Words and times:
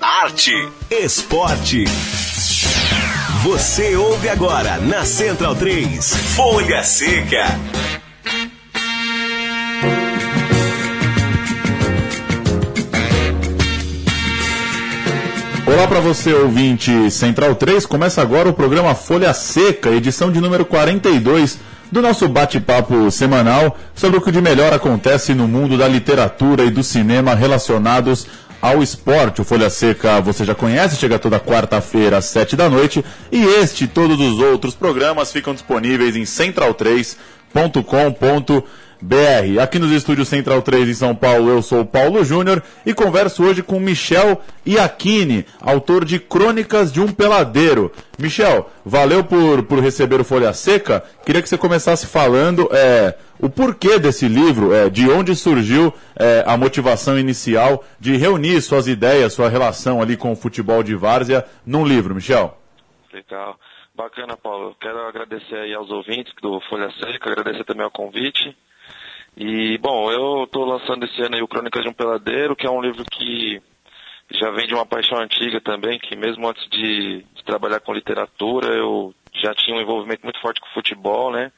arte, 0.00 0.52
esporte. 0.90 1.84
Você 3.42 3.94
ouve 3.96 4.30
agora 4.30 4.78
na 4.78 5.04
Central 5.04 5.54
3, 5.54 6.16
Folha 6.34 6.82
Seca. 6.82 7.44
Olá 15.66 15.86
para 15.86 16.00
você, 16.00 16.32
ouvinte 16.32 17.10
Central 17.10 17.54
3. 17.54 17.84
Começa 17.84 18.22
agora 18.22 18.48
o 18.48 18.54
programa 18.54 18.94
Folha 18.94 19.34
Seca, 19.34 19.90
edição 19.90 20.32
de 20.32 20.40
número 20.40 20.64
42 20.64 21.58
do 21.92 22.00
nosso 22.00 22.26
bate-papo 22.26 23.10
semanal 23.10 23.76
sobre 23.94 24.18
o 24.18 24.20
que 24.22 24.32
de 24.32 24.40
melhor 24.40 24.72
acontece 24.72 25.34
no 25.34 25.46
mundo 25.46 25.76
da 25.76 25.86
literatura 25.86 26.64
e 26.64 26.70
do 26.70 26.82
cinema 26.82 27.34
relacionados 27.34 28.26
ao 28.60 28.82
esporte. 28.82 29.40
O 29.40 29.44
Folha 29.44 29.70
Seca 29.70 30.20
você 30.20 30.44
já 30.44 30.54
conhece, 30.54 30.96
chega 30.96 31.18
toda 31.18 31.40
quarta-feira 31.40 32.18
às 32.18 32.26
sete 32.26 32.56
da 32.56 32.68
noite. 32.68 33.04
E 33.30 33.42
este 33.42 33.84
e 33.84 33.88
todos 33.88 34.20
os 34.20 34.38
outros 34.38 34.74
programas 34.74 35.32
ficam 35.32 35.54
disponíveis 35.54 36.16
em 36.16 36.22
central3.com.br. 36.22 38.64
BR. 39.00 39.60
Aqui 39.60 39.78
nos 39.78 39.90
estúdios 39.90 40.28
Central 40.28 40.62
3 40.62 40.88
em 40.88 40.94
São 40.94 41.14
Paulo, 41.14 41.50
eu 41.50 41.62
sou 41.62 41.84
Paulo 41.84 42.24
Júnior 42.24 42.62
e 42.84 42.92
converso 42.92 43.44
hoje 43.44 43.62
com 43.62 43.80
Michel 43.80 44.40
Iacchini, 44.66 45.46
autor 45.60 46.04
de 46.04 46.18
Crônicas 46.18 46.92
de 46.92 47.00
um 47.00 47.10
Peladeiro. 47.10 47.90
Michel, 48.18 48.70
valeu 48.84 49.24
por, 49.24 49.62
por 49.62 49.80
receber 49.80 50.20
o 50.20 50.24
Folha 50.24 50.52
Seca. 50.52 51.02
Queria 51.24 51.40
que 51.40 51.48
você 51.48 51.56
começasse 51.56 52.06
falando 52.06 52.68
é, 52.72 53.16
o 53.38 53.48
porquê 53.48 53.98
desse 53.98 54.28
livro, 54.28 54.74
é, 54.74 54.90
de 54.90 55.08
onde 55.08 55.34
surgiu 55.34 55.92
é, 56.14 56.44
a 56.46 56.56
motivação 56.56 57.18
inicial 57.18 57.84
de 57.98 58.16
reunir 58.16 58.60
suas 58.60 58.86
ideias, 58.86 59.32
sua 59.32 59.48
relação 59.48 60.02
ali 60.02 60.16
com 60.16 60.32
o 60.32 60.36
futebol 60.36 60.82
de 60.82 60.94
várzea 60.94 61.44
num 61.64 61.86
livro, 61.86 62.14
Michel. 62.14 62.56
Legal. 63.12 63.58
Bacana, 63.94 64.36
Paulo. 64.36 64.76
Quero 64.80 64.98
agradecer 65.06 65.56
aí 65.56 65.74
aos 65.74 65.90
ouvintes 65.90 66.32
do 66.40 66.60
Folha 66.68 66.90
Seca, 66.92 67.30
agradecer 67.30 67.64
também 67.64 67.84
ao 67.84 67.90
convite. 67.90 68.56
E, 69.36 69.78
bom, 69.78 70.10
eu 70.10 70.44
estou 70.44 70.64
lançando 70.64 71.04
esse 71.04 71.20
ano 71.22 71.36
aí 71.36 71.42
o 71.42 71.48
Crônicas 71.48 71.82
de 71.82 71.88
um 71.88 71.94
Peladeiro, 71.94 72.56
que 72.56 72.66
é 72.66 72.70
um 72.70 72.82
livro 72.82 73.04
que 73.10 73.60
já 74.32 74.50
vem 74.50 74.66
de 74.66 74.74
uma 74.74 74.86
paixão 74.86 75.18
antiga 75.18 75.60
também, 75.60 75.98
que 75.98 76.14
mesmo 76.14 76.48
antes 76.48 76.68
de, 76.68 77.24
de 77.34 77.44
trabalhar 77.44 77.80
com 77.80 77.92
literatura, 77.92 78.68
eu 78.68 79.14
já 79.34 79.54
tinha 79.54 79.76
um 79.76 79.80
envolvimento 79.80 80.22
muito 80.22 80.40
forte 80.40 80.60
com 80.60 80.68
futebol, 80.68 81.32
né? 81.32 81.50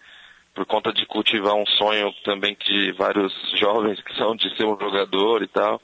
Por 0.55 0.67
conta 0.67 0.93
de 0.93 1.07
cultivar 1.07 1.55
um 1.55 1.67
sonho 1.67 2.13
também 2.25 2.57
de 2.67 2.93
vários 2.93 3.33
jovens 3.59 4.01
que 4.03 4.15
são 4.17 4.37
de 4.37 4.55
ser 4.57 4.65
um 4.65 4.79
jogador 4.79 5.43
e 5.43 5.49
tal. 5.49 5.81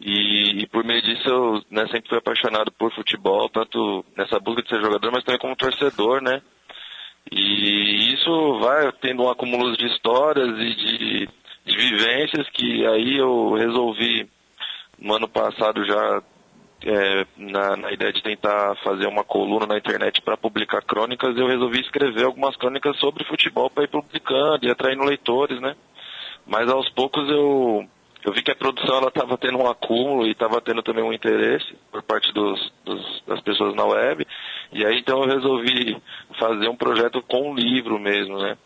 E, 0.00 0.62
e, 0.62 0.66
por 0.68 0.82
meio 0.82 1.02
disso 1.02 1.28
eu 1.28 1.62
né, 1.70 1.86
sempre 1.88 2.08
fui 2.08 2.18
apaixonado 2.18 2.72
por 2.72 2.92
futebol, 2.94 3.48
tanto 3.50 4.04
nessa 4.16 4.40
busca 4.40 4.62
de 4.62 4.68
ser 4.68 4.80
jogador, 4.80 5.12
mas 5.12 5.24
também 5.24 5.38
como 5.38 5.54
torcedor, 5.54 6.22
né? 6.22 6.40
E 7.30 8.14
isso 8.14 8.58
vai 8.60 8.90
tendo 9.00 9.22
um 9.22 9.30
acúmulo 9.30 9.76
de 9.76 9.86
histórias 9.86 10.48
e 10.48 10.74
de, 10.74 11.28
de 11.64 11.76
vivências 11.76 12.48
que 12.50 12.86
aí 12.86 13.16
eu 13.16 13.54
resolvi 13.54 14.28
no 14.98 15.14
ano 15.14 15.28
passado 15.28 15.84
já 15.84 16.22
é, 16.84 17.26
na, 17.36 17.76
na, 17.76 17.92
ideia 17.92 18.12
de 18.12 18.22
tentar 18.22 18.74
fazer 18.76 19.06
uma 19.06 19.22
coluna 19.22 19.66
na 19.66 19.78
internet 19.78 20.20
para 20.22 20.36
publicar 20.36 20.82
crônicas, 20.82 21.36
eu 21.36 21.46
resolvi 21.46 21.80
escrever 21.80 22.24
algumas 22.24 22.56
crônicas 22.56 22.96
sobre 22.98 23.24
futebol 23.24 23.68
para 23.68 23.84
ir 23.84 23.88
publicando 23.88 24.66
e 24.66 24.70
atraindo 24.70 25.04
leitores, 25.04 25.60
né? 25.60 25.76
Mas 26.46 26.70
aos 26.70 26.88
poucos 26.90 27.28
eu, 27.28 27.86
eu 28.24 28.32
vi 28.32 28.42
que 28.42 28.50
a 28.50 28.56
produção 28.56 28.98
ela 28.98 29.08
estava 29.08 29.38
tendo 29.38 29.58
um 29.58 29.68
acúmulo 29.68 30.26
e 30.26 30.32
estava 30.32 30.60
tendo 30.60 30.82
também 30.82 31.02
um 31.02 31.12
interesse 31.12 31.74
por 31.90 32.02
parte 32.02 32.32
dos, 32.32 32.72
dos, 32.84 33.22
das 33.26 33.40
pessoas 33.40 33.74
na 33.74 33.84
web. 33.84 34.26
E 34.72 34.84
aí 34.84 34.98
então 34.98 35.22
eu 35.22 35.28
resolvi 35.28 35.96
fazer 36.38 36.68
um 36.68 36.76
projeto 36.76 37.22
com 37.22 37.50
um 37.50 37.54
livro 37.54 37.98
mesmo, 37.98 38.38
né? 38.38 38.56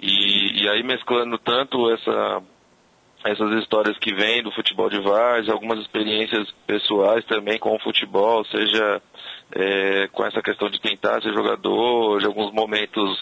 E, 0.00 0.62
e 0.62 0.68
aí 0.68 0.82
mesclando 0.82 1.38
tanto 1.38 1.90
essa, 1.90 2.42
essas 3.24 3.50
histórias 3.60 3.98
que 3.98 4.14
vêm 4.14 4.42
do 4.42 4.52
futebol 4.52 4.88
de 4.88 5.00
várzea, 5.00 5.52
algumas 5.52 5.80
experiências 5.80 6.50
pessoais 6.66 7.24
também 7.24 7.58
com 7.58 7.74
o 7.74 7.80
futebol, 7.80 8.44
seja 8.44 9.02
é, 9.52 10.08
com 10.12 10.24
essa 10.24 10.40
questão 10.40 10.70
de 10.70 10.80
tentar 10.80 11.20
ser 11.22 11.32
jogador, 11.32 12.20
de 12.20 12.26
alguns 12.26 12.52
momentos 12.52 13.18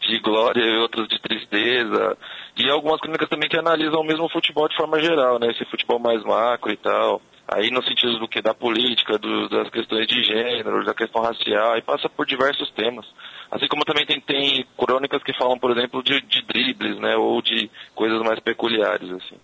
de 0.00 0.18
glória 0.20 0.62
e 0.62 0.78
outros 0.78 1.08
de 1.08 1.20
tristeza, 1.20 2.16
e 2.56 2.70
algumas 2.70 3.00
clínicas 3.00 3.28
também 3.28 3.48
que 3.48 3.58
analisam 3.58 4.02
mesmo 4.04 4.24
o 4.24 4.30
futebol 4.30 4.68
de 4.68 4.76
forma 4.76 5.00
geral, 5.00 5.38
né? 5.38 5.50
Esse 5.50 5.64
futebol 5.66 5.98
mais 5.98 6.22
macro 6.22 6.72
e 6.72 6.76
tal 6.76 7.20
aí 7.52 7.70
no 7.70 7.82
sentido 7.82 8.18
do 8.18 8.28
que 8.28 8.40
da 8.40 8.54
política, 8.54 9.18
do, 9.18 9.48
das 9.48 9.68
questões 9.70 10.06
de 10.06 10.22
gênero, 10.22 10.84
da 10.84 10.94
questão 10.94 11.20
racial, 11.20 11.76
e 11.76 11.82
passa 11.82 12.08
por 12.08 12.24
diversos 12.24 12.70
temas. 12.70 13.04
Assim 13.50 13.66
como 13.66 13.84
também 13.84 14.06
tem, 14.06 14.20
tem 14.20 14.64
crônicas 14.78 15.22
que 15.22 15.36
falam, 15.36 15.58
por 15.58 15.72
exemplo, 15.72 16.02
de, 16.02 16.20
de 16.20 16.42
dribles, 16.42 16.98
né, 16.98 17.16
ou 17.16 17.42
de 17.42 17.68
coisas 17.94 18.20
mais 18.20 18.38
peculiares, 18.40 19.10
assim. 19.10 19.36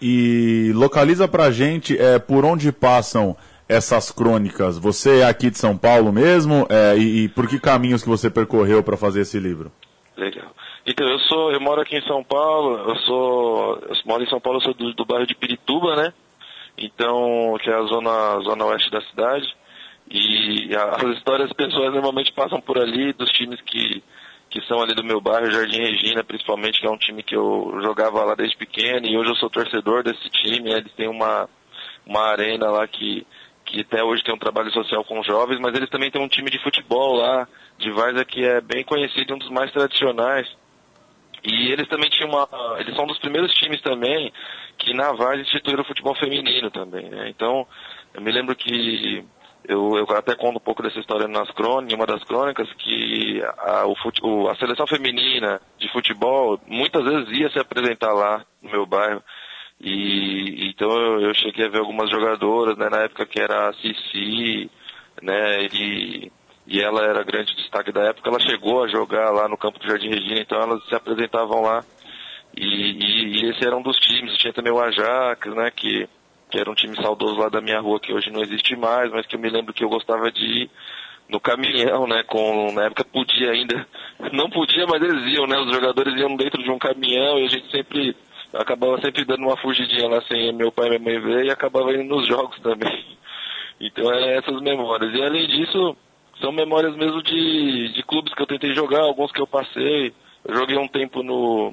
E 0.00 0.72
localiza 0.74 1.26
pra 1.26 1.50
gente 1.50 1.96
é, 1.96 2.18
por 2.18 2.44
onde 2.44 2.70
passam 2.70 3.36
essas 3.68 4.10
crônicas. 4.10 4.76
Você 4.78 5.20
é 5.20 5.24
aqui 5.24 5.48
de 5.48 5.58
São 5.58 5.78
Paulo 5.78 6.12
mesmo? 6.12 6.66
É, 6.68 6.98
e, 6.98 7.24
e, 7.24 7.28
por 7.28 7.48
que 7.48 7.58
caminhos 7.58 8.02
que 8.02 8.08
você 8.08 8.28
percorreu 8.28 8.82
para 8.82 8.96
fazer 8.96 9.22
esse 9.22 9.38
livro? 9.38 9.72
Legal. 10.16 10.50
Então, 10.84 11.06
eu 11.06 11.18
sou, 11.20 11.52
eu 11.52 11.60
moro 11.60 11.80
aqui 11.80 11.96
em 11.96 12.02
São 12.02 12.22
Paulo, 12.24 12.90
eu 12.90 12.96
sou, 12.96 13.78
eu 13.88 13.96
moro 14.04 14.22
em 14.22 14.28
São 14.28 14.40
Paulo, 14.40 14.58
eu 14.58 14.62
sou 14.62 14.74
do, 14.74 14.92
do 14.92 15.06
bairro 15.06 15.26
de 15.26 15.36
Pirituba, 15.36 15.94
né? 15.96 16.12
Então 16.76 17.56
que 17.60 17.70
é 17.70 17.74
a 17.74 17.82
zona, 17.82 18.40
zona 18.40 18.64
oeste 18.66 18.90
da 18.90 19.00
cidade. 19.02 19.46
E 20.10 20.68
as 20.76 21.16
histórias 21.16 21.52
pessoais 21.52 21.92
normalmente 21.92 22.32
passam 22.32 22.60
por 22.60 22.78
ali, 22.78 23.12
dos 23.12 23.30
times 23.30 23.60
que, 23.62 24.02
que 24.50 24.60
são 24.66 24.82
ali 24.82 24.94
do 24.94 25.04
meu 25.04 25.20
bairro, 25.20 25.50
Jardim 25.50 25.78
Regina, 25.78 26.22
principalmente, 26.22 26.80
que 26.80 26.86
é 26.86 26.90
um 26.90 26.98
time 26.98 27.22
que 27.22 27.34
eu 27.34 27.78
jogava 27.82 28.22
lá 28.24 28.34
desde 28.34 28.56
pequeno, 28.56 29.06
e 29.06 29.16
hoje 29.16 29.30
eu 29.30 29.36
sou 29.36 29.48
torcedor 29.48 30.02
desse 30.02 30.28
time, 30.28 30.70
né? 30.70 30.78
eles 30.78 30.92
têm 30.92 31.08
uma, 31.08 31.48
uma 32.04 32.20
arena 32.30 32.70
lá 32.70 32.86
que, 32.86 33.26
que 33.64 33.80
até 33.80 34.04
hoje 34.04 34.22
tem 34.22 34.34
um 34.34 34.38
trabalho 34.38 34.70
social 34.72 35.02
com 35.04 35.22
jovens, 35.22 35.58
mas 35.58 35.74
eles 35.74 35.88
também 35.88 36.10
têm 36.10 36.20
um 36.20 36.28
time 36.28 36.50
de 36.50 36.62
futebol 36.62 37.16
lá, 37.16 37.48
de 37.78 37.90
Varsa, 37.90 38.24
que 38.24 38.44
é 38.44 38.60
bem 38.60 38.84
conhecido, 38.84 39.34
um 39.34 39.38
dos 39.38 39.50
mais 39.50 39.72
tradicionais. 39.72 40.46
E 41.44 41.72
eles 41.72 41.88
também 41.88 42.08
tinham 42.08 42.28
uma. 42.28 42.48
Eles 42.78 42.94
são 42.94 43.04
um 43.04 43.08
dos 43.08 43.18
primeiros 43.18 43.52
times 43.54 43.80
também 43.80 44.32
que 44.78 44.94
na 44.94 45.12
Vaz 45.12 45.40
instituíram 45.40 45.82
o 45.82 45.86
futebol 45.86 46.14
feminino 46.14 46.70
também, 46.70 47.08
né? 47.08 47.28
Então, 47.28 47.66
eu 48.14 48.22
me 48.22 48.30
lembro 48.30 48.54
que 48.54 49.24
eu, 49.68 49.96
eu 49.96 50.16
até 50.16 50.34
conto 50.34 50.56
um 50.56 50.60
pouco 50.60 50.82
dessa 50.82 50.98
história 50.98 51.28
nas 51.28 51.50
crônicas, 51.50 51.94
uma 51.94 52.06
das 52.06 52.22
crônicas, 52.24 52.72
que 52.74 53.42
a, 53.58 53.84
o, 53.86 54.48
a 54.48 54.56
seleção 54.56 54.86
feminina 54.86 55.60
de 55.78 55.90
futebol 55.92 56.60
muitas 56.66 57.04
vezes 57.04 57.38
ia 57.38 57.50
se 57.50 57.58
apresentar 57.58 58.12
lá 58.12 58.44
no 58.60 58.70
meu 58.70 58.86
bairro. 58.86 59.22
E 59.80 60.68
então 60.68 60.90
eu, 60.90 61.20
eu 61.22 61.34
cheguei 61.34 61.66
a 61.66 61.68
ver 61.68 61.80
algumas 61.80 62.10
jogadoras, 62.10 62.76
né, 62.76 62.88
na 62.88 63.02
época 63.02 63.26
que 63.26 63.40
era 63.40 63.68
a 63.68 63.72
Cici, 63.74 64.70
né, 65.20 65.64
e 65.72 66.30
e 66.72 66.80
ela 66.80 67.04
era 67.04 67.22
grande 67.22 67.54
destaque 67.54 67.92
da 67.92 68.04
época, 68.04 68.30
ela 68.30 68.40
chegou 68.40 68.82
a 68.82 68.88
jogar 68.88 69.30
lá 69.30 69.46
no 69.46 69.58
campo 69.58 69.78
do 69.78 69.86
Jardim 69.86 70.08
Regina, 70.08 70.40
então 70.40 70.58
elas 70.58 70.82
se 70.88 70.94
apresentavam 70.94 71.60
lá. 71.60 71.84
E, 72.56 72.64
e, 72.64 73.44
e 73.44 73.50
esse 73.50 73.62
era 73.62 73.76
um 73.76 73.82
dos 73.82 73.98
times. 73.98 74.38
Tinha 74.38 74.54
também 74.54 74.72
o 74.72 74.80
Ajax, 74.80 75.54
né, 75.54 75.70
que, 75.70 76.08
que 76.50 76.58
era 76.58 76.70
um 76.70 76.74
time 76.74 76.96
saudoso 76.96 77.36
lá 77.36 77.50
da 77.50 77.60
minha 77.60 77.78
rua, 77.78 78.00
que 78.00 78.10
hoje 78.10 78.30
não 78.30 78.40
existe 78.40 78.74
mais, 78.74 79.10
mas 79.10 79.26
que 79.26 79.36
eu 79.36 79.40
me 79.40 79.50
lembro 79.50 79.74
que 79.74 79.84
eu 79.84 79.90
gostava 79.90 80.32
de 80.32 80.62
ir 80.62 80.70
no 81.28 81.38
caminhão, 81.38 82.06
né, 82.06 82.22
com, 82.22 82.72
na 82.72 82.86
época 82.86 83.04
podia 83.04 83.50
ainda, 83.50 83.86
não 84.32 84.48
podia, 84.48 84.86
mas 84.86 85.02
eles 85.02 85.26
iam, 85.36 85.46
né, 85.46 85.58
os 85.58 85.74
jogadores 85.74 86.18
iam 86.18 86.34
dentro 86.36 86.62
de 86.62 86.70
um 86.70 86.78
caminhão 86.78 87.38
e 87.38 87.44
a 87.44 87.48
gente 87.48 87.70
sempre, 87.70 88.16
acabava 88.54 88.98
sempre 89.02 89.26
dando 89.26 89.42
uma 89.42 89.58
fugidinha 89.58 90.08
lá 90.08 90.22
sem 90.22 90.54
meu 90.54 90.72
pai 90.72 90.86
e 90.86 90.98
minha 90.98 91.00
mãe 91.00 91.20
ver 91.20 91.44
e 91.44 91.50
acabava 91.50 91.92
indo 91.92 92.04
nos 92.04 92.26
jogos 92.26 92.58
também. 92.60 93.04
Então 93.84 94.12
é 94.12 94.36
essas 94.36 94.60
memórias. 94.60 95.12
E 95.12 95.20
além 95.20 95.44
disso, 95.48 95.96
são 96.42 96.52
memórias 96.52 96.94
mesmo 96.96 97.22
de, 97.22 97.92
de 97.92 98.02
clubes 98.02 98.34
que 98.34 98.42
eu 98.42 98.46
tentei 98.46 98.74
jogar, 98.74 99.02
alguns 99.02 99.30
que 99.30 99.40
eu 99.40 99.46
passei. 99.46 100.12
Eu 100.44 100.56
joguei 100.56 100.76
um 100.76 100.88
tempo 100.88 101.22
no, 101.22 101.72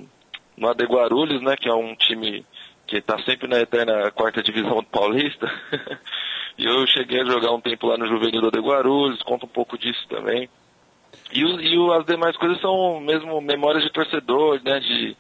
no 0.56 0.69
AD 0.69 0.86
Guarulhos, 0.86 1.42
né, 1.42 1.57
que 1.57 1.68
é 1.68 1.74
um 1.74 1.95
time 1.95 2.45
que 2.86 2.98
está 2.98 3.19
sempre 3.24 3.48
na 3.48 3.60
eterna 3.60 4.12
quarta 4.12 4.44
divisão 4.44 4.83
Paulista. 4.83 5.51
e 6.57 6.66
eu 6.66 6.86
cheguei 6.88 7.21
a 7.21 7.25
jogar 7.25 7.51
um 7.51 7.60
tempo 7.60 7.88
lá 7.88 7.98
no 7.98 8.07
Juvenil 8.07 8.42
do 8.42 8.48
AD 8.48 8.60
Guarulhos, 8.60 9.24
conta 9.24 9.45
um 9.45 9.50
pouco 9.50 9.77
disso 9.77 10.07
também. 10.07 10.48
E, 11.33 11.42
e 11.42 11.92
as 11.94 12.06
demais 12.06 12.38
coisas 12.38 12.62
são 12.62 13.00
mesmo 13.00 13.42
memórias 13.42 13.83
de 13.83 13.92
torcedor, 13.92 14.62
né, 14.63 14.80
de, 14.80 15.18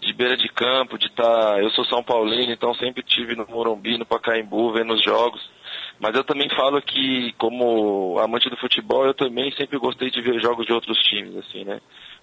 de 0.00 0.12
beira 0.12 0.36
de 0.36 0.48
campo, 0.48 0.96
de 0.96 1.06
estar... 1.06 1.24
Tá, 1.24 1.60
eu 1.60 1.70
sou 1.70 1.84
São 1.86 2.02
Paulino, 2.02 2.52
então 2.52 2.72
sempre 2.74 3.02
tive 3.02 3.34
no 3.34 3.46
Morumbi, 3.48 3.98
no 3.98 4.06
Pacaembu, 4.06 4.72
vendo 4.72 4.94
os 4.94 5.02
jogos. 5.02 5.42
Mas 6.04 6.14
eu 6.14 6.22
também 6.22 6.50
falo 6.50 6.82
que, 6.82 7.32
como 7.38 8.18
amante 8.18 8.50
do 8.50 8.58
futebol, 8.58 9.06
eu 9.06 9.14
também 9.14 9.50
sempre 9.52 9.78
gostei 9.78 10.10
de 10.10 10.20
ver 10.20 10.38
jogos 10.38 10.66
de 10.66 10.72
outros 10.74 10.98
times, 10.98 11.34
assim, 11.34 11.64
né? 11.64 11.80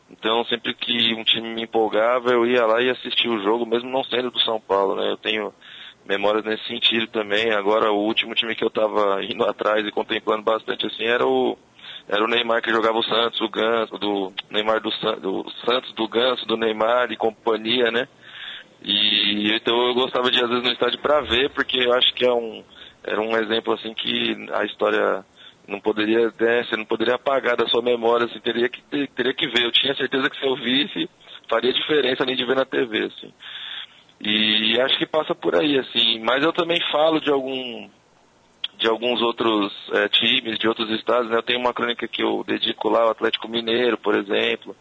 Então, 0.07 0.45
sempre 0.45 0.75
que 0.75 1.16
um 1.16 1.24
time 1.24 1.50
me 1.50 1.63
empolgava, 1.63 2.30
eu 2.30 2.45
ia 2.45 2.63
lá 2.63 2.80
e 2.80 2.92
assistia 2.92 3.31
o 3.31 3.42
jogo, 3.42 3.66
mesmo 3.66 3.89
não 3.89 4.04
sendo 4.04 4.30
do 4.30 4.39
São 4.42 4.62
Paulo, 4.62 4.98
né? 4.98 5.10
Eu 5.10 5.18
tenho 5.18 5.51
memórias 6.06 6.45
nesse 6.45 6.63
sentido 6.68 7.07
também. 7.07 7.51
Agora, 7.54 7.92
o 7.92 8.06
último 8.06 8.36
time 8.36 8.54
que 8.54 8.63
eu 8.63 8.68
estava 8.68 9.19
indo 9.24 9.44
atrás 9.45 9.83
e 9.83 9.92
contemplando 9.92 10.44
bastante 10.44 10.86
assim 10.86 11.06
era 11.06 11.25
o 11.25 11.57
era 12.07 12.24
o 12.24 12.28
Neymar 12.28 12.62
que 12.62 12.69
jogava 12.69 13.00
o 13.00 13.04
Santos, 13.04 13.42
o 13.42 13.50
Ganso, 13.50 13.98
do 13.98 14.31
Neymar 14.51 14.80
do, 14.80 14.92
do 14.92 15.51
Santos, 15.66 15.92
do 15.94 16.07
Ganso, 16.07 16.45
do 16.45 16.56
Neymar 16.56 17.12
e 17.12 17.18
companhia, 17.18 17.89
né? 17.89 18.07
E 18.83 19.51
então 19.56 19.88
eu 19.88 19.95
gostava 19.95 20.30
de 20.30 20.39
às 20.39 20.50
vezes 20.50 20.63
no 20.63 20.72
estádio 20.72 21.00
para 21.00 21.22
ver, 21.22 21.50
porque 21.50 21.80
eu 21.80 21.94
acho 21.94 22.13
que 22.13 22.24
é 22.24 22.31
um 22.31 22.63
era 23.03 23.21
um 23.21 23.36
exemplo 23.38 23.74
assim 23.74 23.94
que 23.94 24.48
a 24.53 24.65
história 24.65 25.25
não 25.68 25.80
poderia, 25.80 26.31
né, 26.39 26.63
você 26.63 26.75
não 26.75 26.86
poderia 26.86 27.15
apagar 27.15 27.56
da 27.56 27.68
sua 27.68 27.81
memória, 27.81 28.25
assim, 28.25 28.39
teria 28.39 28.68
que 28.68 28.81
teria 29.07 29.33
que 29.33 29.48
ver. 29.48 29.63
Eu 29.63 29.71
tinha 29.71 29.95
certeza 29.95 30.30
que 30.30 30.38
se 30.38 30.45
eu 30.45 30.56
visse 30.56 31.09
faria 31.51 31.74
diferença 31.74 32.24
além 32.24 32.36
de 32.36 32.45
ver 32.45 32.56
na 32.56 32.65
TV, 32.65 33.06
assim. 33.06 33.33
E 34.21 34.80
acho 34.80 34.98
que 34.98 35.06
passa 35.06 35.36
por 35.36 35.56
aí, 35.56 35.77
assim. 35.80 36.19
Mas 36.19 36.44
eu 36.44 36.53
também 36.53 36.80
falo 36.92 37.19
de 37.19 37.30
algum 37.30 37.89
de 38.77 38.88
alguns 38.88 39.21
outros 39.21 39.71
é, 39.94 40.07
times, 40.07 40.57
de 40.57 40.68
outros 40.68 40.89
estados. 40.92 41.30
Né? 41.30 41.38
Eu 41.38 41.44
tenho 41.44 41.59
uma 41.59 41.74
crônica 41.74 42.07
que 42.07 42.24
eu 42.24 42.44
dedico 42.47 42.89
lá, 42.89 43.06
o 43.06 43.12
Atlético 43.12 43.47
Mineiro, 43.47 43.95
por 43.97 44.15
exemplo, 44.15 44.75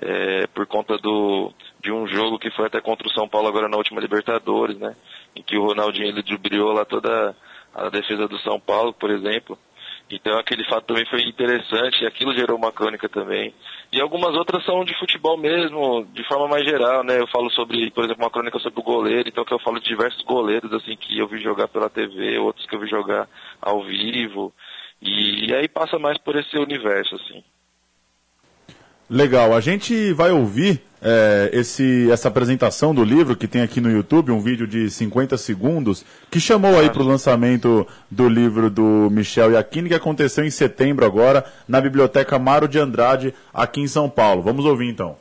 é, 0.00 0.46
por 0.48 0.66
conta 0.66 0.96
do, 0.98 1.52
de 1.82 1.90
um 1.90 2.06
jogo 2.06 2.38
que 2.38 2.50
foi 2.52 2.66
até 2.66 2.80
contra 2.80 3.08
o 3.08 3.12
São 3.12 3.28
Paulo 3.28 3.48
agora 3.48 3.68
na 3.68 3.76
última 3.76 4.00
Libertadores, 4.00 4.78
né? 4.78 4.94
Em 5.34 5.42
que 5.42 5.56
o 5.56 5.64
Ronaldinho 5.64 6.06
ele 6.06 6.22
driblou 6.22 6.72
lá 6.72 6.84
toda 6.84 7.34
a 7.74 7.88
defesa 7.88 8.26
do 8.26 8.38
São 8.40 8.58
Paulo, 8.60 8.92
por 8.92 9.10
exemplo. 9.10 9.58
Então 10.10 10.36
aquele 10.38 10.64
fato 10.64 10.86
também 10.86 11.06
foi 11.06 11.22
interessante 11.22 12.02
e 12.02 12.06
aquilo 12.06 12.34
gerou 12.34 12.56
uma 12.56 12.72
crônica 12.72 13.08
também. 13.08 13.54
E 13.92 14.00
algumas 14.00 14.34
outras 14.34 14.64
são 14.64 14.84
de 14.84 14.98
futebol 14.98 15.36
mesmo, 15.38 16.04
de 16.12 16.26
forma 16.26 16.48
mais 16.48 16.64
geral, 16.64 17.04
né? 17.04 17.20
Eu 17.20 17.28
falo 17.28 17.48
sobre, 17.50 17.90
por 17.92 18.04
exemplo, 18.04 18.24
uma 18.24 18.30
crônica 18.30 18.58
sobre 18.58 18.80
o 18.80 18.84
goleiro, 18.84 19.28
então 19.28 19.44
que 19.44 19.54
eu 19.54 19.60
falo 19.60 19.78
de 19.78 19.86
diversos 19.86 20.22
goleiros 20.24 20.72
assim 20.72 20.96
que 20.96 21.16
eu 21.16 21.28
vi 21.28 21.40
jogar 21.40 21.68
pela 21.68 21.88
TV, 21.88 22.38
outros 22.38 22.66
que 22.66 22.74
eu 22.74 22.80
vi 22.80 22.88
jogar 22.88 23.28
ao 23.62 23.84
vivo. 23.84 24.52
E, 25.00 25.48
e 25.48 25.54
aí 25.54 25.68
passa 25.68 25.98
mais 25.98 26.18
por 26.18 26.36
esse 26.36 26.58
universo 26.58 27.14
assim. 27.14 27.44
Legal, 29.08 29.54
a 29.54 29.60
gente 29.60 30.12
vai 30.12 30.30
ouvir 30.30 30.82
é, 31.02 31.50
esse, 31.52 32.10
essa 32.10 32.28
apresentação 32.28 32.94
do 32.94 33.02
livro 33.02 33.36
que 33.36 33.48
tem 33.48 33.62
aqui 33.62 33.80
no 33.80 33.90
YouTube, 33.90 34.32
um 34.32 34.40
vídeo 34.40 34.66
de 34.66 34.90
50 34.90 35.36
segundos, 35.38 36.04
que 36.30 36.38
chamou 36.38 36.78
aí 36.78 36.90
para 36.90 37.02
o 37.02 37.06
lançamento 37.06 37.86
do 38.10 38.28
livro 38.28 38.68
do 38.68 39.08
Michel 39.10 39.52
Iacchini, 39.52 39.88
que 39.88 39.94
aconteceu 39.94 40.44
em 40.44 40.50
setembro 40.50 41.04
agora, 41.04 41.44
na 41.66 41.80
Biblioteca 41.80 42.38
Maro 42.38 42.68
de 42.68 42.78
Andrade, 42.78 43.34
aqui 43.52 43.80
em 43.80 43.88
São 43.88 44.08
Paulo. 44.08 44.42
Vamos 44.42 44.64
ouvir 44.64 44.88
então. 44.88 45.16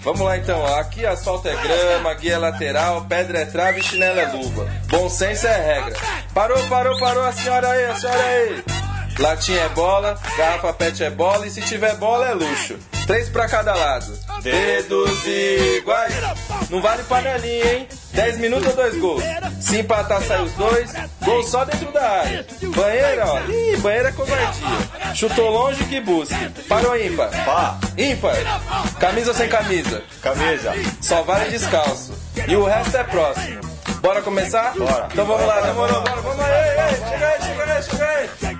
Vamos 0.00 0.22
lá 0.22 0.38
então, 0.38 0.64
aqui 0.76 1.04
asfalto 1.04 1.48
é 1.48 1.56
grama, 1.56 2.14
guia 2.14 2.34
é 2.34 2.38
lateral, 2.38 3.04
pedra 3.06 3.40
é 3.40 3.44
trave 3.44 3.80
e 3.80 3.82
chinelo 3.82 4.18
é 4.18 4.32
luva. 4.32 4.66
Bom 4.86 5.08
senso 5.10 5.46
é 5.46 5.74
regra. 5.74 6.00
Parou, 6.32 6.66
parou, 6.68 6.98
parou 6.98 7.24
a 7.24 7.32
senhora 7.32 7.68
aí, 7.68 7.84
a 7.84 7.94
senhora 7.94 8.22
aí. 8.22 8.87
Latinha 9.18 9.62
é 9.62 9.68
bola, 9.70 10.16
garrafa 10.36 10.72
pet 10.72 11.02
é 11.02 11.10
bola 11.10 11.46
e 11.46 11.50
se 11.50 11.60
tiver 11.62 11.94
bola 11.96 12.28
é 12.28 12.34
luxo. 12.34 12.78
Três 13.04 13.28
pra 13.28 13.48
cada 13.48 13.74
lado. 13.74 14.16
Dedos 14.42 15.26
iguais. 15.26 16.14
Não 16.70 16.80
vale 16.80 17.02
panelinha, 17.04 17.72
hein? 17.72 17.88
Dez 18.12 18.38
minutos 18.38 18.68
ou 18.68 18.76
dois 18.76 18.96
gols. 18.98 19.22
Se 19.60 19.78
empatar, 19.78 20.22
sai 20.22 20.42
os 20.42 20.52
dois. 20.52 20.92
Gol 21.24 21.42
só 21.42 21.64
dentro 21.64 21.90
da 21.90 22.06
área. 22.06 22.46
Banheira, 22.62 23.26
ó. 23.26 23.40
Ih, 23.50 23.76
banheira 23.78 24.10
é 24.10 24.12
covardia. 24.12 25.14
Chutou 25.14 25.50
longe 25.50 25.82
que 25.84 26.00
busque. 26.00 26.48
Parou 26.68 26.96
ímpar. 26.96 27.30
Pá. 27.44 27.78
Ímpar. 27.96 28.36
Camisa 29.00 29.30
ou 29.30 29.36
sem 29.36 29.48
camisa? 29.48 30.02
Camisa. 30.22 30.74
Só 31.00 31.22
vale 31.22 31.50
descalço. 31.50 32.12
E 32.46 32.54
o 32.54 32.64
resto 32.64 32.96
é 32.96 33.04
próximo. 33.04 33.60
Bora 34.00 34.22
começar? 34.22 34.74
Bora. 34.74 35.08
Então 35.10 35.26
vamos 35.26 35.46
lá, 35.46 35.60
demorou, 35.60 36.00
bora, 36.02 36.20
vamos 36.20 36.40
aí, 36.40 36.96
chega 37.10 37.26
aí, 37.26 37.42
chega 37.42 37.74
aí, 37.74 37.82
chega 37.82 38.48
aí. 38.48 38.57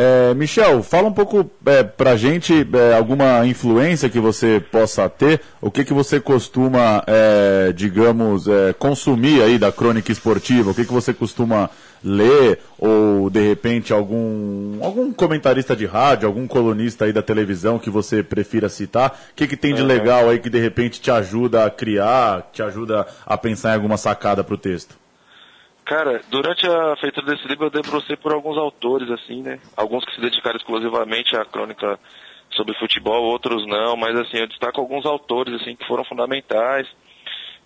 É, 0.00 0.32
Michel, 0.32 0.80
fala 0.80 1.08
um 1.08 1.12
pouco 1.12 1.50
é, 1.66 1.82
pra 1.82 2.14
gente 2.14 2.64
é, 2.72 2.94
alguma 2.94 3.44
influência 3.44 4.08
que 4.08 4.20
você 4.20 4.62
possa 4.70 5.08
ter, 5.08 5.40
o 5.60 5.72
que, 5.72 5.84
que 5.84 5.92
você 5.92 6.20
costuma, 6.20 7.02
é, 7.04 7.72
digamos, 7.74 8.46
é, 8.46 8.72
consumir 8.74 9.42
aí 9.42 9.58
da 9.58 9.72
crônica 9.72 10.12
esportiva, 10.12 10.70
o 10.70 10.74
que, 10.74 10.84
que 10.84 10.92
você 10.92 11.12
costuma 11.12 11.68
ler, 12.00 12.60
ou 12.78 13.28
de 13.28 13.40
repente 13.40 13.92
algum, 13.92 14.78
algum 14.84 15.12
comentarista 15.12 15.74
de 15.74 15.84
rádio, 15.84 16.28
algum 16.28 16.46
colunista 16.46 17.06
aí 17.06 17.12
da 17.12 17.20
televisão 17.20 17.76
que 17.76 17.90
você 17.90 18.22
prefira 18.22 18.68
citar, 18.68 19.18
o 19.32 19.34
que, 19.34 19.48
que 19.48 19.56
tem 19.56 19.74
de 19.74 19.82
legal 19.82 20.28
aí 20.28 20.38
que 20.38 20.48
de 20.48 20.60
repente 20.60 21.00
te 21.00 21.10
ajuda 21.10 21.64
a 21.64 21.70
criar, 21.70 22.48
te 22.52 22.62
ajuda 22.62 23.04
a 23.26 23.36
pensar 23.36 23.72
em 23.72 23.74
alguma 23.74 23.96
sacada 23.96 24.44
pro 24.44 24.56
texto? 24.56 24.94
Cara, 25.88 26.20
durante 26.28 26.66
a 26.66 26.94
feitura 26.96 27.28
desse 27.28 27.48
livro 27.48 27.64
eu 27.64 27.70
debrucei 27.70 28.14
por 28.14 28.34
alguns 28.34 28.58
autores, 28.58 29.10
assim, 29.10 29.40
né? 29.40 29.58
Alguns 29.74 30.04
que 30.04 30.14
se 30.14 30.20
dedicaram 30.20 30.58
exclusivamente 30.58 31.34
à 31.34 31.46
crônica 31.46 31.98
sobre 32.50 32.78
futebol, 32.78 33.24
outros 33.24 33.66
não, 33.66 33.96
mas 33.96 34.14
assim, 34.18 34.36
eu 34.36 34.46
destaco 34.46 34.82
alguns 34.82 35.06
autores, 35.06 35.54
assim, 35.54 35.74
que 35.74 35.86
foram 35.86 36.04
fundamentais. 36.04 36.86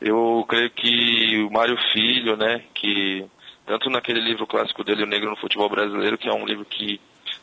Eu 0.00 0.44
creio 0.48 0.70
que 0.70 1.42
o 1.42 1.50
Mário 1.50 1.76
Filho, 1.92 2.36
né, 2.36 2.62
que 2.72 3.26
tanto 3.66 3.90
naquele 3.90 4.20
livro 4.20 4.46
clássico 4.46 4.84
dele, 4.84 5.02
O 5.02 5.06
Negro 5.06 5.30
no 5.30 5.36
Futebol 5.36 5.68
Brasileiro, 5.68 6.16
que 6.16 6.28
é 6.28 6.32
um 6.32 6.46
livro 6.46 6.64
que 6.64 7.00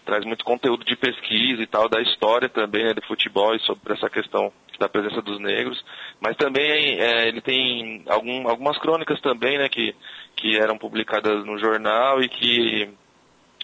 traz 0.10 0.26
muito 0.26 0.44
conteúdo 0.44 0.84
de 0.84 0.96
pesquisa 0.96 1.62
e 1.62 1.68
tal, 1.68 1.88
da 1.88 2.02
história 2.02 2.50
também, 2.50 2.84
né, 2.84 2.94
de 2.96 3.08
futebol 3.08 3.54
e 3.56 3.60
sobre 3.60 3.94
essa 3.94 4.10
questão 4.10 4.52
da 4.80 4.90
presença 4.90 5.22
dos 5.22 5.40
negros, 5.40 5.84
mas 6.20 6.36
também 6.36 7.00
é, 7.00 7.28
ele 7.28 7.42
tem 7.42 8.04
algum, 8.08 8.50
algumas 8.50 8.78
crônicas 8.80 9.22
também, 9.22 9.58
né, 9.60 9.70
que 9.70 9.96
que 10.36 10.58
eram 10.58 10.78
publicadas 10.78 11.46
no 11.46 11.60
jornal 11.60 12.22
e 12.24 12.30
que 12.30 12.90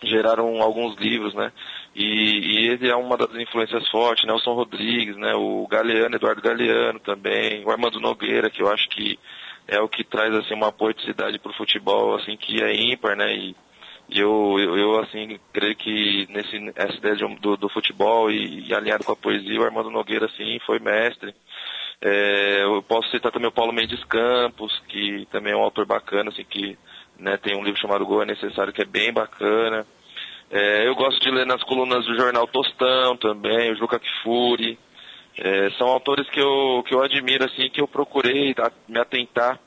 geraram 0.03 0.61
alguns 0.61 0.95
livros, 0.97 1.33
né? 1.33 1.53
E, 1.95 2.03
e 2.03 2.67
ele 2.67 2.89
é 2.89 2.95
uma 2.95 3.15
das 3.15 3.33
influências 3.33 3.87
fortes, 3.89 4.25
Nelson 4.25 4.53
Rodrigues, 4.53 5.15
né? 5.15 5.33
O 5.35 5.65
Galeano, 5.67 6.17
Eduardo 6.17 6.41
Galeano 6.41 6.99
também, 6.99 7.63
o 7.63 7.71
Armando 7.71 8.01
Nogueira, 8.01 8.49
que 8.49 8.61
eu 8.61 8.69
acho 8.69 8.89
que 8.89 9.17
é 9.67 9.79
o 9.79 9.87
que 9.87 10.03
traz 10.03 10.35
assim 10.35 10.53
uma 10.53 10.71
poeticidade 10.71 11.39
para 11.39 11.51
o 11.51 11.55
futebol, 11.55 12.15
assim 12.15 12.35
que 12.35 12.61
é 12.61 12.75
ímpar, 12.75 13.15
né? 13.15 13.33
E, 13.33 13.55
e 14.09 14.19
eu, 14.19 14.59
eu, 14.59 14.77
eu, 14.77 14.99
assim 14.99 15.39
creio 15.51 15.75
que 15.75 16.27
nesse 16.29 16.71
essa 16.75 16.93
ideia 16.95 17.15
de, 17.15 17.35
do, 17.35 17.57
do 17.57 17.69
futebol 17.69 18.29
e, 18.29 18.67
e 18.67 18.73
alinhado 18.73 19.03
com 19.03 19.11
a 19.11 19.15
poesia, 19.15 19.59
o 19.59 19.63
Armando 19.63 19.89
Nogueira 19.89 20.27
assim 20.27 20.59
foi 20.65 20.79
mestre. 20.79 21.33
É, 22.01 22.63
eu 22.63 22.83
posso 22.83 23.09
citar 23.09 23.31
também 23.31 23.47
o 23.47 23.53
Paulo 23.53 23.73
Mendes 23.73 24.03
Campos, 24.03 24.71
que 24.87 25.27
também 25.31 25.53
é 25.53 25.55
um 25.55 25.63
autor 25.63 25.85
bacana, 25.85 26.29
assim, 26.29 26.43
que 26.43 26.77
né, 27.17 27.37
tem 27.37 27.55
um 27.55 27.63
livro 27.63 27.79
chamado 27.79 28.05
Gol 28.05 28.21
é 28.21 28.25
Necessário, 28.25 28.73
que 28.73 28.81
é 28.81 28.85
bem 28.85 29.11
bacana. 29.11 29.85
É, 30.51 30.87
eu 30.87 30.95
gosto 30.95 31.19
de 31.19 31.31
ler 31.31 31.45
nas 31.45 31.63
colunas 31.63 32.05
do 32.05 32.15
jornal 32.15 32.45
Tostão 32.47 33.17
também, 33.17 33.71
o 33.71 33.75
Juca 33.75 33.99
Kfouri. 33.99 34.77
É, 35.37 35.69
são 35.71 35.87
autores 35.87 36.29
que 36.29 36.39
eu, 36.39 36.83
que 36.87 36.93
eu 36.93 37.01
admiro, 37.01 37.45
assim, 37.45 37.69
que 37.69 37.81
eu 37.81 37.87
procurei 37.87 38.53
me 38.87 38.99
atentar 38.99 39.59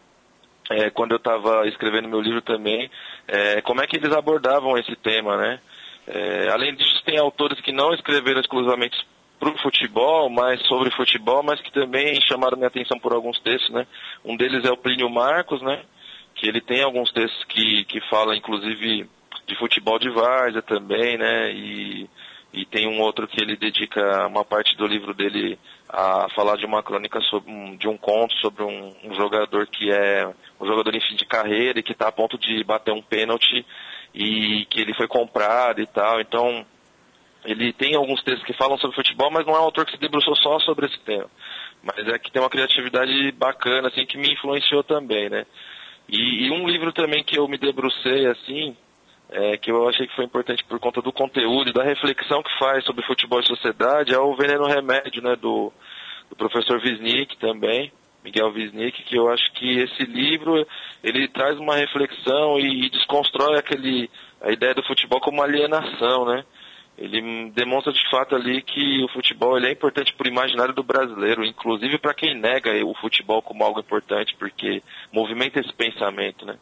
é, 0.70 0.90
quando 0.90 1.12
eu 1.12 1.16
estava 1.16 1.66
escrevendo 1.66 2.08
meu 2.08 2.20
livro 2.20 2.42
também, 2.42 2.90
é, 3.26 3.60
como 3.62 3.80
é 3.80 3.86
que 3.86 3.96
eles 3.96 4.12
abordavam 4.12 4.76
esse 4.76 4.94
tema, 4.96 5.36
né? 5.36 5.60
É, 6.06 6.48
além 6.50 6.74
disso, 6.74 7.02
tem 7.04 7.18
autores 7.18 7.60
que 7.60 7.72
não 7.72 7.92
escreveram 7.92 8.40
exclusivamente 8.40 8.96
para 9.38 9.50
o 9.50 9.58
futebol, 9.58 10.28
mais 10.28 10.60
sobre 10.66 10.90
futebol, 10.90 11.42
mas 11.42 11.60
que 11.60 11.72
também 11.72 12.20
chamaram 12.22 12.56
minha 12.56 12.68
atenção 12.68 12.98
por 12.98 13.12
alguns 13.12 13.38
textos, 13.40 13.70
né? 13.70 13.86
Um 14.24 14.36
deles 14.36 14.64
é 14.64 14.70
o 14.70 14.76
Plínio 14.76 15.08
Marcos, 15.08 15.62
né? 15.62 15.82
Que 16.34 16.48
ele 16.48 16.60
tem 16.60 16.82
alguns 16.82 17.12
textos 17.12 17.44
que, 17.44 17.84
que 17.84 18.00
fala, 18.08 18.36
inclusive, 18.36 19.08
de 19.46 19.58
futebol 19.58 19.98
de 19.98 20.10
várzea 20.10 20.62
também, 20.62 21.16
né? 21.16 21.52
E, 21.52 22.08
e 22.52 22.64
tem 22.66 22.88
um 22.88 23.00
outro 23.00 23.28
que 23.28 23.40
ele 23.40 23.56
dedica 23.56 24.26
uma 24.26 24.44
parte 24.44 24.76
do 24.76 24.86
livro 24.86 25.14
dele 25.14 25.58
a 25.88 26.28
falar 26.34 26.56
de 26.56 26.66
uma 26.66 26.82
crônica 26.82 27.20
sobre 27.22 27.50
um, 27.50 27.76
de 27.76 27.88
um 27.88 27.96
conto 27.96 28.34
sobre 28.36 28.62
um, 28.62 28.94
um, 29.04 29.14
jogador 29.14 29.66
que 29.66 29.90
é 29.90 30.28
um 30.60 30.66
jogador 30.66 30.94
em 30.94 31.00
fim 31.00 31.14
de 31.14 31.24
carreira 31.24 31.78
e 31.78 31.82
que 31.82 31.92
está 31.92 32.08
a 32.08 32.12
ponto 32.12 32.38
de 32.38 32.62
bater 32.64 32.92
um 32.92 33.02
pênalti 33.02 33.64
e 34.14 34.66
que 34.66 34.80
ele 34.80 34.94
foi 34.94 35.06
comprado 35.06 35.80
e 35.80 35.86
tal. 35.86 36.20
Então 36.20 36.66
ele 37.44 37.72
tem 37.72 37.94
alguns 37.94 38.22
textos 38.22 38.44
que 38.44 38.52
falam 38.52 38.76
sobre 38.78 38.96
futebol, 38.96 39.30
mas 39.30 39.46
não 39.46 39.54
é 39.54 39.60
um 39.60 39.64
autor 39.64 39.84
que 39.86 39.92
se 39.92 39.98
debruçou 39.98 40.34
só 40.36 40.58
sobre 40.60 40.86
esse 40.86 40.98
tema. 41.00 41.30
Mas 41.82 42.08
é 42.08 42.18
que 42.18 42.30
tem 42.32 42.42
uma 42.42 42.50
criatividade 42.50 43.32
bacana, 43.32 43.88
assim, 43.88 44.04
que 44.04 44.18
me 44.18 44.32
influenciou 44.32 44.82
também, 44.82 45.30
né? 45.30 45.46
E, 46.08 46.46
e 46.46 46.50
um 46.50 46.68
livro 46.68 46.92
também 46.92 47.22
que 47.22 47.38
eu 47.38 47.46
me 47.46 47.56
debrucei, 47.56 48.26
assim, 48.26 48.76
é, 49.30 49.56
que 49.58 49.70
eu 49.70 49.88
achei 49.88 50.06
que 50.06 50.16
foi 50.16 50.24
importante 50.24 50.64
por 50.64 50.80
conta 50.80 51.00
do 51.00 51.12
conteúdo 51.12 51.70
e 51.70 51.72
da 51.72 51.84
reflexão 51.84 52.42
que 52.42 52.58
faz 52.58 52.84
sobre 52.84 53.06
futebol 53.06 53.40
e 53.40 53.46
sociedade, 53.46 54.14
é 54.14 54.18
o 54.18 54.34
Veneno 54.34 54.66
Remédio, 54.66 55.22
né, 55.22 55.36
do, 55.36 55.72
do 56.30 56.36
professor 56.36 56.80
Wisnik 56.80 57.36
também, 57.36 57.92
Miguel 58.24 58.52
Wisnik, 58.52 59.02
que 59.04 59.16
eu 59.16 59.28
acho 59.30 59.52
que 59.52 59.78
esse 59.78 60.04
livro, 60.04 60.66
ele 61.02 61.28
traz 61.28 61.58
uma 61.58 61.76
reflexão 61.76 62.58
e, 62.58 62.86
e 62.86 62.90
desconstrói 62.90 63.58
aquele, 63.58 64.10
a 64.40 64.50
ideia 64.50 64.74
do 64.74 64.82
futebol 64.82 65.20
como 65.20 65.42
alienação, 65.42 66.24
né? 66.26 66.44
ele 66.98 67.50
demonstra 67.50 67.92
de 67.92 68.10
fato 68.10 68.34
ali 68.34 68.60
que 68.60 69.04
o 69.04 69.08
futebol 69.08 69.56
ele 69.56 69.68
é 69.68 69.72
importante 69.72 70.12
para 70.12 70.26
o 70.26 70.30
imaginário 70.30 70.74
do 70.74 70.82
brasileiro, 70.82 71.44
inclusive 71.44 71.96
para 71.96 72.12
quem 72.12 72.34
nega 72.34 72.72
o 72.84 72.92
futebol 72.94 73.40
como 73.40 73.62
algo 73.62 73.78
importante, 73.78 74.34
porque 74.36 74.82
movimenta 75.12 75.60
esse 75.60 75.72
pensamento, 75.72 76.44
né? 76.44 76.56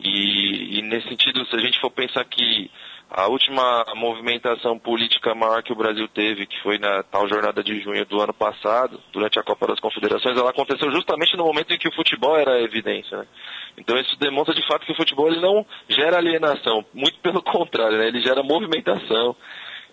E, 0.00 0.78
e, 0.78 0.82
nesse 0.82 1.08
sentido, 1.08 1.44
se 1.46 1.54
a 1.54 1.58
gente 1.58 1.78
for 1.80 1.90
pensar 1.90 2.24
que 2.24 2.70
a 3.10 3.26
última 3.26 3.84
movimentação 3.94 4.78
política 4.78 5.34
maior 5.34 5.62
que 5.62 5.72
o 5.72 5.76
Brasil 5.76 6.06
teve, 6.08 6.46
que 6.46 6.60
foi 6.62 6.78
na 6.78 7.02
tal 7.02 7.26
jornada 7.26 7.62
de 7.64 7.80
junho 7.80 8.04
do 8.04 8.20
ano 8.20 8.34
passado, 8.34 9.00
durante 9.12 9.38
a 9.38 9.42
Copa 9.42 9.66
das 9.66 9.80
Confederações, 9.80 10.36
ela 10.36 10.50
aconteceu 10.50 10.90
justamente 10.90 11.36
no 11.36 11.44
momento 11.44 11.72
em 11.72 11.78
que 11.78 11.88
o 11.88 11.94
futebol 11.94 12.36
era 12.36 12.56
a 12.56 12.62
evidência. 12.62 13.16
Né? 13.16 13.26
Então 13.78 13.98
isso 13.98 14.18
demonstra 14.18 14.54
de 14.54 14.66
fato 14.66 14.84
que 14.84 14.92
o 14.92 14.96
futebol 14.96 15.28
ele 15.28 15.40
não 15.40 15.64
gera 15.88 16.18
alienação, 16.18 16.84
muito 16.92 17.18
pelo 17.20 17.42
contrário, 17.42 17.96
né? 17.96 18.08
ele 18.08 18.20
gera 18.20 18.42
movimentação. 18.42 19.34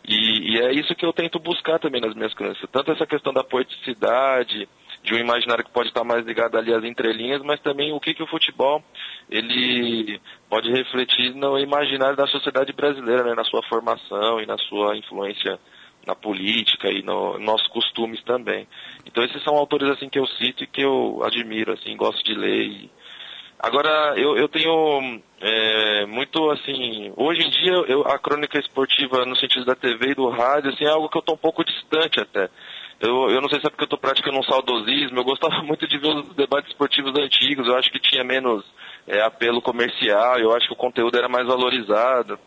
E, 0.08 0.54
e 0.54 0.62
é 0.62 0.72
isso 0.74 0.94
que 0.94 1.06
eu 1.06 1.14
tento 1.14 1.40
buscar 1.40 1.80
também 1.80 2.00
nas 2.00 2.14
minhas 2.14 2.34
crianças. 2.34 2.70
Tanto 2.72 2.92
essa 2.92 3.08
questão 3.08 3.34
da 3.34 3.44
poeticidade, 3.44 4.70
de 5.06 5.14
um 5.14 5.18
imaginário 5.18 5.64
que 5.64 5.72
pode 5.72 5.90
estar 5.90 6.04
mais 6.04 6.26
ligado 6.26 6.58
ali 6.58 6.74
às 6.74 6.84
entrelinhas, 6.84 7.42
mas 7.44 7.60
também 7.62 7.94
o 7.94 8.00
que, 8.00 8.14
que 8.14 8.24
o 8.24 8.28
futebol 8.28 8.84
ele 9.30 10.20
pode 10.50 10.70
refletir 10.72 11.34
no 11.36 11.58
imaginário 11.60 12.18
da 12.18 12.28
sociedade 12.28 12.74
brasileira, 12.74 13.24
né, 13.24 13.34
na 13.36 13.44
sua 13.44 13.62
formação 13.70 14.42
e 14.42 14.46
na 14.46 14.58
sua 14.58 14.98
influência 14.98 15.60
na 16.06 16.16
política 16.16 16.90
e 16.90 17.02
nos 17.02 17.06
no, 17.06 17.40
nossos 17.40 17.68
costumes 17.70 18.22
também. 18.24 18.68
Então 19.06 19.24
esses 19.24 19.44
são 19.44 19.56
autores 19.56 19.90
assim 19.90 20.10
que 20.10 20.20
eu 20.20 20.28
cito 20.28 20.64
e 20.64 20.68
que 20.68 20.82
eu 20.82 21.22
admiro, 21.24 21.74
assim, 21.74 21.96
gosto 21.98 22.24
de 22.24 22.36
ler. 22.36 22.66
E... 22.66 22.92
Agora 23.60 24.14
eu, 24.18 24.38
eu 24.38 24.48
tenho 24.48 25.22
é, 25.42 26.06
muito 26.06 26.50
assim, 26.52 27.12
hoje 27.16 27.42
em 27.42 27.50
dia 27.50 27.74
eu, 27.88 28.02
a 28.02 28.20
crônica 28.20 28.60
esportiva 28.60 29.26
no 29.26 29.36
sentido 29.36 29.66
da 29.66 29.76
TV 29.76 30.12
e 30.12 30.16
do 30.16 30.30
rádio 30.30 30.72
assim, 30.72 30.86
é 30.86 30.90
algo 30.90 31.10
que 31.10 31.18
eu 31.18 31.22
estou 31.22 31.36
um 31.36 31.40
pouco 31.40 31.64
distante 31.64 32.20
até. 32.20 32.50
Eu, 33.00 33.30
eu 33.30 33.42
não 33.42 33.50
sei 33.50 33.60
se 33.60 33.68
é 33.68 33.70
porque 33.70 33.84
eu 33.84 33.88
estou 33.88 34.00
praticando 34.00 34.38
um 34.38 34.44
saudosismo, 34.44 35.20
eu 35.20 35.24
gostava 35.24 35.62
muito 35.64 35.88
de 35.88 35.98
ver 35.98 36.16
os 36.16 36.30
debates 36.36 36.72
esportivos 36.72 37.14
antigos, 37.18 37.68
eu 37.68 37.76
acho 37.76 37.92
que 37.92 38.00
tinha 38.00 38.24
menos 38.24 38.64
é, 39.08 39.22
apelo 39.22 39.62
comercial, 39.62 40.40
eu 40.40 40.54
acho 40.56 40.68
que 40.68 40.74
o 40.74 40.78
conteúdo 40.78 41.18
era 41.18 41.30
mais 41.30 41.46
valorizado. 41.46 42.40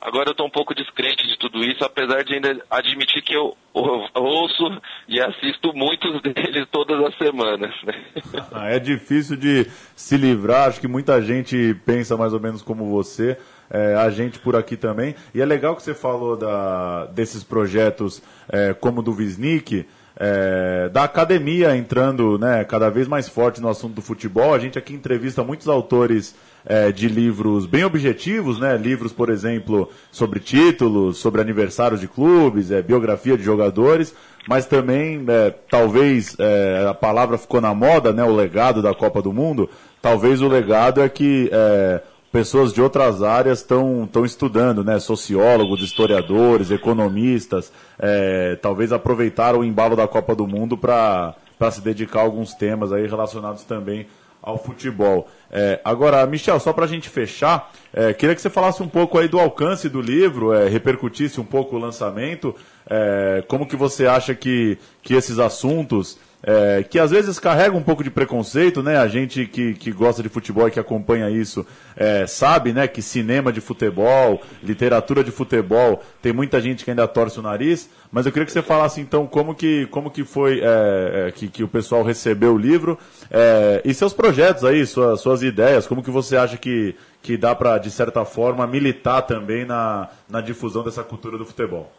Agora 0.00 0.30
eu 0.30 0.32
estou 0.32 0.46
um 0.46 0.50
pouco 0.50 0.74
descrente 0.74 1.26
de 1.26 1.38
tudo 1.38 1.62
isso, 1.62 1.84
apesar 1.84 2.24
de 2.24 2.34
ainda 2.34 2.64
admitir 2.70 3.22
que 3.22 3.34
eu 3.34 3.54
ouço 3.74 4.80
e 5.06 5.20
assisto 5.20 5.74
muitos 5.74 6.22
deles 6.24 6.66
todas 6.72 6.98
as 7.04 7.16
semanas. 7.18 7.74
Né? 7.84 7.94
Ah, 8.52 8.68
é 8.68 8.78
difícil 8.78 9.36
de 9.36 9.66
se 9.94 10.16
livrar, 10.16 10.68
acho 10.68 10.80
que 10.80 10.88
muita 10.88 11.20
gente 11.22 11.74
pensa 11.84 12.16
mais 12.16 12.32
ou 12.32 12.40
menos 12.40 12.62
como 12.62 12.86
você, 12.86 13.36
é, 13.70 13.94
a 13.94 14.10
gente 14.10 14.38
por 14.38 14.56
aqui 14.56 14.76
também. 14.76 15.14
E 15.34 15.40
é 15.40 15.44
legal 15.44 15.76
que 15.76 15.82
você 15.82 15.94
falou 15.94 16.36
da, 16.36 17.06
desses 17.06 17.44
projetos 17.44 18.22
é, 18.48 18.74
como 18.74 19.02
do 19.02 19.12
Visnik, 19.12 19.86
é, 20.16 20.88
da 20.88 21.04
academia 21.04 21.76
entrando 21.76 22.38
né, 22.38 22.64
cada 22.64 22.90
vez 22.90 23.06
mais 23.06 23.28
forte 23.28 23.60
no 23.60 23.68
assunto 23.68 23.94
do 23.94 24.02
futebol. 24.02 24.52
A 24.54 24.58
gente 24.58 24.78
aqui 24.78 24.92
entrevista 24.92 25.44
muitos 25.44 25.68
autores 25.68 26.34
é, 26.64 26.92
de 26.92 27.08
livros 27.08 27.66
bem 27.66 27.84
objetivos, 27.84 28.58
né? 28.58 28.76
Livros, 28.76 29.12
por 29.12 29.30
exemplo, 29.30 29.88
sobre 30.10 30.40
títulos, 30.40 31.18
sobre 31.18 31.40
aniversários 31.40 32.00
de 32.00 32.08
clubes, 32.08 32.70
é, 32.70 32.82
biografia 32.82 33.36
de 33.36 33.42
jogadores, 33.42 34.14
mas 34.48 34.66
também, 34.66 35.24
é, 35.28 35.50
talvez, 35.70 36.36
é, 36.38 36.86
a 36.88 36.94
palavra 36.94 37.38
ficou 37.38 37.60
na 37.60 37.74
moda, 37.74 38.12
né? 38.12 38.24
O 38.24 38.34
legado 38.34 38.82
da 38.82 38.94
Copa 38.94 39.22
do 39.22 39.32
Mundo. 39.32 39.68
Talvez 40.00 40.40
o 40.40 40.48
legado 40.48 41.02
é 41.02 41.08
que 41.08 41.50
é, 41.52 42.00
pessoas 42.32 42.72
de 42.72 42.80
outras 42.80 43.22
áreas 43.22 43.58
estão 43.58 44.08
estudando, 44.24 44.84
né? 44.84 44.98
Sociólogos, 44.98 45.82
historiadores, 45.82 46.70
economistas, 46.70 47.72
é, 47.98 48.56
talvez 48.60 48.92
aproveitaram 48.92 49.60
o 49.60 49.64
embalo 49.64 49.96
da 49.96 50.08
Copa 50.08 50.34
do 50.34 50.46
Mundo 50.46 50.76
para 50.76 51.34
se 51.70 51.80
dedicar 51.80 52.20
a 52.20 52.22
alguns 52.22 52.54
temas 52.54 52.92
aí 52.92 53.06
relacionados 53.06 53.64
também 53.64 54.06
ao 54.42 54.58
futebol. 54.58 55.28
É, 55.50 55.80
agora, 55.84 56.24
Michel, 56.26 56.58
só 56.60 56.72
para 56.72 56.84
a 56.84 56.88
gente 56.88 57.08
fechar, 57.08 57.72
é, 57.92 58.12
queria 58.12 58.34
que 58.34 58.40
você 58.40 58.50
falasse 58.50 58.82
um 58.82 58.88
pouco 58.88 59.18
aí 59.18 59.28
do 59.28 59.38
alcance 59.38 59.88
do 59.88 60.00
livro, 60.00 60.52
é, 60.52 60.68
repercutisse 60.68 61.40
um 61.40 61.44
pouco 61.44 61.76
o 61.76 61.78
lançamento, 61.78 62.54
é, 62.88 63.42
como 63.48 63.66
que 63.66 63.76
você 63.76 64.06
acha 64.06 64.34
que, 64.34 64.78
que 65.02 65.14
esses 65.14 65.38
assuntos 65.38 66.18
é, 66.42 66.82
que 66.82 66.98
às 66.98 67.10
vezes 67.10 67.38
carrega 67.38 67.76
um 67.76 67.82
pouco 67.82 68.02
de 68.02 68.10
preconceito, 68.10 68.82
né? 68.82 68.96
A 68.96 69.06
gente 69.06 69.46
que, 69.46 69.74
que 69.74 69.92
gosta 69.92 70.22
de 70.22 70.28
futebol 70.28 70.66
e 70.66 70.70
que 70.70 70.80
acompanha 70.80 71.28
isso 71.28 71.66
é, 71.96 72.26
sabe, 72.26 72.72
né, 72.72 72.88
que 72.88 73.02
cinema 73.02 73.52
de 73.52 73.60
futebol, 73.60 74.40
literatura 74.62 75.22
de 75.22 75.30
futebol, 75.30 76.02
tem 76.22 76.32
muita 76.32 76.60
gente 76.60 76.84
que 76.84 76.90
ainda 76.90 77.06
torce 77.06 77.38
o 77.38 77.42
nariz. 77.42 77.90
Mas 78.10 78.26
eu 78.26 78.32
queria 78.32 78.46
que 78.46 78.52
você 78.52 78.62
falasse 78.62 79.00
então 79.00 79.26
como 79.26 79.54
que, 79.54 79.86
como 79.86 80.10
que 80.10 80.24
foi 80.24 80.60
é, 80.60 81.28
é 81.28 81.32
que, 81.32 81.46
que 81.48 81.62
o 81.62 81.68
pessoal 81.68 82.02
recebeu 82.02 82.54
o 82.54 82.58
livro 82.58 82.98
é, 83.30 83.82
e 83.84 83.92
seus 83.94 84.12
projetos 84.12 84.64
aí, 84.64 84.84
suas, 84.86 85.20
suas 85.20 85.42
ideias, 85.42 85.86
como 85.86 86.02
que 86.02 86.10
você 86.10 86.36
acha 86.36 86.56
que, 86.56 86.96
que 87.22 87.36
dá 87.36 87.54
para, 87.54 87.78
de 87.78 87.90
certa 87.90 88.24
forma, 88.24 88.66
militar 88.66 89.22
também 89.22 89.64
na, 89.64 90.08
na 90.28 90.40
difusão 90.40 90.82
dessa 90.82 91.04
cultura 91.04 91.36
do 91.36 91.44
futebol. 91.44 91.92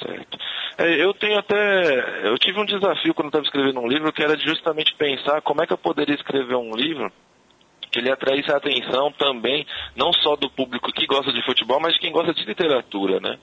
Certo. 0.00 0.38
É, 0.78 1.02
eu 1.02 1.14
tenho 1.14 1.38
até. 1.38 2.28
Eu 2.28 2.36
tive 2.38 2.60
um 2.60 2.64
desafio 2.64 3.14
quando 3.14 3.28
estava 3.28 3.44
escrevendo 3.44 3.80
um 3.80 3.88
livro 3.88 4.12
que 4.12 4.22
era 4.22 4.36
justamente 4.38 4.94
pensar 4.94 5.40
como 5.42 5.62
é 5.62 5.66
que 5.66 5.72
eu 5.72 5.78
poderia 5.78 6.14
escrever 6.14 6.56
um 6.56 6.74
livro 6.74 7.12
que 7.90 8.00
ele 8.00 8.10
atraísse 8.10 8.50
a 8.50 8.56
atenção 8.56 9.12
também, 9.12 9.64
não 9.94 10.12
só 10.12 10.34
do 10.34 10.50
público 10.50 10.92
que 10.92 11.06
gosta 11.06 11.32
de 11.32 11.44
futebol, 11.44 11.78
mas 11.80 11.94
de 11.94 12.00
quem 12.00 12.10
gosta 12.10 12.34
de 12.34 12.44
literatura, 12.44 13.20
né? 13.20 13.38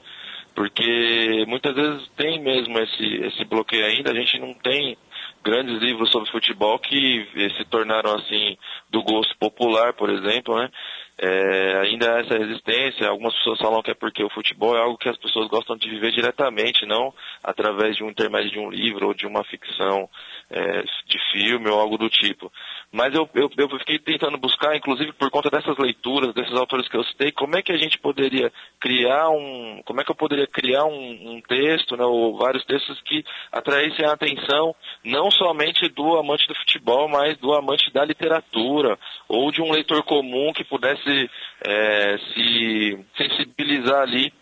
Porque 0.54 1.46
muitas 1.48 1.74
vezes 1.74 2.10
tem 2.18 2.42
mesmo 2.42 2.78
esse, 2.80 3.16
esse 3.28 3.46
bloqueio 3.46 3.86
ainda, 3.86 4.12
a 4.12 4.16
gente 4.16 4.38
não 4.40 4.54
tem 4.54 4.98
grandes 5.44 5.82
livros 5.82 6.12
sobre 6.12 6.30
futebol 6.32 6.78
que 6.80 7.28
se 7.58 7.66
tornaram 7.66 8.16
assim 8.16 8.58
do 8.90 9.04
gosto 9.04 9.36
popular, 9.38 9.94
por 9.94 10.10
exemplo, 10.10 10.58
né? 10.58 10.70
É, 11.18 11.78
ainda 11.82 12.16
há 12.16 12.20
essa 12.22 12.38
resistência. 12.38 13.08
Algumas 13.08 13.36
pessoas 13.36 13.60
falam 13.60 13.82
que 13.84 13.92
é 13.92 13.94
porque 13.94 14.24
o 14.24 14.30
futebol 14.30 14.76
é 14.76 14.82
algo 14.82 14.98
que 14.98 15.10
as 15.10 15.18
pessoas 15.18 15.48
gostam 15.50 15.78
de 15.78 15.90
viver 15.90 16.12
diretamente, 16.12 16.86
não 16.86 17.14
através 17.44 17.96
de 17.96 18.04
um 18.04 18.10
intermédio 18.10 18.52
de 18.52 18.60
um 18.60 18.72
livro 18.72 19.08
ou 19.08 19.14
de 19.14 19.28
uma 19.28 19.44
ficção 19.44 20.10
é, 20.50 20.82
de 20.82 21.20
filme 21.32 21.70
ou 21.70 21.80
algo 21.80 21.98
do 21.98 22.10
tipo. 22.10 22.52
Mas 22.92 23.14
eu, 23.16 23.30
eu, 23.34 23.50
eu, 23.58 23.70
fiquei 23.80 23.98
tentando 24.00 24.38
buscar, 24.38 24.76
inclusive 24.76 25.14
por 25.14 25.32
conta 25.32 25.50
dessas 25.50 25.78
leituras, 25.78 26.34
desses 26.34 26.54
autores 26.54 26.90
que 26.90 26.98
eu 26.98 27.04
citei, 27.06 27.32
como 27.32 27.56
é 27.56 27.62
que 27.62 27.72
a 27.72 27.78
gente 27.78 27.98
poderia 27.98 28.52
criar 28.82 29.30
um, 29.30 29.82
como 29.86 30.02
é 30.02 30.04
que 30.04 30.12
eu 30.12 30.16
poderia 30.16 30.46
criar 30.46 30.84
um, 30.84 31.36
um 31.36 31.42
texto, 31.42 31.96
né, 31.96 32.04
ou 32.04 32.38
vários 32.38 32.66
textos 32.66 33.00
que 33.04 33.24
atraíssem 33.50 34.06
a 34.06 34.12
atenção 34.12 34.76
não 35.06 35.32
somente 35.32 35.88
do 35.88 36.18
amante 36.18 36.46
do 36.50 36.56
futebol, 36.56 37.08
mas 37.08 37.38
do 37.38 37.54
amante 37.54 37.90
da 37.94 38.04
literatura, 38.04 39.00
ou 39.26 39.54
de 39.54 39.62
um 39.62 39.72
leitor 39.72 40.04
comum 40.04 40.52
que 40.52 40.66
pudesse 40.66 41.30
é, 41.66 42.18
se 42.34 43.00
sensibilizar 43.16 44.02
ali 44.02 44.34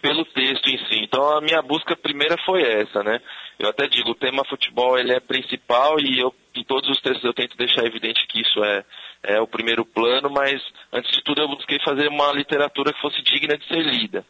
pelo 0.00 0.24
texto 0.24 0.68
em 0.68 0.78
si. 0.86 1.00
Então 1.02 1.36
a 1.36 1.40
minha 1.40 1.62
busca 1.62 1.96
primeira 1.96 2.36
foi 2.44 2.62
essa, 2.62 3.02
né? 3.02 3.20
Eu 3.58 3.68
até 3.68 3.86
digo, 3.86 4.10
o 4.10 4.14
tema 4.14 4.44
futebol 4.44 4.98
ele 4.98 5.12
é 5.12 5.20
principal 5.20 5.98
e 6.00 6.18
eu 6.18 6.34
em 6.54 6.64
todos 6.64 6.88
os 6.90 7.00
textos 7.00 7.24
eu 7.24 7.34
tento 7.34 7.56
deixar 7.56 7.84
evidente 7.84 8.26
que 8.26 8.40
isso 8.40 8.64
é, 8.64 8.84
é 9.22 9.40
o 9.40 9.46
primeiro 9.46 9.84
plano, 9.84 10.28
mas 10.30 10.60
antes 10.92 11.10
de 11.12 11.22
tudo 11.22 11.40
eu 11.40 11.48
busquei 11.48 11.78
fazer 11.84 12.08
uma 12.08 12.32
literatura 12.32 12.92
que 12.92 13.00
fosse 13.00 13.22
digna 13.22 13.56
de 13.56 13.66
ser 13.66 13.80
lida. 13.80 14.24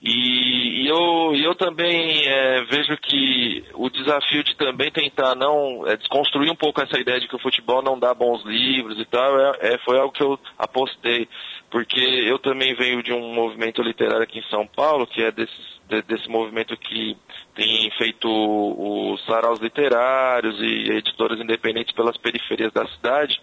E, 0.00 0.84
e 0.84 0.88
eu, 0.88 1.34
eu 1.34 1.56
também 1.56 2.22
é, 2.24 2.64
vejo 2.66 2.96
que 2.98 3.64
o 3.74 3.90
desafio 3.90 4.44
de 4.44 4.54
também 4.56 4.92
tentar 4.92 5.34
não 5.34 5.84
é, 5.88 5.96
desconstruir 5.96 6.48
um 6.52 6.56
pouco 6.56 6.80
essa 6.80 7.00
ideia 7.00 7.18
de 7.18 7.26
que 7.26 7.34
o 7.34 7.40
futebol 7.40 7.82
não 7.82 7.98
dá 7.98 8.14
bons 8.14 8.44
livros 8.44 8.96
e 9.00 9.04
tal, 9.06 9.40
é, 9.40 9.74
é, 9.74 9.78
foi 9.78 9.98
algo 9.98 10.12
que 10.12 10.22
eu 10.22 10.38
apostei, 10.56 11.28
porque 11.68 11.98
eu 11.98 12.38
também 12.38 12.76
venho 12.76 13.02
de 13.02 13.12
um 13.12 13.34
movimento 13.34 13.82
literário 13.82 14.22
aqui 14.22 14.38
em 14.38 14.48
São 14.48 14.68
Paulo, 14.68 15.04
que 15.04 15.20
é 15.20 15.32
desse, 15.32 15.52
de, 15.88 16.00
desse 16.02 16.28
movimento 16.28 16.76
que 16.76 17.16
tem 17.56 17.90
feito 17.98 18.28
os 18.28 19.24
saraus 19.26 19.58
literários 19.58 20.60
e 20.60 20.92
editoras 20.92 21.40
independentes 21.40 21.92
pelas 21.92 22.16
periferias 22.16 22.72
da 22.72 22.86
cidade. 22.86 23.40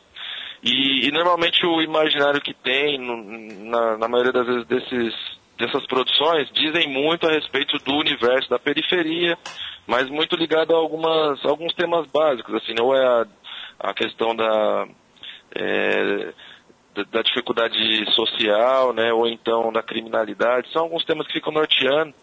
E, 0.63 1.05
e 1.05 1.11
normalmente 1.11 1.65
o 1.65 1.81
imaginário 1.81 2.39
que 2.39 2.53
tem, 2.53 2.97
na, 2.97 3.97
na 3.97 4.07
maioria 4.07 4.31
das 4.31 4.47
vezes 4.47 4.65
desses 4.67 5.35
dessas 5.57 5.85
produções 5.87 6.49
dizem 6.51 6.87
muito 6.89 7.27
a 7.27 7.31
respeito 7.31 7.77
do 7.79 7.95
universo 7.95 8.49
da 8.49 8.59
periferia, 8.59 9.37
mas 9.87 10.09
muito 10.09 10.35
ligado 10.35 10.73
a 10.73 10.77
algumas, 10.77 11.43
alguns 11.45 11.73
temas 11.73 12.07
básicos, 12.07 12.55
assim, 12.55 12.73
não 12.77 12.93
é 12.93 13.05
a, 13.05 13.25
a 13.79 13.93
questão 13.93 14.35
da, 14.35 14.87
é, 15.55 16.33
da, 17.11 17.21
dificuldade 17.21 17.77
social, 18.13 18.93
né, 18.93 19.13
ou 19.13 19.27
então 19.27 19.71
da 19.71 19.83
criminalidade, 19.83 20.71
são 20.71 20.83
alguns 20.83 21.05
temas 21.05 21.27
que 21.27 21.33
ficam 21.33 21.53
norteando, 21.53 22.13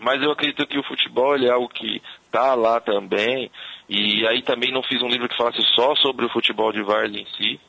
mas 0.00 0.22
eu 0.22 0.30
acredito 0.30 0.66
que 0.66 0.78
o 0.78 0.84
futebol 0.84 1.36
é 1.36 1.50
algo 1.50 1.68
que 1.68 2.02
está 2.24 2.54
lá 2.54 2.80
também, 2.80 3.50
e 3.88 4.26
aí 4.26 4.42
também 4.42 4.72
não 4.72 4.82
fiz 4.82 5.02
um 5.02 5.08
livro 5.08 5.28
que 5.28 5.36
falasse 5.36 5.62
só 5.74 5.94
sobre 5.96 6.26
o 6.26 6.30
futebol 6.30 6.72
de 6.72 6.82
Várzea 6.82 7.20
em 7.20 7.26
si, 7.36 7.60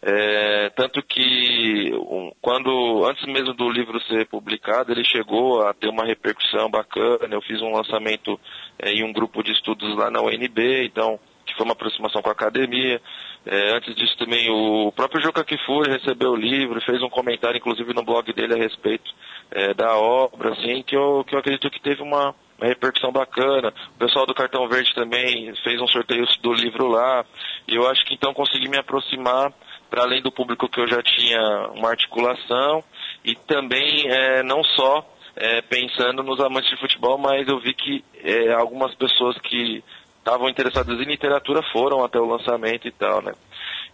É, 0.00 0.70
tanto 0.76 1.02
que 1.02 1.92
um, 1.94 2.30
quando 2.40 3.04
antes 3.04 3.26
mesmo 3.26 3.52
do 3.52 3.68
livro 3.68 4.00
ser 4.02 4.26
publicado, 4.26 4.92
ele 4.92 5.04
chegou 5.04 5.66
a 5.66 5.74
ter 5.74 5.88
uma 5.88 6.04
repercussão 6.04 6.70
bacana. 6.70 7.34
Eu 7.34 7.42
fiz 7.42 7.60
um 7.60 7.72
lançamento 7.72 8.38
é, 8.78 8.92
em 8.92 9.02
um 9.02 9.12
grupo 9.12 9.42
de 9.42 9.52
estudos 9.52 9.96
lá 9.96 10.10
na 10.10 10.22
UNB, 10.22 10.84
então 10.84 11.18
foi 11.58 11.66
uma 11.66 11.72
aproximação 11.72 12.22
com 12.22 12.28
a 12.28 12.32
academia. 12.32 13.00
É, 13.44 13.76
antes 13.76 13.94
disso 13.94 14.16
também 14.16 14.48
o 14.50 14.92
próprio 14.92 15.20
Juca 15.20 15.44
Kifuri 15.44 15.90
recebeu 15.90 16.30
o 16.30 16.36
livro, 16.36 16.80
fez 16.80 17.02
um 17.02 17.10
comentário 17.10 17.58
inclusive 17.58 17.92
no 17.92 18.04
blog 18.04 18.32
dele 18.32 18.54
a 18.54 18.56
respeito 18.56 19.12
é, 19.50 19.74
da 19.74 19.96
obra, 19.96 20.52
assim, 20.52 20.82
que 20.82 20.96
eu, 20.96 21.24
que 21.24 21.34
eu 21.34 21.40
acredito 21.40 21.70
que 21.70 21.82
teve 21.82 22.02
uma, 22.02 22.34
uma 22.58 22.68
repercussão 22.68 23.10
bacana. 23.10 23.72
O 23.96 23.98
pessoal 23.98 24.26
do 24.26 24.34
Cartão 24.34 24.68
Verde 24.68 24.94
também 24.94 25.52
fez 25.64 25.80
um 25.80 25.86
sorteio 25.88 26.24
do 26.40 26.52
livro 26.52 26.88
lá. 26.88 27.24
E 27.66 27.74
eu 27.74 27.88
acho 27.88 28.04
que 28.04 28.14
então 28.14 28.32
consegui 28.32 28.68
me 28.68 28.78
aproximar 28.78 29.52
para 29.90 30.02
além 30.02 30.22
do 30.22 30.30
público 30.30 30.68
que 30.68 30.80
eu 30.80 30.86
já 30.86 31.02
tinha 31.02 31.40
uma 31.74 31.90
articulação 31.90 32.84
e 33.24 33.34
também 33.34 34.08
é, 34.08 34.42
não 34.42 34.62
só 34.62 35.04
é, 35.38 35.62
pensando 35.62 36.22
nos 36.22 36.40
amantes 36.40 36.70
de 36.70 36.80
futebol, 36.80 37.16
mas 37.16 37.46
eu 37.46 37.60
vi 37.60 37.72
que 37.72 38.04
é, 38.22 38.52
algumas 38.52 38.94
pessoas 38.96 39.38
que 39.38 39.82
estavam 40.28 40.48
interessadas 40.48 41.00
em 41.00 41.04
literatura 41.04 41.62
foram 41.72 42.04
até 42.04 42.20
o 42.20 42.26
lançamento 42.26 42.86
e 42.86 42.92
tal, 42.92 43.22
né? 43.22 43.32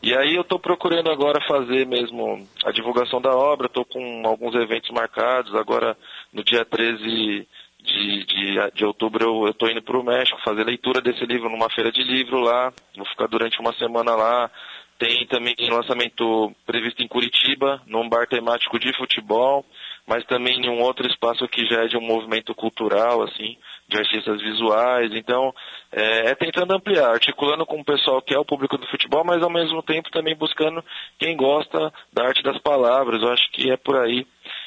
E 0.03 0.14
aí 0.14 0.35
eu 0.35 0.43
estou 0.43 0.59
procurando 0.59 1.11
agora 1.11 1.41
fazer 1.47 1.87
mesmo 1.87 2.47
a 2.64 2.73
divulgação 2.73 3.21
da 3.21 3.31
obra, 3.31 3.69
estou 3.69 3.85
com 3.85 4.23
alguns 4.26 4.55
eventos 4.57 4.91
marcados, 4.91 5.55
agora 5.55 5.97
no 6.33 6.43
dia 6.43 6.64
13 6.64 7.47
de, 7.83 8.25
de, 8.26 8.73
de 8.75 8.85
outubro 8.85 9.47
eu 9.47 9.50
estou 9.50 9.71
indo 9.71 9.81
para 9.81 9.99
o 9.99 10.05
México 10.05 10.38
fazer 10.45 10.64
leitura 10.64 11.00
desse 11.00 11.25
livro 11.25 11.49
numa 11.49 11.71
feira 11.71 11.93
de 11.93 12.03
livro 12.03 12.41
lá, 12.41 12.73
vou 12.97 13.07
ficar 13.07 13.29
durante 13.29 13.61
uma 13.61 13.73
semana 13.75 14.14
lá, 14.14 14.50
tem 14.99 15.26
também 15.26 15.55
lançamento 15.71 16.53
previsto 16.67 17.03
em 17.03 17.09
Curitiba, 17.09 17.81
num 17.87 18.09
bar 18.09 18.26
temático 18.26 18.79
de 18.79 18.95
futebol, 18.97 19.64
mas 20.07 20.25
também 20.27 20.61
em 20.61 20.69
um 20.69 20.83
outro 20.83 21.07
espaço 21.07 21.49
que 21.49 21.67
já 21.67 21.85
é 21.85 21.87
de 21.87 21.97
um 21.97 22.01
movimento 22.03 22.55
cultural, 22.55 23.23
assim, 23.23 23.57
de 23.89 23.99
artistas 23.99 24.41
visuais. 24.41 25.11
Então, 25.15 25.53
é, 25.91 26.31
é, 26.31 26.35
tentando 26.35 26.75
ampliar, 26.75 27.11
articulando 27.11 27.65
com 27.65 27.81
o 27.81 27.85
pessoal 27.85 28.21
que 28.21 28.35
é 28.35 28.39
o 28.39 28.45
público 28.45 28.77
do 28.77 28.87
futebol, 28.89 29.25
mas 29.25 29.43
ao 29.43 29.51
mesmo 29.51 29.83
tempo 29.83 30.11
também 30.11 30.37
buscando 30.37 30.85
quem 31.19 31.37
gosta 31.37 31.93
da 32.13 32.27
arte 32.27 32.43
das 32.43 32.59
palavras. 32.59 33.23
Eu 33.23 33.31
acho 33.31 33.51
que 33.53 33.71
é 33.71 33.77
por 33.77 33.97
aí. 33.97 34.27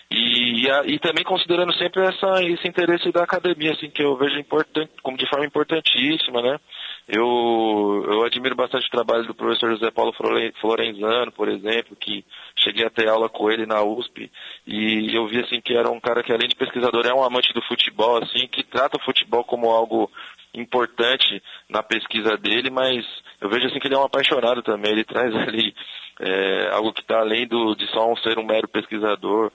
E, 0.10 0.64
e, 0.64 0.72
a, 0.72 0.84
e 0.86 0.98
também 1.00 1.24
considerando 1.24 1.74
sempre 1.74 2.02
essa, 2.02 2.44
esse 2.44 2.68
interesse 2.68 3.12
da 3.12 3.24
academia, 3.24 3.74
assim, 3.74 3.90
que 3.90 4.02
eu 4.02 4.16
vejo 4.18 4.40
importante, 4.40 4.92
como 5.04 5.18
de 5.18 5.30
forma 5.30 5.46
importantíssima, 5.46 6.42
né? 6.42 6.58
Eu, 7.08 8.06
eu 8.06 8.24
admiro 8.26 8.54
bastante 8.54 8.86
o 8.88 8.92
trabalho 8.92 9.26
do 9.26 9.34
professor 9.34 9.72
José 9.72 9.90
Paulo 9.92 10.14
Florenzano, 10.60 11.32
por 11.32 11.48
exemplo, 11.48 11.96
que 11.96 12.26
cheguei 12.58 12.86
a 12.86 12.90
ter 12.90 13.08
aula 13.08 13.30
com 13.30 13.50
ele 13.50 13.66
na 13.66 13.82
USP 13.82 14.30
e 14.66 15.16
eu 15.16 15.26
vi 15.26 15.40
assim 15.40 15.62
que 15.62 15.74
era 15.74 15.90
um 15.90 16.02
cara 16.02 16.22
que 16.22 16.34
além 16.34 16.50
de 16.50 16.56
pesquisador 16.56 17.06
é 17.06 17.14
um 17.14 17.24
amante 17.24 17.54
do 17.54 17.62
futebol, 17.62 18.22
assim, 18.22 18.46
que 18.48 18.62
trata 18.62 18.98
o 18.98 19.04
futebol 19.06 19.46
como 19.46 19.70
algo 19.72 20.12
importante 20.54 21.42
na 21.70 21.82
pesquisa 21.82 22.36
dele, 22.36 22.70
mas 22.70 23.06
eu 23.40 23.50
vejo 23.50 23.68
assim 23.68 23.80
que 23.80 23.88
ele 23.88 23.96
é 23.96 24.00
um 24.00 24.04
apaixonado 24.04 24.62
também, 24.62 24.92
ele 24.92 25.06
traz 25.06 25.34
ali 25.48 25.74
é, 26.20 26.70
algo 26.74 26.92
que 26.92 27.02
está 27.02 27.20
além 27.20 27.48
do, 27.48 27.74
de 27.76 27.88
só 27.88 28.12
um 28.12 28.18
ser 28.18 28.38
um 28.38 28.46
mero 28.46 28.68
pesquisador. 28.68 29.52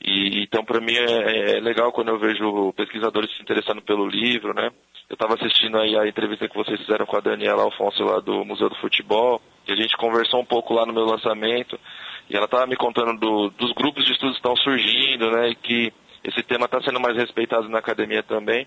E, 0.00 0.42
então, 0.42 0.64
para 0.64 0.80
mim, 0.80 0.94
é, 0.94 1.56
é, 1.56 1.60
legal 1.60 1.92
quando 1.92 2.08
eu 2.08 2.18
vejo 2.18 2.72
pesquisadores 2.74 3.34
se 3.34 3.42
interessando 3.42 3.82
pelo 3.82 4.06
livro, 4.06 4.52
né? 4.54 4.70
Eu 5.08 5.14
estava 5.14 5.34
assistindo 5.34 5.78
aí 5.78 5.96
a 5.96 6.06
entrevista 6.06 6.48
que 6.48 6.56
vocês 6.56 6.80
fizeram 6.80 7.06
com 7.06 7.16
a 7.16 7.20
Daniela 7.20 7.62
Alfonso 7.62 8.02
lá 8.04 8.20
do 8.20 8.44
Museu 8.44 8.68
do 8.68 8.76
Futebol, 8.76 9.40
e 9.66 9.72
a 9.72 9.76
gente 9.76 9.96
conversou 9.96 10.40
um 10.40 10.44
pouco 10.44 10.74
lá 10.74 10.84
no 10.84 10.92
meu 10.92 11.04
lançamento, 11.04 11.78
e 12.28 12.36
ela 12.36 12.46
estava 12.46 12.66
me 12.66 12.76
contando 12.76 13.18
do, 13.18 13.50
dos 13.50 13.72
grupos 13.72 14.04
de 14.04 14.12
estudos 14.12 14.36
que 14.36 14.40
estão 14.40 14.56
surgindo, 14.56 15.30
né, 15.30 15.50
e 15.50 15.54
que 15.54 15.92
esse 16.24 16.42
tema 16.42 16.64
está 16.64 16.80
sendo 16.82 16.98
mais 16.98 17.16
respeitado 17.16 17.68
na 17.68 17.78
academia 17.78 18.22
também. 18.22 18.66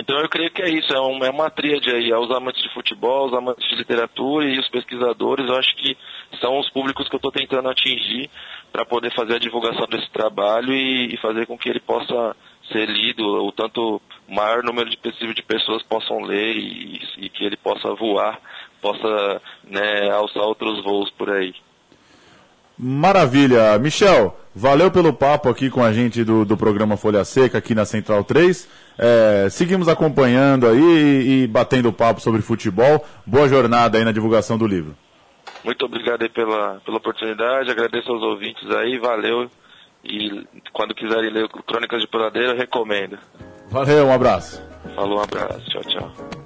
Então 0.00 0.16
eu 0.20 0.28
creio 0.28 0.50
que 0.52 0.62
é 0.62 0.70
isso, 0.70 0.92
é, 0.92 1.00
um, 1.00 1.24
é 1.24 1.30
uma 1.30 1.50
tríade 1.50 1.90
aí, 1.90 2.10
é 2.10 2.16
os 2.16 2.30
amantes 2.30 2.62
de 2.62 2.72
futebol, 2.72 3.26
os 3.26 3.34
amantes 3.34 3.68
de 3.68 3.74
literatura 3.74 4.46
e 4.46 4.56
os 4.56 4.68
pesquisadores, 4.68 5.48
eu 5.48 5.56
acho 5.56 5.74
que 5.74 5.96
são 6.40 6.56
os 6.60 6.70
públicos 6.70 7.08
que 7.08 7.16
eu 7.16 7.18
estou 7.18 7.32
tentando 7.32 7.68
atingir 7.68 8.30
para 8.70 8.86
poder 8.86 9.12
fazer 9.12 9.34
a 9.34 9.40
divulgação 9.40 9.86
desse 9.88 10.08
trabalho 10.10 10.72
e, 10.72 11.14
e 11.14 11.16
fazer 11.16 11.46
com 11.46 11.58
que 11.58 11.68
ele 11.68 11.80
possa 11.80 12.36
ser 12.70 12.86
lido, 12.88 13.24
o 13.24 13.50
tanto 13.50 14.00
maior 14.28 14.62
número 14.62 14.88
de 14.88 14.96
possível 14.98 15.34
de 15.34 15.42
pessoas 15.42 15.82
possam 15.82 16.20
ler 16.20 16.56
e, 16.56 17.00
e 17.18 17.28
que 17.28 17.44
ele 17.44 17.56
possa 17.56 17.92
voar, 17.94 18.38
possa 18.80 19.42
né, 19.64 20.10
alçar 20.12 20.44
outros 20.44 20.80
voos 20.84 21.10
por 21.10 21.28
aí. 21.28 21.52
Maravilha. 22.78 23.76
Michel, 23.78 24.38
valeu 24.54 24.90
pelo 24.90 25.12
papo 25.12 25.48
aqui 25.48 25.68
com 25.68 25.82
a 25.82 25.92
gente 25.92 26.22
do, 26.22 26.44
do 26.44 26.56
programa 26.56 26.96
Folha 26.96 27.24
Seca 27.24 27.58
aqui 27.58 27.74
na 27.74 27.84
Central 27.84 28.22
3. 28.22 28.68
É, 28.96 29.48
seguimos 29.50 29.88
acompanhando 29.88 30.66
aí 30.66 30.80
e, 30.80 31.42
e 31.42 31.46
batendo 31.46 31.92
papo 31.92 32.20
sobre 32.20 32.40
futebol. 32.40 33.04
Boa 33.26 33.48
jornada 33.48 33.98
aí 33.98 34.04
na 34.04 34.12
divulgação 34.12 34.56
do 34.56 34.66
livro. 34.66 34.94
Muito 35.64 35.84
obrigado 35.84 36.22
aí 36.22 36.28
pela, 36.28 36.80
pela 36.84 36.98
oportunidade, 36.98 37.70
agradeço 37.70 38.10
aos 38.12 38.22
ouvintes 38.22 38.70
aí, 38.70 38.98
valeu. 38.98 39.50
E 40.04 40.46
quando 40.72 40.94
quiserem 40.94 41.30
ler 41.30 41.48
Crônicas 41.66 42.00
de 42.00 42.06
Peladeira, 42.06 42.54
recomendo. 42.54 43.18
Valeu, 43.68 44.06
um 44.06 44.12
abraço. 44.12 44.62
Falou, 44.94 45.18
um 45.18 45.22
abraço. 45.22 45.68
Tchau, 45.68 45.82
tchau. 45.82 46.37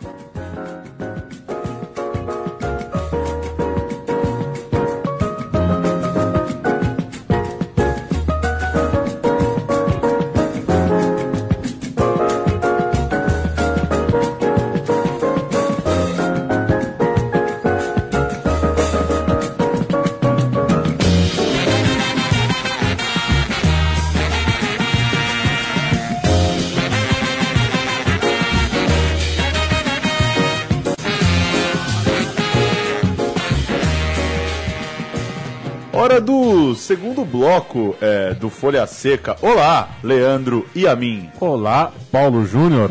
Hora 36.03 36.21
do 36.21 36.75
segundo 36.75 37.25
bloco 37.25 37.95
é, 38.01 38.35
do 38.35 38.51
Folha 38.51 38.85
Seca. 38.89 39.37
Olá, 39.41 39.89
Leandro 40.03 40.69
e 40.75 40.85
a 40.85 40.97
mim. 40.97 41.31
Olá, 41.39 41.93
Paulo 42.11 42.45
Júnior. 42.45 42.91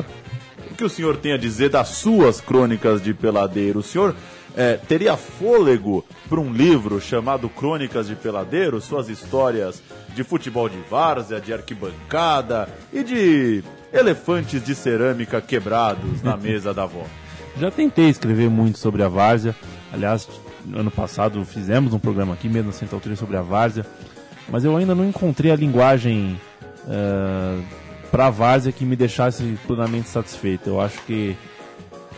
O 0.71 0.75
que 0.75 0.85
o 0.85 0.89
senhor 0.89 1.17
tem 1.17 1.33
a 1.33 1.37
dizer 1.37 1.67
das 1.67 1.89
suas 1.89 2.39
crônicas 2.39 3.03
de 3.03 3.13
peladeiro? 3.13 3.79
O 3.79 3.83
senhor 3.83 4.15
é, 4.55 4.75
teria 4.77 5.17
fôlego 5.17 6.05
para 6.29 6.39
um 6.39 6.53
livro 6.53 7.01
chamado 7.01 7.49
Crônicas 7.49 8.07
de 8.07 8.15
Peladeiro? 8.15 8.79
Suas 8.79 9.09
histórias 9.09 9.83
de 10.15 10.23
futebol 10.23 10.69
de 10.69 10.79
várzea, 10.89 11.41
de 11.41 11.51
arquibancada 11.51 12.69
e 12.93 13.03
de 13.03 13.61
elefantes 13.91 14.63
de 14.63 14.73
cerâmica 14.73 15.41
quebrados 15.41 16.23
na 16.23 16.37
mesa 16.39 16.73
da 16.73 16.83
avó. 16.83 17.03
Já 17.59 17.69
tentei 17.69 18.07
escrever 18.07 18.49
muito 18.49 18.79
sobre 18.79 19.03
a 19.03 19.09
várzea. 19.09 19.53
Aliás, 19.91 20.29
ano 20.73 20.91
passado 20.91 21.43
fizemos 21.45 21.93
um 21.93 21.99
programa 21.99 22.33
aqui, 22.33 22.47
mesmo 22.47 22.67
na 22.67 22.73
Central 22.73 23.01
3, 23.01 23.17
sobre 23.17 23.37
a 23.37 23.41
várzea, 23.41 23.85
mas 24.49 24.63
eu 24.63 24.75
ainda 24.75 24.93
não 24.93 25.07
encontrei 25.07 25.51
a 25.51 25.55
linguagem 25.55 26.39
uh, 26.85 26.89
eh, 26.89 27.59
para 28.11 28.27
a 28.27 28.29
várzea 28.29 28.71
que 28.71 28.83
me 28.83 28.95
deixasse 28.95 29.57
plenamente 29.65 30.09
satisfeito. 30.09 30.67
Eu 30.67 30.81
acho 30.81 31.01
que 31.03 31.37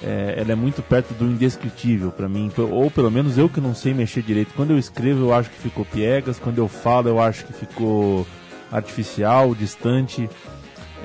é, 0.04 0.36
ela 0.38 0.52
é 0.52 0.56
muito 0.56 0.82
perto 0.82 1.14
do 1.14 1.26
indescritível 1.26 2.12
para 2.12 2.28
mim, 2.28 2.52
ou 2.58 2.92
pelo 2.92 3.10
menos 3.10 3.38
eu 3.38 3.48
que 3.48 3.62
não 3.62 3.74
sei 3.74 3.94
mexer 3.94 4.22
direito. 4.22 4.54
Quando 4.56 4.72
eu 4.72 4.78
escrevo, 4.78 5.22
eu 5.22 5.34
acho 5.34 5.50
que 5.50 5.58
ficou 5.58 5.86
piegas, 5.86 6.40
quando 6.40 6.58
eu 6.58 6.68
falo, 6.68 7.08
eu 7.08 7.22
acho 7.22 7.46
que 7.46 7.54
ficou 7.54 8.28
artificial, 8.72 9.56
distante. 9.56 10.30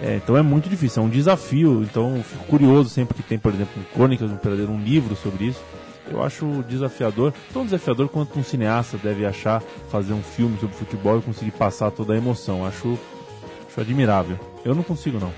É, 0.02 0.16
então 0.16 0.36
é 0.36 0.42
muito 0.42 0.68
difícil, 0.68 1.02
é 1.02 1.06
um 1.06 1.08
desafio. 1.08 1.82
Então 1.82 2.22
fico 2.24 2.44
curioso 2.46 2.90
sempre 2.90 3.14
que 3.14 3.22
tem, 3.22 3.38
por 3.38 3.54
exemplo, 3.54 3.82
Crônicas 3.94 4.28
do 4.28 4.34
Imperador, 4.34 4.68
um 4.68 4.80
livro 4.82 5.14
sobre 5.14 5.46
isso. 5.46 5.60
Eu 6.10 6.22
acho 6.22 6.64
desafiador, 6.68 7.32
tão 7.52 7.64
desafiador 7.64 8.08
quanto 8.08 8.38
um 8.38 8.42
cineasta 8.42 8.96
deve 8.96 9.26
achar 9.26 9.60
fazer 9.90 10.12
um 10.12 10.22
filme 10.22 10.58
sobre 10.58 10.76
futebol 10.76 11.18
e 11.18 11.22
conseguir 11.22 11.50
passar 11.52 11.90
toda 11.90 12.14
a 12.14 12.16
emoção. 12.16 12.64
Acho, 12.64 12.98
acho 13.68 13.80
admirável. 13.80 14.38
Eu 14.64 14.74
não 14.74 14.82
consigo, 14.82 15.18
não. 15.18 15.32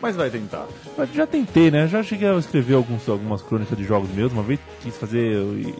Mas 0.00 0.16
vai 0.16 0.30
tentar. 0.30 0.66
Mas 0.96 1.12
já 1.12 1.26
tentei, 1.26 1.70
né? 1.70 1.86
Já 1.86 2.02
cheguei 2.02 2.28
a 2.28 2.34
escrever 2.36 2.74
alguns, 2.74 3.06
algumas 3.08 3.42
crônicas 3.42 3.76
de 3.76 3.84
jogos 3.84 4.10
mesmo. 4.10 4.38
Uma 4.38 4.42
vez 4.42 4.58
quis 4.80 4.96
fazer, 4.96 5.36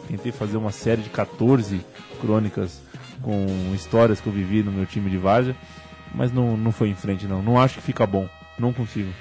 tentei 0.07 0.31
fazer 0.31 0.57
uma 0.57 0.71
série 0.71 1.01
de 1.01 1.09
14 1.09 1.81
crônicas 2.19 2.81
com 3.21 3.45
histórias 3.73 4.19
que 4.19 4.27
eu 4.27 4.33
vivi 4.33 4.63
no 4.63 4.71
meu 4.71 4.85
time 4.85 5.09
de 5.09 5.17
várzea, 5.17 5.55
mas 6.13 6.31
não, 6.31 6.55
não 6.55 6.71
foi 6.71 6.89
em 6.89 6.95
frente, 6.95 7.25
não. 7.25 7.41
Não 7.41 7.59
acho 7.59 7.75
que 7.75 7.81
fica 7.81 8.05
bom. 8.05 8.27
Não 8.59 8.71
consigo. 8.71 9.11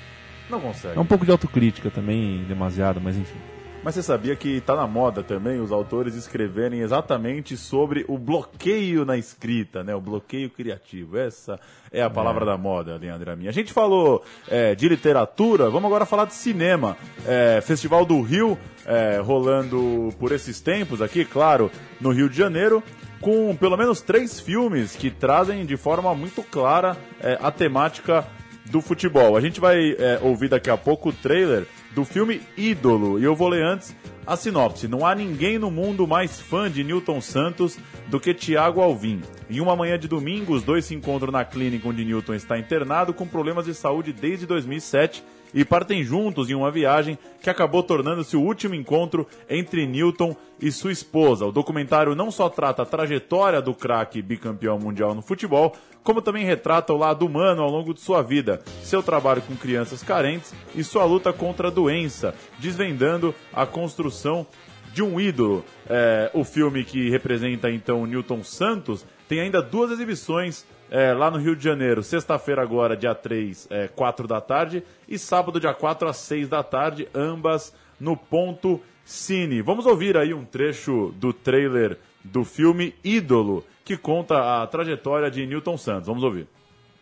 Não 0.51 0.61
consegue. 0.61 0.99
É 0.99 1.01
um 1.01 1.07
pouco 1.07 1.25
de 1.25 1.31
autocrítica 1.31 1.91
também, 1.91 2.45
demasiado, 2.45 3.01
mas 3.01 3.17
enfim. 3.17 3.39
Mas 3.83 3.95
você 3.95 4.03
sabia 4.03 4.37
que 4.37 4.59
está 4.59 4.77
na 4.77 4.87
moda 4.87 5.23
também 5.23 5.59
os 5.59 5.73
autores 5.73 6.15
escreverem 6.15 6.81
exatamente 6.81 7.57
sobre 7.57 8.05
o 8.09 8.19
bloqueio 8.19 9.07
na 9.07 9.17
escrita, 9.17 9.83
né? 9.83 9.95
O 9.95 10.01
bloqueio 10.03 10.51
criativo. 10.51 11.17
Essa 11.17 11.59
é 11.91 12.03
a 12.03 12.11
palavra 12.11 12.45
é. 12.45 12.47
da 12.47 12.59
moda, 12.59 12.99
Leandro 12.99 13.33
Amin. 13.33 13.49
A 13.49 13.53
gente 13.53 13.73
falou 13.73 14.23
é, 14.49 14.75
de 14.75 14.87
literatura, 14.87 15.71
vamos 15.71 15.87
agora 15.87 16.05
falar 16.05 16.27
de 16.27 16.35
cinema. 16.35 16.95
É, 17.27 17.63
Festival 17.63 18.05
do 18.05 18.21
Rio, 18.21 18.59
é, 18.85 19.19
rolando 19.19 20.11
por 20.19 20.31
esses 20.31 20.61
tempos 20.61 21.01
aqui, 21.01 21.25
claro, 21.25 21.71
no 21.99 22.11
Rio 22.11 22.29
de 22.29 22.37
Janeiro 22.37 22.83
com 23.21 23.55
pelo 23.55 23.77
menos 23.77 24.01
três 24.01 24.41
filmes 24.41 24.97
que 24.97 25.11
trazem 25.11 25.67
de 25.67 25.77
forma 25.77 26.15
muito 26.15 26.43
clara 26.43 26.97
é, 27.21 27.39
a 27.41 27.51
temática 27.51 28.27
do 28.71 28.81
futebol. 28.81 29.37
A 29.37 29.41
gente 29.41 29.61
vai 29.61 29.93
é, 29.93 30.19
ouvir 30.23 30.49
daqui 30.49 30.71
a 30.71 30.77
pouco 30.77 31.11
o 31.11 31.13
trailer 31.13 31.67
do 31.95 32.05
filme 32.05 32.41
Ídolo 32.57 33.19
e 33.19 33.25
eu 33.25 33.35
vou 33.35 33.49
ler 33.49 33.65
antes 33.65 33.95
a 34.27 34.37
sinopse. 34.37 34.87
Não 34.87 35.05
há 35.05 35.15
ninguém 35.15 35.59
no 35.59 35.71
mundo 35.71 36.07
mais 36.07 36.41
fã 36.41 36.71
de 36.71 36.85
Newton 36.85 37.21
Santos 37.21 37.79
do 38.09 38.21
que 38.21 38.35
Thiago 38.35 38.81
Alvim. 38.81 39.21
Em 39.49 39.61
uma 39.61 39.75
manhã 39.75 39.99
de 39.99 40.07
domingo, 40.07 40.55
os 40.55 40.63
dois 40.63 40.85
se 40.85 40.95
encontram 40.95 41.33
na 41.33 41.45
clínica 41.45 41.89
onde 41.89 42.05
Newton 42.05 42.35
está 42.35 42.59
internado 42.59 43.13
com 43.13 43.27
problemas 43.27 43.67
de 43.67 43.75
saúde 43.75 44.13
desde 44.13 44.47
2007 44.47 45.25
e 45.55 45.65
partem 45.65 46.03
juntos 46.05 46.51
em 46.51 46.55
uma 46.55 46.71
viagem 46.71 47.19
que 47.43 47.51
acabou 47.51 47.83
tornando-se 47.83 48.37
o 48.37 48.43
último 48.43 48.75
encontro 48.75 49.27
entre 49.49 49.87
Newton 49.87 50.37
e 50.61 50.71
sua 50.71 50.93
esposa. 50.93 51.47
O 51.47 51.53
documentário 51.53 52.15
não 52.15 52.31
só 52.31 52.49
trata 52.49 52.83
a 52.83 52.87
trajetória 52.87 53.61
do 53.61 53.75
craque 53.75 54.23
bicampeão 54.23 54.79
mundial 54.79 55.15
no 55.15 55.23
futebol, 55.23 55.75
como 56.03 56.23
também 56.23 56.45
retrata 56.45 56.93
o 56.93 56.97
lado 56.97 57.27
humano 57.27 57.63
ao 57.63 57.71
longo 57.71 57.93
de 57.93 58.01
sua 58.01 58.23
vida, 58.23 58.63
seu 58.83 59.03
trabalho 59.03 59.43
com 59.43 59.57
crianças 59.57 60.03
carentes 60.03 60.55
e 60.75 60.83
sua 60.83 61.05
luta 61.05 61.33
contra 61.33 61.69
a 61.69 61.71
doença, 61.71 62.35
desvendando 62.59 63.35
a 63.53 63.67
construção 63.67 64.47
de 64.93 65.03
um 65.03 65.21
ídolo. 65.21 65.65
É, 65.89 66.31
o 66.35 66.45
filme 66.45 66.85
que 66.85 67.11
representa 67.11 67.71
então 67.71 68.07
Newton 68.07 68.43
Santos 68.43 69.07
tem 69.29 69.41
ainda 69.41 69.63
duas 69.63 69.91
exibições 69.91 70.67
é, 70.91 71.13
lá 71.13 71.31
no 71.31 71.39
Rio 71.39 71.55
de 71.55 71.63
Janeiro, 71.63 72.03
sexta-feira 72.03 72.61
agora, 72.61 72.97
dia 72.97 73.15
3, 73.15 73.69
é, 73.71 73.89
4 73.89 74.27
da 74.27 74.41
tarde, 74.41 74.83
e 75.09 75.19
sábado, 75.19 75.61
dia 75.61 75.73
4 75.73 76.09
às 76.09 76.17
6 76.17 76.49
da 76.49 76.63
tarde, 76.63 77.09
ambas 77.15 77.73
no 77.99 78.17
Ponto 78.17 78.81
Cine. 79.05 79.63
Vamos 79.63 79.87
ouvir 79.87 80.17
aí 80.17 80.35
um 80.35 80.45
trecho 80.45 81.15
do 81.17 81.33
trailer 81.33 81.97
do 82.25 82.45
filme 82.45 82.95
Ídolo, 83.05 83.65
que 83.85 83.97
conta 83.97 84.63
a 84.63 84.67
trajetória 84.67 85.31
de 85.31 85.47
Newton 85.47 85.79
Santos. 85.79 86.09
Vamos 86.09 86.25
ouvir. 86.25 86.49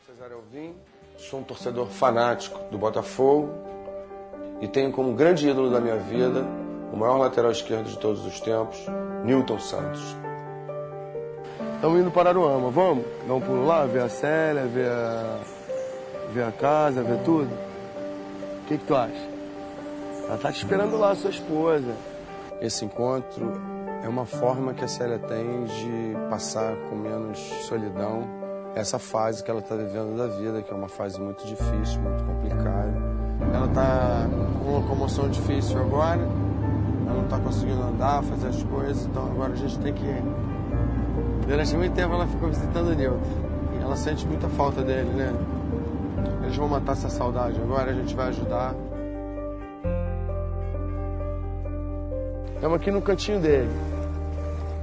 Cesar 0.07 0.33
Alvim, 0.33 0.74
sou 1.16 1.40
um 1.40 1.42
torcedor 1.42 1.87
fanático 1.87 2.70
do 2.70 2.79
Botafogo 2.79 3.53
e 4.61 4.68
tenho 4.68 4.92
como 4.92 5.14
grande 5.14 5.48
ídolo 5.48 5.70
da 5.70 5.81
minha 5.81 5.96
vida 5.96 6.44
o 6.92 6.96
maior 6.96 7.18
lateral 7.18 7.51
esquerdo 7.51 7.87
de 7.87 7.98
todos 7.98 8.24
os 8.24 8.40
tempos, 8.40 8.79
Newton 9.24 9.59
Santos. 9.59 10.28
Estamos 11.79 12.01
indo 12.01 12.11
para 12.11 12.31
Aruama, 12.31 12.73
vamos? 12.73 13.05
Dar 13.25 13.35
um 13.35 13.41
pulo 13.41 13.64
lá, 13.64 13.87
ver 13.87 14.03
a 14.03 14.09
Célia, 14.09 14.67
ver 14.67 14.91
a, 14.91 15.38
ver 16.33 16.43
a 16.43 16.51
casa, 16.51 17.05
ver 17.05 17.23
tudo? 17.23 17.49
O 17.49 18.67
que, 18.67 18.79
que 18.79 18.85
tu 18.85 18.97
acha? 18.97 19.29
Ela 20.27 20.37
tá 20.38 20.51
te 20.51 20.59
esperando 20.59 20.99
lá, 20.99 21.14
sua 21.14 21.31
esposa. 21.31 21.95
Esse 22.61 22.85
encontro 22.85 23.53
é 24.03 24.09
uma 24.09 24.27
forma 24.27 24.75
que 24.75 24.83
a 24.85 24.88
Célia 24.88 25.21
tem 25.21 25.67
de 25.67 26.17
passar 26.29 26.75
com 26.91 26.97
menos 26.97 27.38
solidão 27.69 28.25
essa 28.75 28.99
fase 28.99 29.45
que 29.45 29.49
ela 29.49 29.61
está 29.61 29.77
vivendo 29.77 30.17
da 30.17 30.27
vida, 30.27 30.61
que 30.61 30.73
é 30.73 30.77
uma 30.77 30.88
fase 30.88 31.21
muito 31.21 31.47
difícil, 31.47 32.01
muito 32.01 32.25
complicada. 32.25 32.93
Ela 33.55 33.67
está 33.67 34.27
com 34.59 34.79
uma 34.79 34.88
comoção 34.88 35.29
difícil 35.29 35.79
agora, 35.79 36.23
ela 37.07 37.14
não 37.14 37.23
está 37.23 37.38
conseguindo 37.38 37.81
andar, 37.81 38.25
fazer 38.25 38.49
as 38.49 38.64
coisas, 38.64 39.07
então 39.07 39.27
agora 39.27 39.53
a 39.53 39.57
gente 39.57 39.79
tem 39.79 39.95
que 39.95 40.05
Durante 41.49 41.75
muito 41.77 41.95
tempo 41.95 42.13
ela 42.13 42.27
ficou 42.27 42.51
visitando 42.51 42.89
o 42.89 42.95
Newton. 42.95 43.81
Ela 43.81 43.97
sente 43.97 44.27
muita 44.27 44.51
falta 44.51 44.83
dele, 44.83 45.09
né? 45.09 45.33
Eles 46.43 46.55
vão 46.55 46.69
matar 46.69 46.93
essa 46.93 47.09
saudade 47.09 47.59
agora, 47.59 47.91
a 47.91 47.95
gente 47.95 48.15
vai 48.15 48.29
ajudar. 48.29 48.75
Estamos 52.55 52.77
aqui 52.77 52.91
no 52.91 53.01
cantinho 53.01 53.41
dele. 53.41 53.71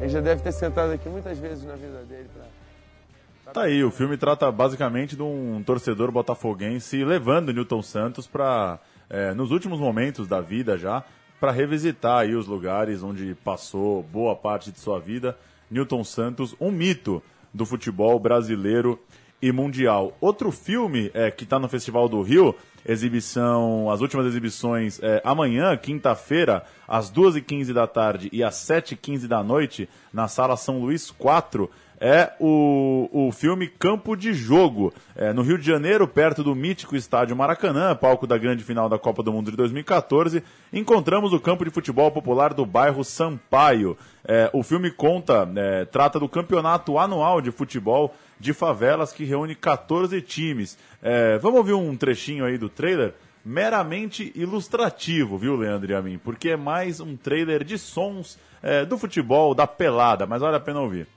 Ele 0.02 0.10
já 0.10 0.20
deve 0.20 0.42
ter 0.42 0.52
sentado 0.52 0.92
aqui 0.92 1.08
muitas 1.08 1.38
vezes 1.38 1.64
na 1.64 1.76
vida 1.76 2.04
dele 2.10 2.28
pra... 2.34 3.54
Tá 3.54 3.62
aí, 3.62 3.84
o 3.84 3.92
filme 3.92 4.18
trata 4.18 4.52
basicamente 4.52 5.16
de 5.16 5.22
um 5.22 5.62
torcedor 5.64 6.12
botafoguense 6.12 7.06
levando 7.06 7.54
Newton 7.54 7.84
Santos 7.84 8.26
para, 8.26 8.80
é, 9.08 9.36
nos 9.36 9.52
últimos 9.52 9.80
momentos 9.80 10.28
da 10.28 10.42
vida 10.42 10.80
já, 10.80 11.04
para 11.40 11.52
revisitar 11.52 12.22
aí 12.22 12.34
os 12.34 12.48
lugares 12.48 13.04
onde 13.04 13.36
passou 13.44 14.02
boa 14.02 14.36
parte 14.36 14.72
de 14.72 14.80
sua 14.80 15.00
vida 15.00 15.38
Newton 15.70 16.04
Santos, 16.04 16.56
um 16.60 16.72
mito 16.72 17.22
do 17.54 17.66
futebol 17.66 18.20
brasileiro 18.20 19.00
e 19.42 19.52
mundial. 19.52 20.18
Outro 20.20 20.52
filme 20.52 21.12
é, 21.14 21.30
que 21.30 21.44
está 21.44 21.60
no 21.60 21.70
Festival 21.70 22.10
do 22.10 22.22
Rio, 22.22 22.56
exibição, 22.86 23.90
as 23.90 24.02
últimas 24.02 24.26
exibições 24.26 25.00
é, 25.02 25.22
amanhã, 25.24 25.76
quinta-feira, 25.76 26.64
às 26.88 27.12
2h15 27.12 27.74
da 27.74 27.88
tarde 27.88 28.30
e 28.32 28.44
às 28.44 28.56
7h15 28.56 29.28
da 29.28 29.44
noite, 29.44 29.90
na 30.14 30.28
Sala 30.28 30.56
São 30.56 30.80
Luís 30.80 31.12
4, 31.12 31.70
é 32.00 32.34
o, 32.40 33.10
o 33.12 33.32
filme 33.32 33.68
Campo 33.68 34.16
de 34.16 34.34
Jogo. 34.34 34.94
É, 35.16 35.32
no 35.34 35.42
Rio 35.42 35.58
de 35.58 35.66
Janeiro, 35.66 36.08
perto 36.08 36.44
do 36.44 36.56
mítico 36.56 36.96
estádio 36.96 37.36
Maracanã, 37.36 37.96
palco 37.96 38.28
da 38.28 38.38
grande 38.38 38.64
final 38.64 38.90
da 38.90 38.98
Copa 38.98 39.24
do 39.24 39.32
Mundo 39.32 39.52
de 39.52 39.58
2014, 39.58 40.44
encontramos 40.74 41.34
o 41.34 41.40
campo 41.40 41.64
de 41.64 41.72
futebol 41.72 42.12
popular 42.12 42.54
do 42.54 42.66
bairro 42.66 43.04
Sampaio. 43.04 43.98
É, 44.28 44.50
o 44.54 44.64
filme 44.64 44.92
conta, 44.92 45.50
é, 45.56 45.86
trata 45.86 46.20
do 46.20 46.28
campeonato 46.28 46.98
anual 46.98 47.42
de 47.42 47.52
futebol 47.52 48.14
de 48.40 48.54
favelas 48.54 49.14
que 49.14 49.24
reúne 49.24 49.56
14 49.56 50.22
times. 50.22 50.78
É, 51.02 51.38
vamos 51.38 51.60
ouvir 51.60 51.74
um 51.74 51.96
trechinho 51.96 52.46
aí 52.46 52.58
do 52.58 52.70
trailer? 52.70 53.14
meramente 53.46 54.32
ilustrativo, 54.36 55.38
viu, 55.38 55.56
Leandro 55.56 55.92
e 55.92 55.94
a 55.94 56.02
mim? 56.02 56.18
Porque 56.18 56.50
é 56.50 56.58
mais 56.58 57.00
um 57.00 57.16
trailer 57.16 57.64
de 57.64 57.78
sons 57.78 58.40
é, 58.64 58.84
do 58.84 58.98
futebol, 58.98 59.54
da 59.54 59.68
pelada, 59.68 60.26
mas 60.26 60.42
vale 60.42 60.58
a 60.58 60.60
pena 60.60 60.82
ouvir. 60.82 61.08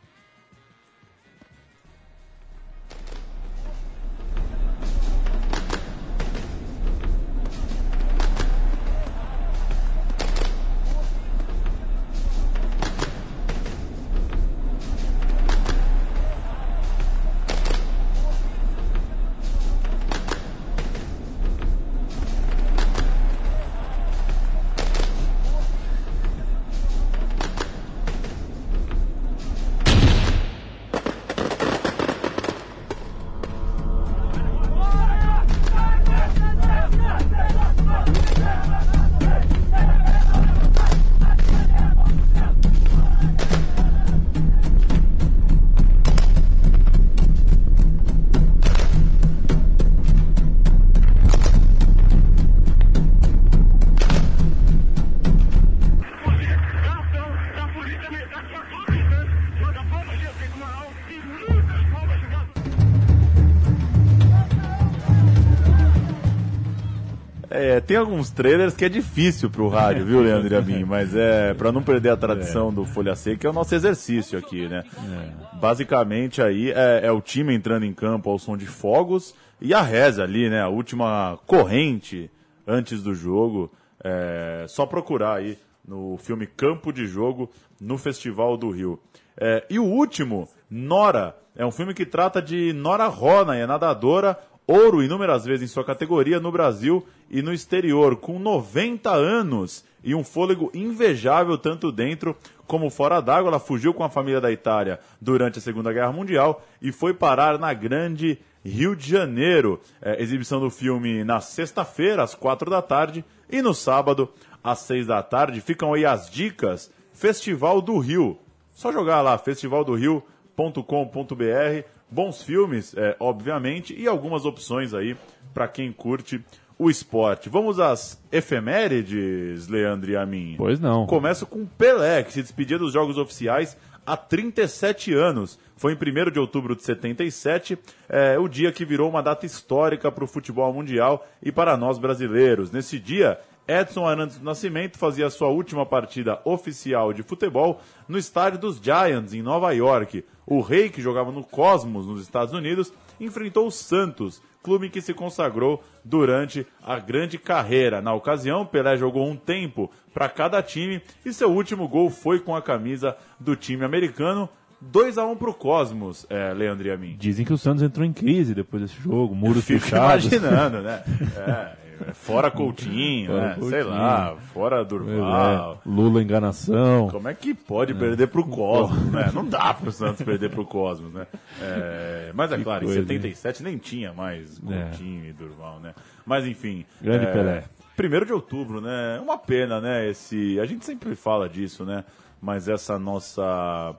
Tem 67.81 67.97
alguns 67.97 68.31
trailers 68.31 68.75
que 68.75 68.85
é 68.85 68.89
difícil 68.89 69.51
pro 69.51 69.69
rádio, 69.69 70.05
viu, 70.05 70.21
Leandro 70.21 70.53
e 70.53 70.57
a 70.57 70.61
mim? 70.61 70.85
Mas 70.85 71.15
é, 71.15 71.55
para 71.55 71.73
não 71.73 71.83
perder 71.83 72.11
a 72.11 72.17
tradição 72.17 72.69
é. 72.69 72.73
do 72.73 72.85
Folha 72.85 73.15
Seca, 73.15 73.47
é 73.47 73.51
o 73.51 73.53
nosso 73.53 73.75
exercício 73.75 74.39
aqui, 74.39 74.69
né? 74.69 74.85
É. 74.97 75.57
Basicamente 75.59 76.41
aí 76.41 76.71
é, 76.71 77.01
é, 77.05 77.13
o 77.13 77.21
time 77.21 77.55
entrando 77.55 77.85
em 77.85 77.93
campo 77.93 78.31
ao 78.31 78.39
som 78.39 78.57
de 78.57 78.67
fogos 78.67 79.35
e 79.61 79.75
a 79.75 79.83
reza 79.83 80.23
ali, 80.23 80.49
né? 80.49 80.63
A 80.63 80.69
última 80.69 81.39
corrente 81.47 82.31
antes 82.67 83.03
do 83.03 83.15
jogo. 83.15 83.73
É, 84.03 84.65
só 84.69 84.87
procurar 84.87 85.35
aí 85.35 85.59
no 85.87 86.17
filme 86.19 86.47
Campo 86.47 86.93
de 86.93 87.07
Jogo 87.07 87.51
no 87.81 87.99
Festival 87.99 88.57
do 88.57 88.71
Rio. 88.71 89.01
É, 89.37 89.65
e 89.71 89.79
o 89.79 89.85
último, 89.85 90.49
Nora, 90.71 91.37
é 91.57 91.65
um 91.65 91.71
filme 91.71 91.95
que 91.95 92.05
trata 92.05 92.43
de 92.43 92.73
Nora 92.73 93.07
Rona, 93.07 93.57
é 93.57 93.67
nadadora 93.67 94.39
ouro 94.69 95.03
inúmeras 95.03 95.47
vezes 95.47 95.71
em 95.71 95.73
sua 95.73 95.83
categoria 95.83 96.39
no 96.39 96.53
Brasil 96.53 97.05
e 97.31 97.41
no 97.41 97.53
exterior, 97.53 98.17
com 98.17 98.39
90 98.39 99.11
anos 99.11 99.83
e 100.05 100.15
um 100.15 100.23
fôlego 100.23 100.71
invejável 100.75 101.57
tanto 101.57 101.91
dentro 101.91 102.37
como 102.67 102.91
fora 102.91 103.21
d'água. 103.21 103.49
Ela 103.49 103.59
fugiu 103.59 103.95
com 103.95 104.05
a 104.05 104.11
família 104.11 104.41
da 104.41 104.53
Itália 104.53 105.01
durante 105.21 105.59
a 105.59 105.63
Segunda 105.63 105.93
Guerra 105.93 106.13
Mundial 106.13 106.63
e 106.81 106.93
foi 106.93 107.15
parar 107.15 107.59
na 107.59 107.73
grande 107.73 108.39
Rio 108.65 108.95
de 108.95 109.09
Janeiro. 109.09 109.81
É, 110.03 110.23
exibição 110.23 110.61
do 110.61 110.71
filme 110.71 111.25
na 111.25 111.41
sexta-feira, 111.41 112.23
às 112.23 112.35
quatro 112.35 112.71
da 112.71 112.83
tarde, 112.83 113.25
e 113.51 113.63
no 113.63 113.73
sábado, 113.73 114.29
às 114.63 114.81
seis 114.81 115.07
da 115.07 115.23
tarde. 115.23 115.63
Ficam 115.63 115.95
aí 115.95 116.05
as 116.05 116.31
dicas. 116.31 116.93
Festival 117.13 117.81
do 117.81 117.99
Rio. 117.99 118.39
Só 118.73 118.93
jogar 118.93 119.23
lá, 119.23 119.39
festivaldorio.com.br. 119.39 121.98
Bons 122.11 122.43
filmes, 122.43 122.95
é, 122.97 123.17
obviamente, 123.21 123.95
e 123.99 124.07
algumas 124.07 124.45
opções 124.45 124.95
aí 124.95 125.17
para 125.53 125.69
quem 125.69 125.93
curte 125.93 126.43
o 126.79 126.89
esporte. 126.89 127.49
Vamos 127.49 127.81
às 127.81 128.23
efemérides, 128.31 129.67
Leandro 129.69 130.11
e 130.11 130.17
a 130.17 130.25
mim. 130.25 130.55
Pois 130.57 130.79
não. 130.79 131.07
Começo 131.07 131.45
com 131.45 131.67
Pelé, 131.67 132.23
que 132.23 132.33
se 132.33 132.41
despedia 132.41 132.79
dos 132.79 132.93
jogos 132.93 133.19
oficiais 133.19 133.77
há 134.07 134.17
37 134.17 135.13
anos. 135.13 135.59
Foi 135.77 135.93
em 135.93 135.97
1 135.97 136.31
de 136.31 136.39
outubro 136.39 136.75
de 136.75 136.83
77, 136.83 137.79
é, 138.09 138.39
o 138.39 138.49
dia 138.49 138.73
que 138.73 138.85
virou 138.85 139.09
uma 139.09 139.23
data 139.23 139.45
histórica 139.45 140.11
para 140.11 140.25
o 140.25 140.29
futebol 140.29 140.73
mundial 140.73 141.27
e 141.43 141.53
para 141.53 141.77
nós 141.77 141.99
brasileiros. 141.99 142.73
Nesse 142.73 142.99
dia, 142.99 143.39
Edson 143.69 144.07
Arantes 144.07 144.39
do 144.39 144.45
Nascimento 144.45 144.97
fazia 144.97 145.29
sua 145.29 145.49
última 145.49 145.85
partida 145.85 146.41
oficial 146.43 147.13
de 147.13 147.23
futebol 147.23 147.81
no 148.09 148.17
estádio 148.17 148.59
dos 148.59 148.81
Giants, 148.83 149.35
em 149.35 149.43
Nova 149.43 149.71
York. 149.73 150.25
O 150.47 150.63
Rei, 150.63 150.89
que 150.89 151.03
jogava 151.03 151.31
no 151.31 151.45
Cosmos, 151.45 152.07
nos 152.07 152.23
Estados 152.23 152.55
Unidos, 152.55 152.91
enfrentou 153.21 153.67
o 153.67 153.71
Santos, 153.71 154.41
clube 154.63 154.89
que 154.89 155.03
se 155.03 155.13
consagrou 155.13 155.85
durante 156.03 156.67
a 156.83 156.99
grande 156.99 157.37
carreira. 157.37 158.01
Na 158.01 158.15
ocasião, 158.15 158.65
Pelé 158.65 158.97
jogou 158.97 159.29
um 159.29 159.37
tempo 159.37 159.91
para 160.15 160.31
cada 160.31 160.63
time 160.63 161.03
e 161.25 161.33
seu 161.35 161.51
último 161.51 161.87
gol 161.87 162.09
foi 162.09 162.41
com 162.41 162.57
a 162.57 162.63
camisa 162.63 163.15
do 163.39 163.55
time 163.55 163.85
americano. 163.85 164.49
2 164.81 165.19
a 165.19 165.27
1 165.27 165.37
pro 165.37 165.53
Cosmos, 165.53 166.25
é, 166.31 166.55
Leandro 166.55 166.87
e 166.87 166.91
a 166.93 166.97
mim. 166.97 167.17
Dizem 167.19 167.45
que 167.45 167.53
o 167.53 167.59
Santos 167.59 167.83
entrou 167.83 168.07
em 168.07 168.13
crise 168.13 168.55
depois 168.55 168.81
desse 168.81 168.95
jogo, 168.99 169.35
muros 169.35 169.65
Fico 169.65 169.81
fechados. 169.81 170.25
imaginando, 170.25 170.81
né? 170.81 171.03
É, 171.37 171.88
fora 172.15 172.51
Coutinho, 172.51 173.33
Fora 173.33 173.41
né? 173.41 173.55
Sei 173.55 173.61
Coutinho. 173.61 173.89
lá, 173.89 174.37
fora 174.53 174.85
Durval. 174.85 175.83
é, 175.85 175.89
Lula 175.89 176.23
enganação. 176.23 177.09
Como 177.11 177.29
é 177.29 177.35
que 177.35 177.55
pode 177.55 177.95
perder 177.95 178.29
pro 178.29 178.45
Cosmos, 178.47 179.05
né? 179.13 179.31
Não 179.35 179.45
dá 179.45 179.75
pro 179.75 179.91
Santos 179.93 180.23
perder 180.23 180.51
pro 180.51 180.65
Cosmos, 180.65 181.13
né? 181.13 181.27
É, 181.61 182.31
mas 182.35 182.53
é 182.53 182.59
Que 182.59 182.65
claro, 182.65 182.85
coisa, 182.85 183.01
em 183.01 183.07
77 183.07 183.63
nem 183.63 183.79
tinha 183.79 184.13
mais 184.13 184.59
É. 184.59 184.83
Coutinho 184.83 185.25
e 185.27 185.33
Durval, 185.33 185.81
né? 185.81 185.95
Mas 186.25 186.47
enfim. 186.47 186.85
Grande 187.01 187.27
é, 187.27 187.33
Pelé. 187.33 187.65
Primeiro 187.97 188.25
de 188.27 188.33
outubro, 188.33 188.81
né? 188.81 189.19
Uma 189.23 189.37
pena, 189.39 189.81
né? 189.81 190.09
Esse, 190.09 190.59
a 190.61 190.65
gente 190.65 190.85
sempre 190.85 191.15
fala 191.15 191.49
disso, 191.49 191.85
né? 191.85 192.05
Mas 192.41 192.69
essa 192.69 192.99
nossa 192.99 193.97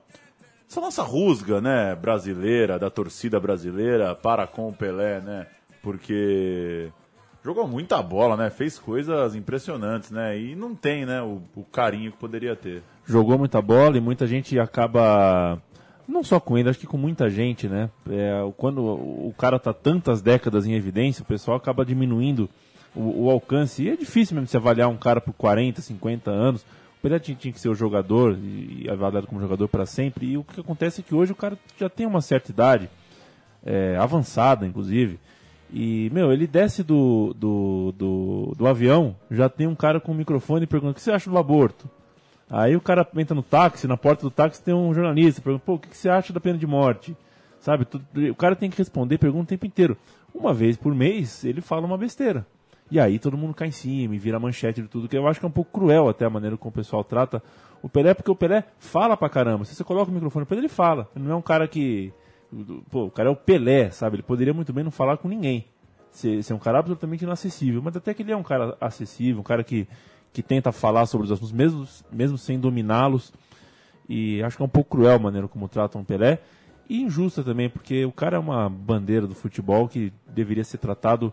essa 0.70 0.80
nossa 0.80 1.02
rusga, 1.02 1.60
né, 1.60 1.96
brasileira, 1.96 2.78
da 2.78 2.88
torcida 2.88 3.40
brasileira 3.40 4.14
para 4.14 4.46
com 4.46 4.68
o 4.68 4.72
Pelé, 4.72 5.20
né? 5.20 5.46
Porque 5.82 6.92
jogou 7.44 7.66
muita 7.66 8.02
bola, 8.02 8.36
né? 8.36 8.50
Fez 8.50 8.78
coisas 8.78 9.34
impressionantes, 9.34 10.10
né? 10.10 10.38
E 10.38 10.54
não 10.54 10.74
tem, 10.74 11.06
né, 11.06 11.22
o, 11.22 11.42
o 11.56 11.64
carinho 11.64 12.12
que 12.12 12.18
poderia 12.18 12.54
ter. 12.54 12.82
Jogou 13.06 13.38
muita 13.38 13.60
bola 13.60 13.96
e 13.96 14.00
muita 14.00 14.26
gente 14.26 14.58
acaba. 14.58 15.60
Não 16.06 16.24
só 16.24 16.40
com 16.40 16.58
ele, 16.58 16.68
acho 16.68 16.78
que 16.78 16.86
com 16.86 16.98
muita 16.98 17.30
gente, 17.30 17.68
né? 17.68 17.88
É, 18.08 18.52
quando 18.56 18.82
o 18.82 19.32
cara 19.38 19.58
tá 19.58 19.72
tantas 19.72 20.20
décadas 20.20 20.66
em 20.66 20.74
evidência, 20.74 21.22
o 21.22 21.26
pessoal 21.26 21.56
acaba 21.56 21.84
diminuindo 21.84 22.48
o, 22.94 23.26
o 23.26 23.30
alcance. 23.30 23.84
E 23.84 23.88
é 23.88 23.96
difícil 23.96 24.34
mesmo 24.34 24.48
se 24.48 24.56
avaliar 24.56 24.88
um 24.88 24.96
cara 24.96 25.20
por 25.20 25.32
40, 25.32 25.80
50 25.80 26.30
anos. 26.30 26.62
O 26.98 27.02
Pelé 27.02 27.18
tinha, 27.18 27.36
que 27.36 27.58
ser 27.58 27.68
o 27.68 27.74
jogador 27.74 28.36
e, 28.36 28.82
e 28.84 28.90
avaliado 28.90 29.26
como 29.26 29.40
jogador 29.40 29.68
para 29.68 29.86
sempre. 29.86 30.26
E 30.26 30.36
o 30.36 30.44
que 30.44 30.60
acontece 30.60 31.00
é 31.00 31.04
que 31.04 31.14
hoje 31.14 31.32
o 31.32 31.36
cara 31.36 31.56
já 31.78 31.88
tem 31.88 32.06
uma 32.06 32.20
certa 32.20 32.50
idade, 32.50 32.90
é, 33.64 33.96
avançada 33.96 34.66
inclusive. 34.66 35.18
E, 35.72 36.10
meu, 36.12 36.32
ele 36.32 36.46
desce 36.46 36.82
do, 36.82 37.32
do, 37.36 37.92
do, 37.96 38.54
do 38.56 38.66
avião, 38.66 39.14
já 39.30 39.48
tem 39.48 39.66
um 39.66 39.74
cara 39.74 40.00
com 40.00 40.12
o 40.12 40.14
microfone 40.14 40.66
perguntando: 40.66 40.92
o 40.92 40.94
que 40.94 41.02
você 41.02 41.12
acha 41.12 41.30
do 41.30 41.38
aborto? 41.38 41.88
Aí 42.48 42.74
o 42.74 42.80
cara 42.80 43.06
entra 43.16 43.34
no 43.34 43.42
táxi, 43.42 43.86
na 43.86 43.96
porta 43.96 44.22
do 44.22 44.30
táxi 44.30 44.62
tem 44.62 44.74
um 44.74 44.92
jornalista, 44.92 45.40
pergunta, 45.40 45.62
pô, 45.64 45.74
o 45.74 45.78
que 45.78 45.96
você 45.96 46.08
acha 46.08 46.32
da 46.32 46.40
pena 46.40 46.58
de 46.58 46.66
morte? 46.66 47.16
Sabe, 47.60 47.84
tu- 47.84 48.02
o 48.30 48.34
cara 48.34 48.56
tem 48.56 48.68
que 48.68 48.78
responder 48.78 49.18
pergunta 49.18 49.44
o 49.44 49.46
tempo 49.48 49.66
inteiro. 49.66 49.96
Uma 50.34 50.52
vez 50.52 50.76
por 50.76 50.92
mês, 50.94 51.44
ele 51.44 51.60
fala 51.60 51.86
uma 51.86 51.96
besteira. 51.96 52.44
E 52.90 52.98
aí 52.98 53.20
todo 53.20 53.36
mundo 53.36 53.54
cai 53.54 53.68
em 53.68 53.72
cima 53.72 54.16
e 54.16 54.18
vira 54.18 54.40
manchete 54.40 54.82
de 54.82 54.88
tudo, 54.88 55.08
que 55.08 55.16
eu 55.16 55.28
acho 55.28 55.38
que 55.38 55.46
é 55.46 55.48
um 55.48 55.52
pouco 55.52 55.70
cruel 55.78 56.08
até 56.08 56.24
a 56.24 56.30
maneira 56.30 56.56
como 56.56 56.70
o 56.70 56.74
pessoal 56.74 57.04
trata 57.04 57.40
o 57.82 57.88
Pelé, 57.88 58.14
porque 58.14 58.30
o 58.30 58.34
Pelé 58.34 58.64
fala 58.80 59.16
pra 59.16 59.28
caramba. 59.28 59.64
Se 59.64 59.76
você 59.76 59.84
coloca 59.84 60.10
o 60.10 60.14
microfone 60.14 60.44
pra 60.44 60.56
ele, 60.56 60.66
ele 60.66 60.72
fala. 60.72 61.08
Ele 61.14 61.24
não 61.24 61.32
é 61.32 61.36
um 61.36 61.42
cara 61.42 61.68
que... 61.68 62.12
Pô, 62.90 63.04
o 63.04 63.10
cara 63.10 63.28
é 63.28 63.32
o 63.32 63.36
Pelé, 63.36 63.90
sabe? 63.90 64.16
Ele 64.16 64.22
poderia 64.22 64.52
muito 64.52 64.72
bem 64.72 64.84
não 64.84 64.90
falar 64.90 65.16
com 65.16 65.28
ninguém. 65.28 65.66
Ser, 66.10 66.42
ser 66.42 66.52
um 66.54 66.58
cara 66.58 66.78
absolutamente 66.78 67.24
inacessível. 67.24 67.80
Mas 67.82 67.96
até 67.96 68.12
que 68.12 68.22
ele 68.22 68.32
é 68.32 68.36
um 68.36 68.42
cara 68.42 68.76
acessível, 68.80 69.40
um 69.40 69.44
cara 69.44 69.62
que, 69.62 69.86
que 70.32 70.42
tenta 70.42 70.72
falar 70.72 71.06
sobre 71.06 71.26
os 71.26 71.32
assuntos, 71.32 71.52
mesmo, 71.52 71.86
mesmo 72.10 72.36
sem 72.36 72.58
dominá-los. 72.58 73.32
E 74.08 74.42
acho 74.42 74.56
que 74.56 74.62
é 74.62 74.66
um 74.66 74.68
pouco 74.68 74.96
cruel 74.96 75.14
a 75.14 75.18
maneira 75.18 75.46
como 75.46 75.68
tratam 75.68 76.00
o 76.00 76.04
Pelé. 76.04 76.40
E 76.88 77.02
injusta 77.02 77.44
também, 77.44 77.70
porque 77.70 78.04
o 78.04 78.10
cara 78.10 78.36
é 78.36 78.40
uma 78.40 78.68
bandeira 78.68 79.26
do 79.26 79.34
futebol 79.34 79.86
que 79.86 80.12
deveria 80.26 80.64
ser 80.64 80.78
tratado 80.78 81.32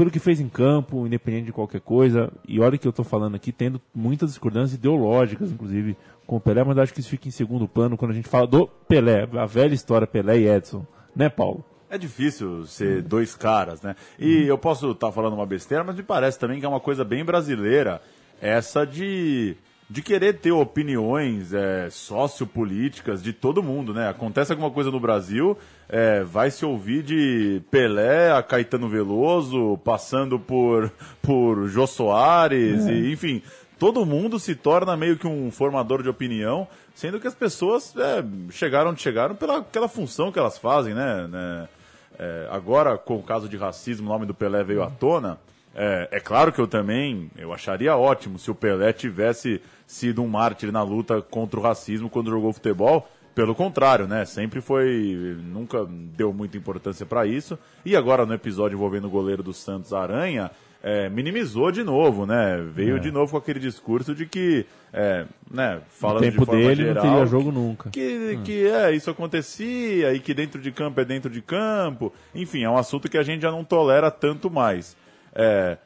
pelo 0.00 0.10
que 0.10 0.18
fez 0.18 0.40
em 0.40 0.48
campo, 0.48 1.06
independente 1.06 1.44
de 1.44 1.52
qualquer 1.52 1.82
coisa. 1.82 2.32
E 2.48 2.58
olha 2.58 2.78
que 2.78 2.86
eu 2.86 2.90
estou 2.90 3.04
falando 3.04 3.34
aqui, 3.34 3.52
tendo 3.52 3.78
muitas 3.94 4.30
discordâncias 4.30 4.78
ideológicas, 4.78 5.52
inclusive, 5.52 5.94
com 6.26 6.36
o 6.36 6.40
Pelé, 6.40 6.64
mas 6.64 6.78
acho 6.78 6.94
que 6.94 7.00
isso 7.00 7.10
fica 7.10 7.28
em 7.28 7.30
segundo 7.30 7.68
plano 7.68 7.98
quando 7.98 8.12
a 8.12 8.14
gente 8.14 8.26
fala 8.26 8.46
do 8.46 8.66
Pelé, 8.66 9.28
a 9.36 9.44
velha 9.44 9.74
história 9.74 10.06
Pelé 10.06 10.38
e 10.38 10.48
Edson. 10.48 10.86
Né, 11.14 11.28
Paulo? 11.28 11.62
É 11.90 11.98
difícil 11.98 12.64
ser 12.64 13.02
dois 13.02 13.36
caras, 13.36 13.82
né? 13.82 13.94
E 14.18 14.46
eu 14.46 14.56
posso 14.56 14.92
estar 14.92 15.12
falando 15.12 15.34
uma 15.34 15.44
besteira, 15.44 15.84
mas 15.84 15.96
me 15.96 16.02
parece 16.02 16.38
também 16.38 16.58
que 16.58 16.64
é 16.64 16.68
uma 16.68 16.80
coisa 16.80 17.04
bem 17.04 17.22
brasileira 17.22 18.00
essa 18.40 18.86
de, 18.86 19.54
de 19.90 20.02
querer 20.02 20.34
ter 20.34 20.52
opiniões 20.52 21.52
é, 21.52 21.90
sociopolíticas 21.90 23.20
de 23.20 23.32
todo 23.32 23.60
mundo, 23.60 23.92
né? 23.92 24.08
Acontece 24.08 24.52
alguma 24.52 24.70
coisa 24.70 24.88
no 24.88 25.00
Brasil, 25.00 25.58
é, 25.88 26.22
vai 26.22 26.48
se 26.52 26.64
ouvir 26.64 27.02
de 27.02 27.60
Pelé 27.72 28.30
a 28.30 28.40
Caetano 28.40 28.88
Veloso, 28.88 29.76
passando 29.78 30.38
por, 30.38 30.92
por 31.20 31.66
Jô 31.66 31.88
Soares, 31.88 32.86
e, 32.86 33.10
enfim, 33.10 33.42
todo 33.80 34.06
mundo 34.06 34.38
se 34.38 34.54
torna 34.54 34.96
meio 34.96 35.18
que 35.18 35.26
um 35.26 35.50
formador 35.50 36.04
de 36.04 36.08
opinião, 36.08 36.68
sendo 36.94 37.18
que 37.18 37.26
as 37.26 37.34
pessoas 37.34 37.92
é, 37.96 38.24
chegaram 38.52 38.92
onde 38.92 39.02
chegaram 39.02 39.34
pela 39.34 39.58
aquela 39.58 39.88
função 39.88 40.30
que 40.30 40.38
elas 40.38 40.56
fazem, 40.56 40.94
né? 40.94 41.26
né? 41.26 41.68
É, 42.16 42.46
agora, 42.48 42.96
com 42.96 43.16
o 43.16 43.22
caso 43.24 43.48
de 43.48 43.56
racismo, 43.56 44.06
o 44.06 44.12
nome 44.12 44.24
do 44.24 44.34
Pelé 44.34 44.62
veio 44.62 44.84
à 44.84 44.90
tona. 44.90 45.36
É, 45.74 46.08
é 46.12 46.20
claro 46.20 46.52
que 46.52 46.60
eu 46.60 46.66
também 46.66 47.30
eu 47.36 47.52
acharia 47.52 47.96
ótimo 47.96 48.38
se 48.38 48.50
o 48.50 48.54
Pelé 48.54 48.92
tivesse 48.92 49.60
sido 49.86 50.22
um 50.22 50.28
mártir 50.28 50.72
na 50.72 50.82
luta 50.82 51.22
contra 51.22 51.58
o 51.58 51.62
racismo 51.62 52.10
quando 52.10 52.30
jogou 52.30 52.52
futebol. 52.52 53.08
Pelo 53.34 53.54
contrário, 53.54 54.08
né? 54.08 54.24
Sempre 54.24 54.60
foi. 54.60 55.36
Nunca 55.44 55.86
deu 55.88 56.32
muita 56.32 56.56
importância 56.56 57.06
para 57.06 57.24
isso. 57.26 57.58
E 57.84 57.94
agora, 57.96 58.26
no 58.26 58.34
episódio 58.34 58.74
envolvendo 58.74 59.06
o 59.06 59.10
goleiro 59.10 59.42
do 59.42 59.52
Santos 59.52 59.92
Aranha, 59.92 60.50
é, 60.82 61.08
minimizou 61.08 61.70
de 61.70 61.84
novo, 61.84 62.26
né? 62.26 62.60
Veio 62.74 62.98
de 62.98 63.10
novo 63.10 63.32
com 63.32 63.38
aquele 63.38 63.60
discurso 63.60 64.14
de 64.14 64.26
que, 64.26 64.66
é, 64.92 65.26
né, 65.50 65.80
falando 65.88 66.22
tempo 66.22 66.40
de 66.40 66.46
forma 66.46 66.60
dele 66.60 66.84
geral, 66.84 67.04
não 67.04 67.12
teria 67.12 67.26
jogo 67.26 67.52
nunca. 67.52 67.90
que, 67.90 68.38
que 68.44 68.66
é, 68.66 68.92
isso 68.92 69.10
acontecia 69.10 70.12
e 70.12 70.18
que 70.18 70.32
dentro 70.32 70.60
de 70.60 70.72
campo 70.72 71.00
é 71.00 71.04
dentro 71.04 71.30
de 71.30 71.42
campo. 71.42 72.12
Enfim, 72.34 72.64
é 72.64 72.70
um 72.70 72.76
assunto 72.78 73.08
que 73.08 73.18
a 73.18 73.22
gente 73.22 73.42
já 73.42 73.50
não 73.50 73.62
tolera 73.62 74.10
tanto 74.10 74.50
mais. 74.50 74.96
É, 75.34 75.78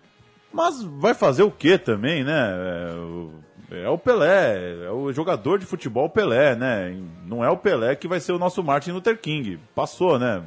mas 0.52 0.82
vai 0.82 1.14
fazer 1.14 1.42
o 1.42 1.50
que 1.50 1.76
também, 1.78 2.22
né? 2.24 2.50
É, 2.52 2.94
o- 2.94 3.30
é 3.72 3.88
o 3.88 3.98
Pelé, 3.98 4.84
é 4.86 4.90
o 4.90 5.12
jogador 5.12 5.58
de 5.58 5.66
futebol 5.66 6.08
Pelé, 6.08 6.54
né? 6.54 6.96
Não 7.26 7.44
é 7.44 7.50
o 7.50 7.56
Pelé 7.56 7.96
que 7.96 8.06
vai 8.06 8.20
ser 8.20 8.32
o 8.32 8.38
nosso 8.38 8.62
Martin 8.62 8.92
Luther 8.92 9.18
King. 9.18 9.58
Passou, 9.74 10.18
né? 10.18 10.42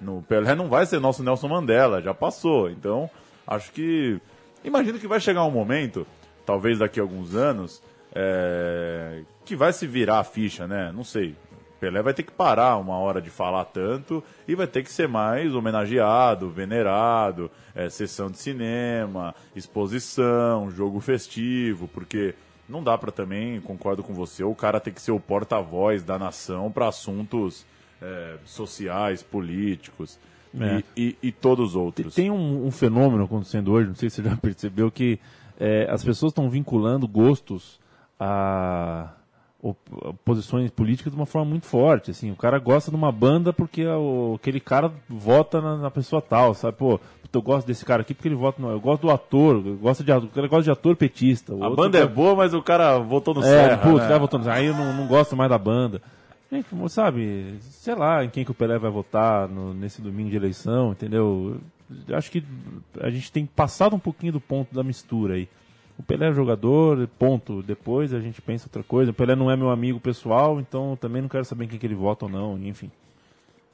No 0.00 0.22
Pelé 0.22 0.54
não 0.54 0.68
vai 0.68 0.86
ser 0.86 1.00
nosso 1.00 1.24
Nelson 1.24 1.48
Mandela, 1.48 2.00
já 2.00 2.14
passou. 2.14 2.70
Então, 2.70 3.10
acho 3.46 3.72
que. 3.72 4.20
Imagino 4.62 4.98
que 4.98 5.08
vai 5.08 5.18
chegar 5.20 5.44
um 5.44 5.50
momento, 5.50 6.06
talvez 6.46 6.78
daqui 6.78 7.00
a 7.00 7.02
alguns 7.02 7.34
anos, 7.34 7.82
é, 8.14 9.22
que 9.44 9.56
vai 9.56 9.72
se 9.72 9.86
virar 9.86 10.18
a 10.20 10.24
ficha, 10.24 10.66
né? 10.68 10.92
Não 10.94 11.02
sei. 11.04 11.34
Pelé 11.78 12.02
vai 12.02 12.12
ter 12.12 12.22
que 12.22 12.32
parar 12.32 12.76
uma 12.76 12.98
hora 12.98 13.20
de 13.20 13.30
falar 13.30 13.64
tanto 13.66 14.22
e 14.46 14.54
vai 14.54 14.66
ter 14.66 14.82
que 14.82 14.90
ser 14.90 15.08
mais 15.08 15.54
homenageado, 15.54 16.50
venerado, 16.50 17.50
é, 17.74 17.88
sessão 17.88 18.30
de 18.30 18.38
cinema, 18.38 19.34
exposição, 19.54 20.70
jogo 20.70 21.00
festivo, 21.00 21.88
porque 21.88 22.34
não 22.68 22.82
dá 22.82 22.98
pra 22.98 23.10
também, 23.10 23.60
concordo 23.60 24.02
com 24.02 24.12
você, 24.12 24.44
o 24.44 24.54
cara 24.54 24.80
tem 24.80 24.92
que 24.92 25.00
ser 25.00 25.12
o 25.12 25.20
porta-voz 25.20 26.02
da 26.02 26.18
nação 26.18 26.70
para 26.70 26.88
assuntos 26.88 27.64
é, 28.02 28.36
sociais, 28.44 29.22
políticos. 29.22 30.18
É. 30.58 30.82
e, 30.96 31.08
e, 31.22 31.28
e 31.28 31.32
todos 31.32 31.70
os 31.70 31.76
outros. 31.76 32.14
Tem 32.14 32.30
um, 32.30 32.66
um 32.66 32.70
fenômeno 32.70 33.24
acontecendo 33.24 33.70
hoje, 33.70 33.88
não 33.88 33.94
sei 33.94 34.08
se 34.08 34.22
você 34.22 34.30
já 34.30 34.36
percebeu, 34.40 34.90
que 34.90 35.20
é, 35.60 35.86
as 35.90 36.02
pessoas 36.02 36.30
estão 36.30 36.48
vinculando 36.48 37.06
gostos 37.06 37.78
a 38.18 39.12
posições 40.24 40.70
políticas 40.70 41.12
de 41.12 41.18
uma 41.18 41.26
forma 41.26 41.50
muito 41.50 41.66
forte. 41.66 42.10
Assim, 42.10 42.30
o 42.30 42.36
cara 42.36 42.58
gosta 42.58 42.90
de 42.90 42.96
uma 42.96 43.10
banda 43.10 43.52
porque 43.52 43.84
o- 43.86 44.34
aquele 44.40 44.60
cara 44.60 44.92
vota 45.08 45.60
na, 45.60 45.76
na 45.76 45.90
pessoa 45.90 46.22
tal, 46.22 46.54
sabe? 46.54 46.76
Pô, 46.76 47.00
eu 47.32 47.42
gosto 47.42 47.66
desse 47.66 47.84
cara 47.84 48.02
aqui 48.02 48.14
porque 48.14 48.28
ele 48.28 48.34
vota 48.34 48.60
no. 48.62 48.70
Eu 48.70 48.80
gosto 48.80 49.02
do 49.02 49.10
ator, 49.10 49.56
eu 49.66 49.76
gosto 49.76 50.02
de, 50.04 50.12
o 50.12 50.28
cara 50.28 50.48
gosta 50.48 50.62
de 50.64 50.70
ator 50.70 50.96
petista. 50.96 51.54
o 51.54 51.62
A 51.64 51.70
banda 51.70 51.98
é 51.98 52.02
gosta- 52.02 52.14
boa, 52.14 52.34
mas 52.36 52.54
o 52.54 52.62
cara 52.62 52.98
votou 52.98 53.34
no 53.34 53.40
é, 53.42 53.44
Serra. 53.44 53.78
putz, 53.78 54.00
né? 54.02 54.08
cara 54.08 54.18
votando. 54.18 54.48
Aí 54.50 54.66
eu 54.66 54.74
não, 54.74 54.92
não 54.94 55.06
gosto 55.06 55.36
mais 55.36 55.50
da 55.50 55.58
banda. 55.58 56.00
Gente, 56.50 56.66
sabe, 56.88 57.56
sei 57.60 57.94
lá 57.94 58.24
em 58.24 58.30
quem 58.30 58.42
que 58.42 58.50
o 58.50 58.54
Pelé 58.54 58.78
vai 58.78 58.90
votar 58.90 59.46
no- 59.48 59.74
nesse 59.74 60.00
domingo 60.00 60.30
de 60.30 60.36
eleição, 60.36 60.92
entendeu? 60.92 61.60
Eu 62.06 62.16
Acho 62.16 62.30
que 62.30 62.42
a 63.00 63.10
gente 63.10 63.30
tem 63.32 63.44
passado 63.46 63.94
um 63.96 63.98
pouquinho 63.98 64.32
do 64.32 64.40
ponto 64.40 64.74
da 64.74 64.82
mistura 64.82 65.34
aí. 65.34 65.48
O 65.98 66.02
Pelé 66.02 66.28
é 66.28 66.32
jogador, 66.32 67.08
ponto. 67.18 67.62
Depois 67.62 68.14
a 68.14 68.20
gente 68.20 68.40
pensa 68.40 68.66
outra 68.68 68.84
coisa. 68.84 69.10
O 69.10 69.14
Pelé 69.14 69.34
não 69.34 69.50
é 69.50 69.56
meu 69.56 69.68
amigo 69.68 69.98
pessoal, 69.98 70.60
então 70.60 70.96
também 70.96 71.20
não 71.20 71.28
quero 71.28 71.44
saber 71.44 71.64
em 71.64 71.68
quem 71.68 71.78
que 71.78 71.86
ele 71.86 71.94
vota 71.94 72.26
ou 72.26 72.30
não, 72.30 72.56
enfim. 72.58 72.90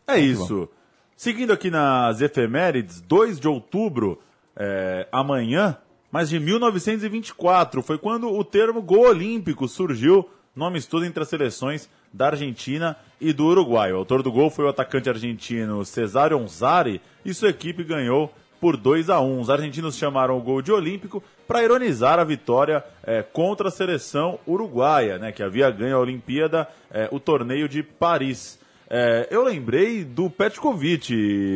É 0.07 0.19
isso. 0.19 0.69
Seguindo 1.17 1.53
aqui 1.53 1.71
nas 1.71 2.21
efemérides, 2.21 3.01
2 3.03 3.39
de 3.39 3.47
outubro, 3.47 4.19
é, 4.57 5.07
amanhã, 5.13 5.77
mas 6.11 6.29
de 6.29 6.41
1924, 6.41 7.83
foi 7.83 7.99
quando 7.99 8.33
o 8.33 8.43
termo 8.43 8.81
gol 8.81 9.07
olímpico 9.07 9.69
surgiu 9.69 10.29
no 10.57 10.65
amistoso 10.65 11.05
entre 11.05 11.23
as 11.23 11.29
seleções 11.29 11.91
da 12.13 12.27
Argentina 12.27 12.97
e 13.21 13.33
do 13.33 13.47
Uruguai. 13.47 13.93
O 13.93 13.97
autor 13.97 14.23
do 14.23 14.31
gol 14.31 14.49
foi 14.49 14.65
o 14.65 14.69
atacante 14.69 15.09
argentino 15.09 15.85
Cesário 15.85 16.39
Onzari 16.39 17.01
e 17.25 17.35
sua 17.35 17.51
equipe 17.51 17.83
ganhou 17.83 18.33
por 18.65 18.79
2 18.79 19.11
a 19.11 19.21
1 19.21 19.41
Os 19.41 19.51
argentinos 19.51 19.95
chamaram 19.95 20.39
o 20.39 20.41
gol 20.41 20.63
de 20.63 20.73
olímpico 20.73 21.23
para 21.47 21.63
ironizar 21.63 22.19
a 22.19 22.25
vitória 22.25 22.83
é, 23.03 23.23
contra 23.23 23.69
a 23.69 23.71
seleção 23.71 24.39
uruguaia, 24.47 25.19
né, 25.19 25.33
que 25.33 25.43
havia 25.43 25.71
ganho 25.71 25.95
a 25.95 26.01
Olimpíada, 26.01 26.67
é, 26.91 27.07
o 27.13 27.21
torneio 27.21 27.69
de 27.69 27.83
Paris. 27.83 28.59
É, 28.89 29.29
eu 29.31 29.45
lembrei 29.45 30.03
do 30.03 30.31
Petkovic, 30.31 31.13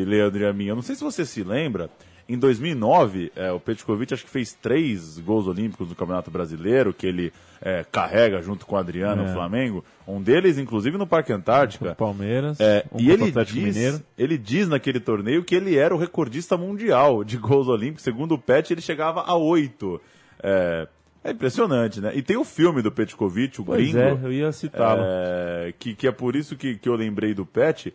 Leandro 0.06 0.42
e 0.42 0.46
a 0.46 0.52
mim. 0.52 0.66
Eu 0.66 0.74
não 0.74 0.82
sei 0.82 0.96
se 0.96 1.02
você 1.02 1.24
se 1.24 1.42
lembra. 1.42 1.88
Em 2.28 2.36
2009, 2.38 3.32
é, 3.34 3.50
o 3.50 3.58
Petkovic 3.58 4.12
acho 4.12 4.24
que 4.24 4.30
fez 4.30 4.52
três 4.52 5.18
gols 5.18 5.46
olímpicos 5.46 5.88
no 5.88 5.94
Campeonato 5.94 6.30
Brasileiro, 6.30 6.92
que 6.92 7.06
ele 7.06 7.32
é, 7.62 7.84
carrega 7.90 8.42
junto 8.42 8.66
com 8.66 8.74
o 8.76 8.78
Adriano, 8.78 9.22
É. 9.22 9.30
o 9.30 9.32
Flamengo. 9.32 9.82
Um 10.06 10.20
deles, 10.20 10.58
inclusive, 10.58 10.98
no 10.98 11.06
Parque 11.06 11.32
Antártica. 11.32 11.94
Palmeiras, 11.94 12.60
É, 12.60 12.84
um 12.92 13.00
e 13.00 13.10
ele 13.10 13.30
diz, 13.30 13.54
Mineiro. 13.54 14.02
ele 14.18 14.36
diz 14.36 14.68
naquele 14.68 15.00
torneio 15.00 15.42
que 15.42 15.54
ele 15.54 15.76
era 15.78 15.94
o 15.94 15.98
recordista 15.98 16.54
mundial 16.56 17.24
de 17.24 17.38
gols 17.38 17.66
olímpicos. 17.66 18.02
Segundo 18.04 18.32
o 18.34 18.38
Pet, 18.38 18.72
ele 18.74 18.82
chegava 18.82 19.22
a 19.22 19.34
oito. 19.34 19.98
É, 20.42 20.86
é 21.24 21.30
impressionante, 21.30 21.98
né? 22.00 22.12
E 22.14 22.20
tem 22.22 22.36
o 22.36 22.44
filme 22.44 22.82
do 22.82 22.92
Petkovic, 22.92 23.60
o 23.60 23.64
Pois 23.64 23.80
gringo. 23.82 23.98
é, 23.98 24.18
eu 24.22 24.32
ia 24.32 24.52
citá-lo. 24.52 25.00
É, 25.02 25.72
que, 25.78 25.94
que 25.94 26.06
é 26.06 26.12
por 26.12 26.36
isso 26.36 26.56
que, 26.56 26.76
que 26.76 26.88
eu 26.88 26.94
lembrei 26.94 27.32
do 27.32 27.46
Pet. 27.46 27.92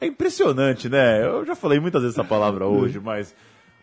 É 0.00 0.06
impressionante, 0.06 0.88
né? 0.88 1.24
Eu 1.24 1.44
já 1.44 1.54
falei 1.56 1.80
muitas 1.80 2.02
vezes 2.02 2.16
essa 2.18 2.26
palavra 2.26 2.66
hoje, 2.68 3.00
mas 3.00 3.34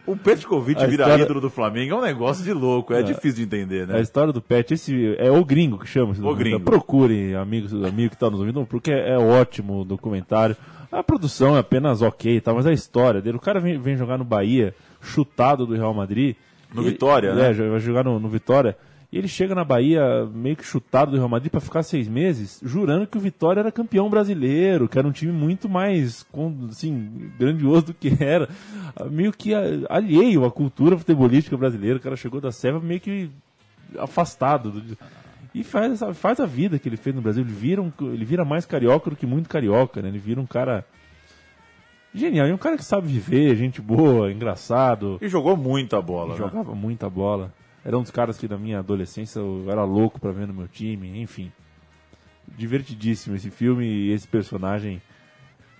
o 0.06 0.15
Petkovic 0.15 0.82
A 0.82 0.86
virar 0.88 1.06
história- 1.06 1.23
ídolo 1.23 1.41
do 1.41 1.49
Flamengo 1.49 1.93
é 1.95 1.97
um 1.97 2.02
negócio 2.02 2.43
de 2.43 2.54
louco, 2.54 2.93
é, 2.93 3.02
difícil 3.02 3.38
de 3.38 3.43
entender, 3.43 3.84
A 3.84 3.93
né? 3.93 4.02
história 4.02 4.32
do 4.34 4.41
Pet, 4.41 4.73
esse 4.73 5.15
é 5.17 5.32
o 5.32 5.43
gringo 5.45 5.80
que 5.80 5.88
chama. 5.88 6.08
documentário. 6.13 6.38
Gringo. 6.38 6.60
Procure, 6.65 7.36
amigos, 7.36 7.73
amigo 7.73 8.10
que 8.10 8.15
está 8.15 8.30
nos 8.30 8.39
ouvindo, 8.39 8.65
porque 8.65 8.91
é, 8.91 9.12
é 9.13 9.17
ótimo 9.17 9.82
o 9.82 9.86
documentário. 9.86 10.56
A 10.91 11.02
produção 11.02 11.56
é 11.56 11.60
apenas 11.60 12.02
ok, 12.04 12.39
tá, 12.41 12.54
mas 12.54 12.67
a 12.67 12.71
história 12.73 13.19
dele, 13.21 13.38
o 13.38 13.41
cara 13.41 13.60
vem, 13.60 13.80
vem 13.80 13.95
jogar 13.97 14.17
no 14.17 14.23
Bahia, 14.23 14.76
chutado 15.02 15.65
do 15.65 15.73
Real 15.73 15.93
Madrid. 15.93 16.36
No 16.73 16.82
e- 16.84 16.86
Vitória, 16.91 17.30
é, 17.30 17.34
né? 17.36 17.54
vai 17.69 17.80
jogar 17.80 18.04
no, 18.04 18.19
no 18.19 18.28
Vitória. 18.30 18.78
E 19.13 19.17
ele 19.19 19.28
chega 19.28 19.54
na 19.54 19.63
Bahia 19.63 20.26
meio 20.34 20.56
que 20.56 20.63
chutado 20.65 21.12
do 21.12 21.17
Real 21.17 21.30
Madrid 21.30 21.52
para 21.52 21.62
ficar 21.62 21.84
seis 21.84 22.08
meses, 22.08 22.60
jurando 22.65 23.06
que 23.06 23.15
o 23.15 23.21
Vitória 23.21 23.60
era 23.60 23.71
campeão 23.71 24.10
brasileiro, 24.10 24.89
que 24.89 24.97
era 24.97 25.08
um 25.08 25.12
time 25.12 25.32
muito 25.32 25.69
mais 25.69 26.26
assim, 26.71 27.30
grandioso 27.38 27.86
do 27.86 27.93
que 27.93 28.12
era. 28.19 28.49
Meio 29.12 29.32
que 29.32 29.52
alheio 29.88 30.43
à 30.45 30.49
cultura 30.52 30.97
futebolística 30.97 31.56
brasileira. 31.56 31.97
O 31.97 32.02
cara 32.02 32.15
chegou 32.15 32.41
da 32.41 32.52
Seva 32.52 32.80
meio 32.80 32.99
que 32.99 33.30
afastado. 33.99 34.71
do- 34.71 34.97
e 35.54 35.63
faz, 35.63 35.99
faz 36.15 36.39
a 36.39 36.47
vida 36.47 36.80
que 36.80 36.89
ele 36.89 36.97
fez 36.97 37.15
no 37.15 37.21
Brasil. 37.21 37.43
Ele 37.43 37.54
vira, 37.54 37.80
um- 37.84 37.91
ele 38.12 38.26
vira 38.26 38.43
mais 38.43 38.65
carioca 38.65 39.12
do 39.12 39.15
que 39.15 39.28
muito 39.28 39.47
carioca, 39.47 40.02
né? 40.02 40.08
Ele 40.10 40.17
vira 40.17 40.41
um 40.41 40.47
cara 40.47 40.84
genial. 42.15 42.47
E 42.47 42.52
um 42.52 42.58
cara 42.58 42.78
que 42.78 42.84
sabe 42.84 43.08
viver, 43.08 43.56
gente 43.56 43.80
boa, 43.80 44.32
engraçado. 44.32 45.19
E 45.21 45.28
jogou 45.28 45.56
muita 45.56 46.02
bola, 46.02 46.32
né? 46.34 46.38
Jogava 46.39 46.73
muita 46.73 47.08
bola. 47.08 47.54
Era 47.85 47.97
um 47.97 48.01
dos 48.01 48.11
caras 48.11 48.37
que 48.37 48.47
na 48.47 48.57
minha 48.57 48.79
adolescência 48.79 49.39
eu 49.39 49.65
era 49.69 49.83
louco 49.83 50.19
pra 50.19 50.31
ver 50.31 50.47
no 50.47 50.53
meu 50.53 50.67
time, 50.67 51.21
enfim. 51.21 51.51
Divertidíssimo 52.57 53.35
esse 53.35 53.49
filme 53.49 53.85
e 53.85 54.11
esse 54.11 54.27
personagem. 54.27 55.01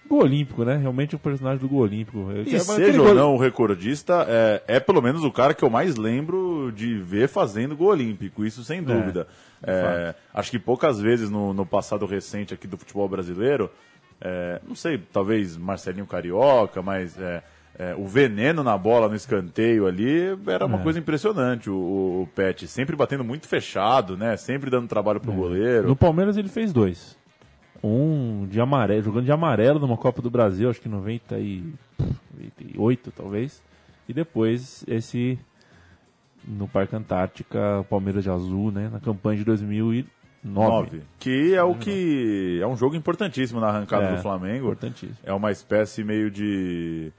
Gol 0.08 0.24
Olímpico, 0.24 0.64
né? 0.66 0.76
Realmente 0.78 1.14
é 1.14 1.18
o 1.18 1.20
personagem 1.20 1.60
do 1.60 1.68
Gol 1.68 1.80
Olímpico. 1.82 2.28
E 2.46 2.56
é- 2.56 2.60
seja 2.60 3.00
ou 3.00 3.06
gol- 3.08 3.16
não 3.16 3.36
o 3.36 3.38
recordista, 3.38 4.26
é, 4.28 4.64
é 4.68 4.80
pelo 4.80 5.02
menos 5.02 5.24
o 5.24 5.32
cara 5.32 5.54
que 5.54 5.64
eu 5.64 5.70
mais 5.70 5.96
lembro 5.96 6.72
de 6.76 6.98
ver 7.00 7.28
fazendo 7.30 7.76
gol 7.76 7.90
olímpico, 7.90 8.46
isso 8.46 8.64
sem 8.64 8.84
dúvida. 8.84 9.28
É, 9.66 10.14
acho 10.34 10.52
que 10.52 10.60
poucas 10.60 11.00
vezes 11.00 11.30
no, 11.30 11.54
no 11.54 11.66
passado 11.66 12.06
recente 12.06 12.54
aqui 12.54 12.68
do 12.68 12.78
futebol 12.78 13.08
brasileiro, 13.08 13.70
é, 14.20 14.60
não 14.68 14.76
sei, 14.76 14.98
talvez 14.98 15.56
Marcelinho 15.58 16.06
Carioca, 16.06 16.82
mas 16.82 17.18
é, 17.78 17.92
é, 17.92 17.96
o 17.96 18.06
veneno 18.08 18.64
na 18.64 18.78
bola 18.78 19.08
no 19.10 19.16
escanteio 19.16 19.86
ali 19.88 20.38
era 20.48 20.66
uma 20.66 20.80
É. 20.80 20.84
coisa 20.84 21.00
impressionante. 21.00 21.70
O, 21.70 21.74
o, 22.24 22.30
Pet 22.36 22.68
sempre 22.68 22.96
batendo 22.96 23.24
muito 23.24 23.48
fechado, 23.48 24.16
né? 24.18 24.36
Sempre 24.38 24.70
dando 24.70 24.88
trabalho 24.88 25.20
pro 25.20 25.32
goleiro. 25.32 25.88
No 25.88 25.96
Palmeiras 25.96 26.38
ele 26.38 26.50
fez 26.50 26.72
dois. 26.72 27.18
Um 27.84 28.48
de 28.50 28.62
amarelo, 28.62 29.04
jogando 29.04 29.26
de 29.26 29.32
amarelo 29.32 29.78
numa 29.80 29.98
Copa 29.98 30.22
do 30.22 30.30
Brasil, 30.30 30.70
acho 30.70 30.80
que 30.80 30.88
em 30.88 30.92
90 30.92 31.38
e 31.40 31.74
98 32.00 33.12
talvez. 33.12 33.62
E 34.08 34.14
depois 34.14 34.84
esse 34.88 35.38
no 36.48 36.68
Parque 36.68 36.96
Antártica, 36.96 37.86
Palmeiras 37.90 38.24
de 38.24 38.30
azul, 38.30 38.72
né, 38.72 38.90
na 38.92 39.00
campanha 39.00 39.38
de 39.40 39.46
2009. 39.46 40.06
9. 40.46 41.02
Que 41.20 41.56
é 41.56 41.64
o 41.64 41.74
que. 41.74 42.60
É 42.62 42.68
um 42.68 42.76
jogo 42.76 42.96
importantíssimo 42.98 43.62
na 43.62 43.68
arrancada 43.68 44.08
É, 44.08 44.16
do 44.18 44.22
Flamengo. 44.22 44.66
Importantíssimo. 44.66 45.18
É 45.24 45.32
uma 45.34 45.52
espécie 45.52 46.04
meio 46.04 46.30
de. 46.30 47.14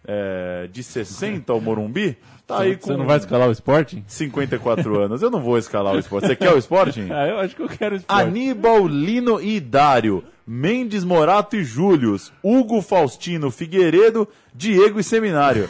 É, 0.09 0.69
de 0.71 0.85
60 0.85 1.53
ao 1.53 1.61
Morumbi, 1.61 2.17
tá 2.47 2.61
aí 2.61 2.77
com 2.77 2.87
Você 2.87 2.97
não 2.97 3.07
vai 3.07 3.17
escalar 3.17 3.49
o 3.49 3.51
Sporting? 3.51 4.05
54 4.07 5.03
anos. 5.03 5.21
Eu 5.21 5.33
não 5.33 5.41
vou 5.41 5.59
escalar 5.59 5.97
o 5.97 5.99
esporte. 5.99 6.29
Você 6.29 6.37
quer 6.37 6.53
o 6.53 6.59
Sporting? 6.59 7.09
Ah, 7.11 7.27
eu 7.27 7.41
acho 7.41 7.57
que 7.57 7.63
eu 7.63 7.69
quero 7.69 7.97
o 7.97 7.99
Sporting. 7.99 8.23
Aníbal, 8.29 8.87
Lino 8.87 9.41
e 9.41 9.59
Dário, 9.59 10.23
Mendes, 10.47 11.03
Morato 11.03 11.57
e 11.57 11.65
Július, 11.65 12.33
Hugo, 12.43 12.81
Faustino, 12.81 13.51
Figueiredo, 13.51 14.29
Diego 14.55 15.01
e 15.01 15.05
Seminário. 15.05 15.69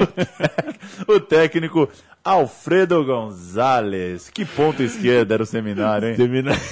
o 1.08 1.18
técnico 1.18 1.88
Alfredo 2.22 3.02
Gonzalez. 3.04 4.28
Que 4.28 4.44
ponto 4.44 4.82
esquerda 4.82 5.34
era 5.34 5.42
o 5.42 5.46
Seminário, 5.46 6.08
hein? 6.10 6.16
Termina- 6.16 6.52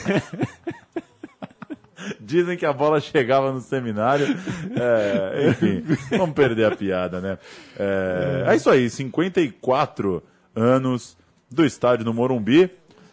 Dizem 2.20 2.56
que 2.56 2.66
a 2.66 2.72
bola 2.72 3.00
chegava 3.00 3.50
no 3.52 3.60
seminário. 3.60 4.26
É, 4.78 5.48
enfim, 5.48 5.82
vamos 6.10 6.34
perder 6.34 6.70
a 6.72 6.76
piada, 6.76 7.20
né? 7.20 7.38
É, 7.76 8.44
é 8.48 8.54
isso 8.56 8.70
aí, 8.70 8.88
54 8.88 10.22
anos 10.54 11.16
do 11.50 11.64
estádio 11.64 12.04
no 12.04 12.14
Morumbi. 12.14 12.70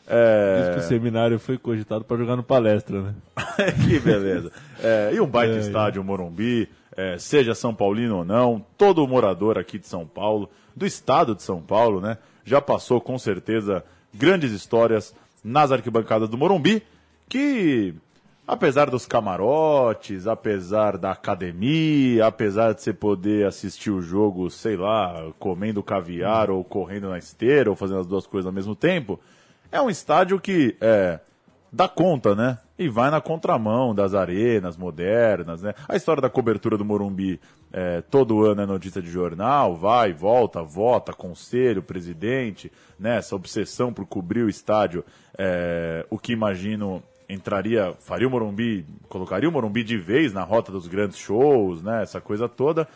É, 0.07 0.61
Diz 0.65 0.73
que 0.75 0.85
o 0.85 0.87
seminário 0.89 1.39
foi 1.39 1.57
cogitado 1.57 2.03
para 2.03 2.17
jogar 2.17 2.35
no 2.35 2.43
palestra, 2.43 3.01
né? 3.01 3.13
que 3.87 3.99
beleza. 3.99 4.51
É, 4.81 5.11
e 5.13 5.19
um 5.21 5.27
baita 5.27 5.55
É, 5.55 5.59
estádio, 5.59 6.01
o 6.01 6.05
Morumbi. 6.05 6.67
é, 6.95 7.17
seja 7.17 7.55
São 7.55 7.73
Paulino 7.73 8.17
ou 8.17 8.25
não, 8.25 8.63
todo 8.77 9.07
morador 9.07 9.57
aqui 9.57 9.79
de 9.79 9.87
São 9.87 10.05
Paulo, 10.05 10.49
do 10.75 10.85
estado 10.85 11.33
de 11.33 11.41
São 11.41 11.61
Paulo, 11.61 12.01
né, 12.01 12.17
já 12.43 12.59
passou 12.61 12.99
com 12.99 13.17
certeza 13.17 13.83
grandes 14.13 14.51
histórias 14.51 15.15
nas 15.43 15.71
arquibancadas 15.71 16.27
do 16.29 16.37
Morumbi, 16.37 16.83
que 17.29 17.95
apesar 18.47 18.89
dos 18.89 19.05
camarotes, 19.05 20.27
apesar 20.27 20.97
da 20.97 21.11
academia, 21.11 22.27
apesar 22.27 22.73
de 22.73 22.81
você 22.81 22.93
poder 22.93 23.45
assistir 23.47 23.89
o 23.89 24.01
jogo, 24.01 24.49
sei 24.49 24.75
lá, 24.75 25.25
comendo 25.39 25.81
caviar 25.81 26.49
ou 26.49 26.63
correndo 26.63 27.09
na 27.09 27.17
esteira 27.17 27.69
ou 27.69 27.75
fazendo 27.75 28.01
as 28.01 28.07
duas 28.07 28.27
coisas 28.27 28.45
ao 28.47 28.53
mesmo 28.53 28.75
tempo, 28.75 29.19
é 29.73 29.81
um 29.81 29.89
estádio 29.89 30.39
que 30.39 30.77
é, 30.79 31.19
dá 31.71 31.87
conta, 31.89 32.35
né? 32.35 32.59
E 32.77 32.87
vai 32.87 33.09
na 33.09 33.19
contramão 33.19 33.93
das 33.93 34.13
arenas 34.13 34.77
modernas, 34.77 35.63
né? 35.63 35.73
A 35.89 35.95
história 35.95 36.21
da 36.21 36.29
cobertura 36.29 36.77
do 36.77 36.85
Morumbi 36.85 37.41
é, 37.71 38.01
todo 38.01 38.45
ano 38.45 38.61
é 38.61 38.65
notícia 38.67 39.01
de 39.01 39.09
jornal, 39.09 39.75
vai, 39.75 40.13
volta, 40.13 40.61
vota, 40.61 41.11
conselho, 41.11 41.81
presidente, 41.81 42.71
né? 42.99 43.17
Essa 43.17 43.35
obsessão 43.35 43.91
por 43.91 44.05
cobrir 44.05 44.43
o 44.43 44.49
estádio, 44.49 45.03
é, 45.35 46.05
o 46.07 46.19
que 46.19 46.33
imagino 46.33 47.01
entraria, 47.27 47.95
faria 47.99 48.27
o 48.27 48.31
Morumbi, 48.31 48.85
colocaria 49.09 49.49
o 49.49 49.51
Morumbi 49.51 49.83
de 49.83 49.97
vez 49.97 50.31
na 50.31 50.43
rota 50.43 50.71
dos 50.71 50.87
grandes 50.87 51.17
shows, 51.17 51.81
né? 51.81 52.03
Essa 52.03 52.21
coisa 52.21 52.47
toda. 52.47 52.87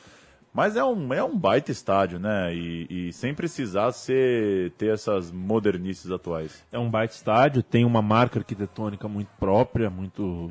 Mas 0.58 0.76
é 0.76 0.84
um, 0.84 1.14
é 1.14 1.24
um 1.24 1.38
baita 1.38 1.72
estádio, 1.72 2.18
né? 2.18 2.52
E, 2.52 2.88
e, 2.90 3.14
sem 3.14 3.32
precisar 3.32 3.92
ser, 3.92 4.72
ter 4.72 4.92
essas 4.92 5.32
modernices 5.32 6.10
atuais. 6.10 6.66
É 6.72 6.80
um 6.80 6.90
baita 6.90 7.14
estádio, 7.14 7.62
tem 7.62 7.86
uma 7.86 8.02
marca 8.02 8.40
arquitetônica 8.40 9.08
muito 9.08 9.30
própria, 9.40 9.88
muito, 9.88 10.50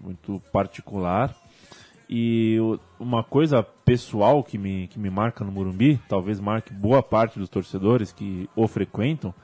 muito 0.00 0.40
particular. 0.52 1.34
E 2.08 2.58
uma 3.00 3.24
coisa 3.24 3.60
pessoal 3.60 4.44
que 4.44 4.56
me, 4.56 4.86
que 4.86 5.00
me 5.00 5.10
marca 5.10 5.44
no 5.44 5.50
Morumbi, 5.50 6.00
talvez 6.08 6.38
marque 6.38 6.72
boa 6.72 7.02
parte 7.02 7.36
dos 7.36 7.48
torcedores 7.48 8.12
que 8.12 8.48
o 8.54 8.68
frequentam, 8.68 9.34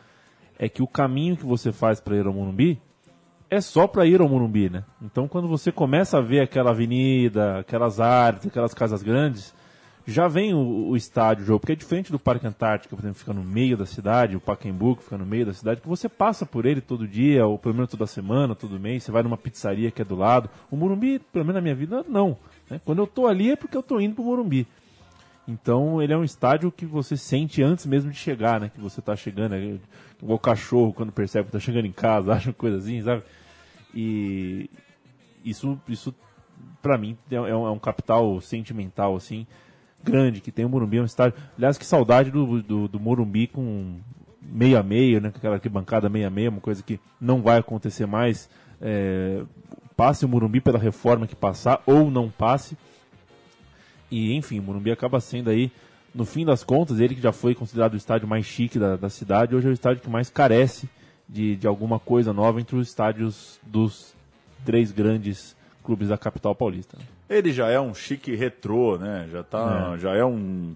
é 0.57 0.69
que 0.69 0.85
o 0.85 0.87
caminho 0.87 1.37
que 1.37 1.45
você 1.45 1.73
faz 1.73 1.99
para 1.99 2.15
ir 2.15 2.29
ao 2.29 2.33
Morumbi 2.33 2.81
é 3.51 3.61
só 3.61 3.89
para 3.89 4.07
ir 4.07 4.21
ao 4.21 4.29
Morumbi, 4.29 4.71
né? 4.71 4.85
Então 5.03 5.27
quando 5.27 5.49
você 5.49 5.73
começa 5.73 6.19
a 6.19 6.21
ver 6.21 6.43
aquela 6.43 6.71
avenida, 6.71 7.59
aquelas 7.59 7.99
árvores, 7.99 8.47
aquelas 8.47 8.73
casas 8.73 9.03
grandes, 9.03 9.53
já 10.07 10.29
vem 10.29 10.55
o, 10.55 10.89
o 10.89 10.97
estádio, 10.97 11.43
o 11.43 11.47
jogo, 11.47 11.61
porque 11.61 11.73
é 11.73 11.77
diferente 11.77 12.13
do 12.13 12.19
Parque 12.19 12.47
Antártica, 12.47 12.95
por 12.95 13.03
exemplo, 13.03 13.19
fica 13.19 13.33
no 13.33 13.43
meio 13.43 13.77
da 13.77 13.85
cidade, 13.85 14.37
o 14.37 14.41
Pacaembu, 14.41 14.97
que 14.97 15.03
fica 15.03 15.19
no 15.19 15.27
meio 15.27 15.47
da 15.47 15.53
cidade, 15.53 15.81
que 15.81 15.89
você 15.89 16.09
passa 16.09 16.47
por 16.47 16.65
ele 16.65 16.81
todo 16.81 17.09
dia, 17.09 17.45
ou 17.45 17.59
pelo 17.59 17.75
menos 17.75 17.91
toda 17.91 18.07
semana, 18.07 18.55
todo 18.55 18.79
mês, 18.79 19.03
você 19.03 19.11
vai 19.11 19.25
numa 19.25 19.37
pizzaria 19.37 19.91
que 19.91 20.01
é 20.01 20.05
do 20.05 20.15
lado. 20.15 20.49
O 20.71 20.77
Morumbi, 20.77 21.19
pelo 21.19 21.45
menos 21.45 21.57
na 21.57 21.61
minha 21.61 21.75
vida, 21.75 22.05
não. 22.09 22.37
Né? 22.71 22.81
Quando 22.85 22.99
eu 22.99 23.07
tô 23.07 23.27
ali 23.27 23.51
é 23.51 23.57
porque 23.57 23.77
eu 23.77 23.83
tô 23.83 24.01
indo 24.01 24.15
pro 24.15 24.25
Morumbi. 24.25 24.67
Então 25.49 26.03
ele 26.03 26.13
é 26.13 26.17
um 26.17 26.25
estádio 26.25 26.73
que 26.73 26.85
você 26.85 27.17
sente 27.17 27.63
antes 27.63 27.87
mesmo 27.87 28.11
de 28.11 28.17
chegar, 28.17 28.61
né? 28.61 28.71
Que 28.73 28.81
você 28.81 29.01
tá 29.01 29.15
chegando, 29.15 29.55
é, 29.55 29.77
o 30.23 30.39
cachorro 30.39 30.93
quando 30.93 31.13
percebe 31.13 31.47
que 31.47 31.53
tá 31.53 31.61
chegando 31.61 31.87
em 31.87 31.93
casa, 31.93 32.33
acha 32.35 32.53
coisa 32.53 32.79
assim, 32.79 33.01
sabe? 33.03 33.23
E 33.95 34.69
isso, 35.45 35.81
isso 35.89 36.15
para 36.83 36.99
mim 36.99 37.17
é, 37.31 37.37
é 37.37 37.57
um 37.57 37.79
capital 37.79 38.41
sentimental, 38.41 39.15
assim, 39.15 39.47
grande, 40.07 40.41
que 40.41 40.53
tem 40.53 40.65
o 40.65 40.69
Morumbi, 40.69 40.99
é 40.99 41.03
um 41.03 41.05
estádio. 41.05 41.39
Aliás, 41.57 41.77
que 41.77 41.85
saudade 41.85 42.31
do, 42.31 42.63
do, 42.63 42.89
do 42.89 43.01
Morumbi 43.01 43.47
com 43.47 43.97
meio 44.41 44.79
a 44.79 44.83
meio, 44.83 45.21
né? 45.21 45.33
Aquela 45.35 45.57
arquibancada 45.57 46.09
meio 46.09 46.27
a 46.27 46.31
meio, 46.31 46.51
uma 46.51 46.61
coisa 46.61 46.83
que 46.83 47.01
não 47.21 47.43
vai 47.43 47.59
acontecer 47.59 48.07
mais. 48.07 48.49
É, 48.81 49.43
passe 49.97 50.25
o 50.25 50.29
Morumbi 50.29 50.61
pela 50.61 50.79
reforma 50.79 51.27
que 51.27 51.35
passar, 51.35 51.83
ou 51.87 52.11
não 52.11 52.31
passe. 52.31 52.77
E 54.11 54.35
enfim, 54.35 54.61
o 54.61 54.63
Morumbi 54.63 54.91
acaba 54.91 55.21
sendo 55.21 55.51
aí, 55.51 55.73
no 56.15 56.25
fim 56.25 56.45
das 56.45 56.63
contas, 56.63 57.01
ele 57.01 57.15
que 57.15 57.21
já 57.21 57.33
foi 57.33 57.55
considerado 57.55 57.95
o 57.95 57.97
estádio 57.97 58.29
mais 58.29 58.47
chique 58.47 58.79
da, 58.79 58.97
da 58.97 59.11
cidade, 59.11 59.55
hoje 59.55 59.67
é 59.67 59.71
o 59.71 59.73
estádio 59.73 60.03
que 60.03 60.09
mais 60.09 60.31
carece 60.31 60.89
de, 61.29 61.57
de 61.57 61.67
alguma 61.67 61.99
coisa 61.99 62.33
nova 62.33 62.61
entre 62.61 62.77
os 62.77 62.89
estádios 62.89 63.59
dos 63.63 64.15
três 64.65 64.93
grandes 64.93 65.57
clubes 65.83 66.09
da 66.09 66.17
capital 66.17 66.55
paulista. 66.55 66.97
Ele 67.29 67.53
já 67.53 67.69
é 67.69 67.81
um 67.81 67.95
chique 67.95 68.35
retrô, 68.35 68.97
né? 68.99 69.29
Já, 69.31 69.43
tá, 69.43 69.95
é. 69.95 69.99
já 69.99 70.15
é 70.15 70.25
um. 70.25 70.75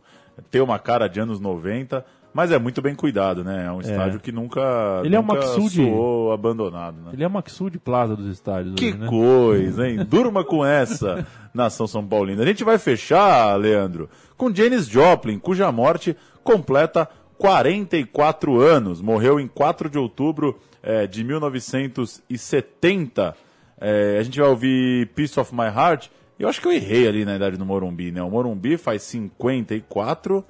tem 0.50 0.60
uma 0.60 0.78
cara 0.78 1.08
de 1.08 1.20
anos 1.20 1.40
90, 1.40 2.04
mas 2.32 2.50
é 2.50 2.58
muito 2.58 2.82
bem 2.82 2.94
cuidado, 2.94 3.44
né? 3.44 3.66
É 3.66 3.72
um 3.72 3.80
estádio 3.80 4.16
é. 4.16 4.20
que 4.20 4.32
nunca, 4.32 4.60
ele 5.04 5.16
nunca 5.16 5.16
é 5.16 5.20
o 5.20 5.34
Maxud, 5.42 5.74
soou 5.74 6.32
abandonado. 6.32 6.96
Né? 7.02 7.10
Ele 7.12 7.24
é 7.24 7.26
o 7.26 7.30
Maxud 7.30 7.78
Plaza 7.78 8.16
dos 8.16 8.26
estádios. 8.26 8.74
Que 8.74 8.86
hoje, 8.86 8.98
né? 8.98 9.06
coisa, 9.06 9.88
hein? 9.88 10.04
Durma 10.08 10.44
com 10.44 10.64
essa, 10.64 11.26
nação 11.54 11.86
São 11.86 12.06
Paulina. 12.06 12.42
A 12.42 12.46
gente 12.46 12.64
vai 12.64 12.78
fechar, 12.78 13.54
Leandro, 13.56 14.08
com 14.36 14.54
Janis 14.54 14.86
Joplin, 14.86 15.38
cuja 15.38 15.72
morte 15.72 16.16
completa 16.42 17.08
44 17.38 18.60
anos. 18.60 19.00
Morreu 19.00 19.40
em 19.40 19.48
4 19.48 19.88
de 19.88 19.98
outubro 19.98 20.58
é, 20.82 21.06
de 21.06 21.24
1970. 21.24 23.34
É, 23.80 24.18
a 24.18 24.22
gente 24.22 24.38
vai 24.38 24.48
ouvir 24.48 25.06
Peace 25.14 25.40
of 25.40 25.54
My 25.54 25.66
Heart. 25.66 26.10
Eu 26.40 26.48
acho 26.48 26.58
que 26.58 26.66
eu 26.66 26.72
errei 26.72 27.06
ali 27.06 27.22
na 27.22 27.36
idade 27.36 27.58
do 27.58 27.66
Morumbi, 27.66 28.10
né? 28.10 28.22
O 28.22 28.30
Morumbi 28.30 28.78
faz 28.78 29.02
54 29.02 30.42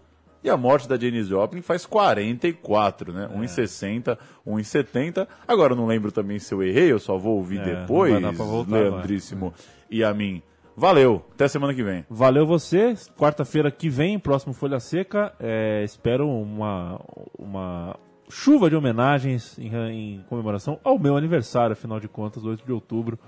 e 0.45 0.49
a 0.49 0.57
morte 0.57 0.88
da 0.88 0.97
Janis 0.97 1.26
Joplin 1.26 1.62
faz 1.62 1.84
44, 1.84 3.12
né? 3.12 3.28
É. 3.28 3.36
1,60, 3.36 4.16
1,70. 4.47 5.26
Agora 5.49 5.72
eu 5.72 5.76
não 5.76 5.86
lembro 5.88 6.12
também 6.12 6.38
se 6.38 6.55
eu 6.55 6.62
errei, 6.62 6.93
eu 6.93 7.01
só 7.01 7.18
vou 7.18 7.38
ouvir 7.38 7.59
é, 7.59 7.74
depois, 7.74 8.22
voltar, 8.36 8.76
Leandríssimo 8.76 9.53
e 9.91 10.05
a 10.05 10.14
mim. 10.14 10.41
Valeu, 10.76 11.26
até 11.34 11.49
semana 11.49 11.74
que 11.74 11.82
vem. 11.82 12.07
Valeu 12.09 12.47
você. 12.47 12.95
Quarta-feira 13.18 13.68
que 13.68 13.88
vem, 13.88 14.16
próximo 14.16 14.55
Folha 14.55 14.78
Seca. 14.78 15.34
É, 15.41 15.82
espero 15.82 16.28
uma, 16.30 17.01
uma 17.36 17.97
chuva 18.30 18.70
de 18.70 18.76
homenagens 18.76 19.59
em, 19.59 19.74
em, 19.74 20.24
comemoração 20.28 20.78
ao 20.84 21.01
meu 21.01 21.16
aniversário, 21.16 21.72
afinal 21.72 21.99
de 21.99 22.07
contas, 22.07 22.45
8 22.45 22.64
de 22.64 22.72
outubro. 22.72 23.18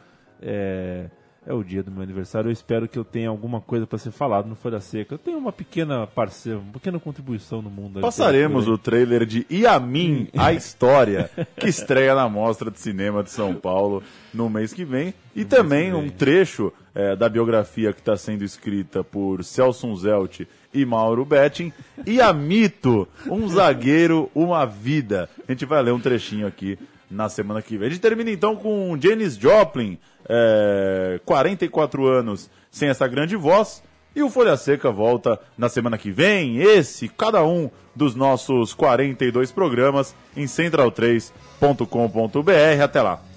É, 0.41 1.11
é 1.47 1.53
o 1.53 1.63
dia 1.63 1.83
do 1.83 1.91
meu 1.91 2.03
aniversário. 2.03 2.49
Eu 2.49 2.53
espero 2.53 2.89
que 2.89 2.99
eu 2.99 3.05
tenha 3.05 3.29
alguma 3.29 3.61
coisa 3.61 3.87
para 3.87 3.99
ser 3.99 4.13
falado 4.13 4.49
no 4.49 4.55
Folha 4.55 4.81
Seca. 4.81 5.15
Eu 5.15 5.19
tenho 5.19 5.39
uma 5.39 5.53
pequena 5.53 6.07
parceira, 6.07 6.59
uma 6.59 6.73
pequena 6.73 7.01
contribuição 7.01 7.61
no 7.61 7.69
mundo. 7.69 8.01
Passaremos 8.01 8.69
o 8.69 8.79
trailer 8.79 9.27
de 9.27 9.47
Yamin, 9.51 10.29
a 10.37 10.53
história, 10.53 11.31
que 11.57 11.69
estreia 11.69 12.15
na 12.15 12.29
Mostra 12.29 12.71
de 12.71 12.79
Cinema 12.79 13.23
de 13.23 13.31
São 13.31 13.55
Paulo 13.55 14.03
no 14.33 14.49
mês 14.49 14.73
que 14.73 14.85
vem. 14.85 15.13
E 15.35 15.41
no 15.41 15.47
também 15.47 15.93
um 15.93 16.09
trecho 16.09 16.73
é, 16.95 17.17
da 17.17 17.29
biografia 17.29 17.93
que 17.93 18.01
está 18.01 18.17
sendo 18.17 18.45
escrita 18.45 19.03
por 19.03 19.43
Celso 19.43 19.95
Zelt 19.97 20.43
e 20.73 20.85
Mauro 20.85 21.25
Betting. 21.25 21.73
E 22.07 22.21
a 22.21 22.33
Mito, 22.33 23.09
um 23.27 23.49
zagueiro, 23.49 24.31
uma 24.35 24.65
vida. 24.65 25.29
A 25.49 25.53
gente 25.53 25.65
vai 25.65 25.83
ler 25.83 25.93
um 25.93 26.01
trechinho 26.01 26.47
aqui 26.47 26.79
na 27.13 27.29
semana 27.29 27.63
que 27.63 27.77
vem. 27.77 27.89
A 27.89 27.91
gente 27.91 28.01
termina 28.01 28.31
então 28.31 28.57
com 28.57 28.99
Janis 29.01 29.37
Joplin, 29.37 29.99
é, 30.29 31.21
44 31.25 32.07
anos 32.07 32.51
sem 32.71 32.89
essa 32.89 33.07
grande 33.07 33.37
voz. 33.37 33.83
E 34.15 34.23
o 34.23 34.29
Folha 34.29 34.57
Seca 34.57 34.91
volta 34.91 35.41
na 35.57 35.69
semana 35.69 35.97
que 35.97 36.11
vem. 36.11 36.59
Esse, 36.59 37.09
cada 37.09 37.45
um 37.45 37.71
dos 37.95 38.15
nossos 38.15 38.75
42 38.75 39.53
programas 39.53 40.15
em 40.37 40.45
central3.com.br. 40.45 42.83
Até 42.83 43.01
lá. 43.01 43.32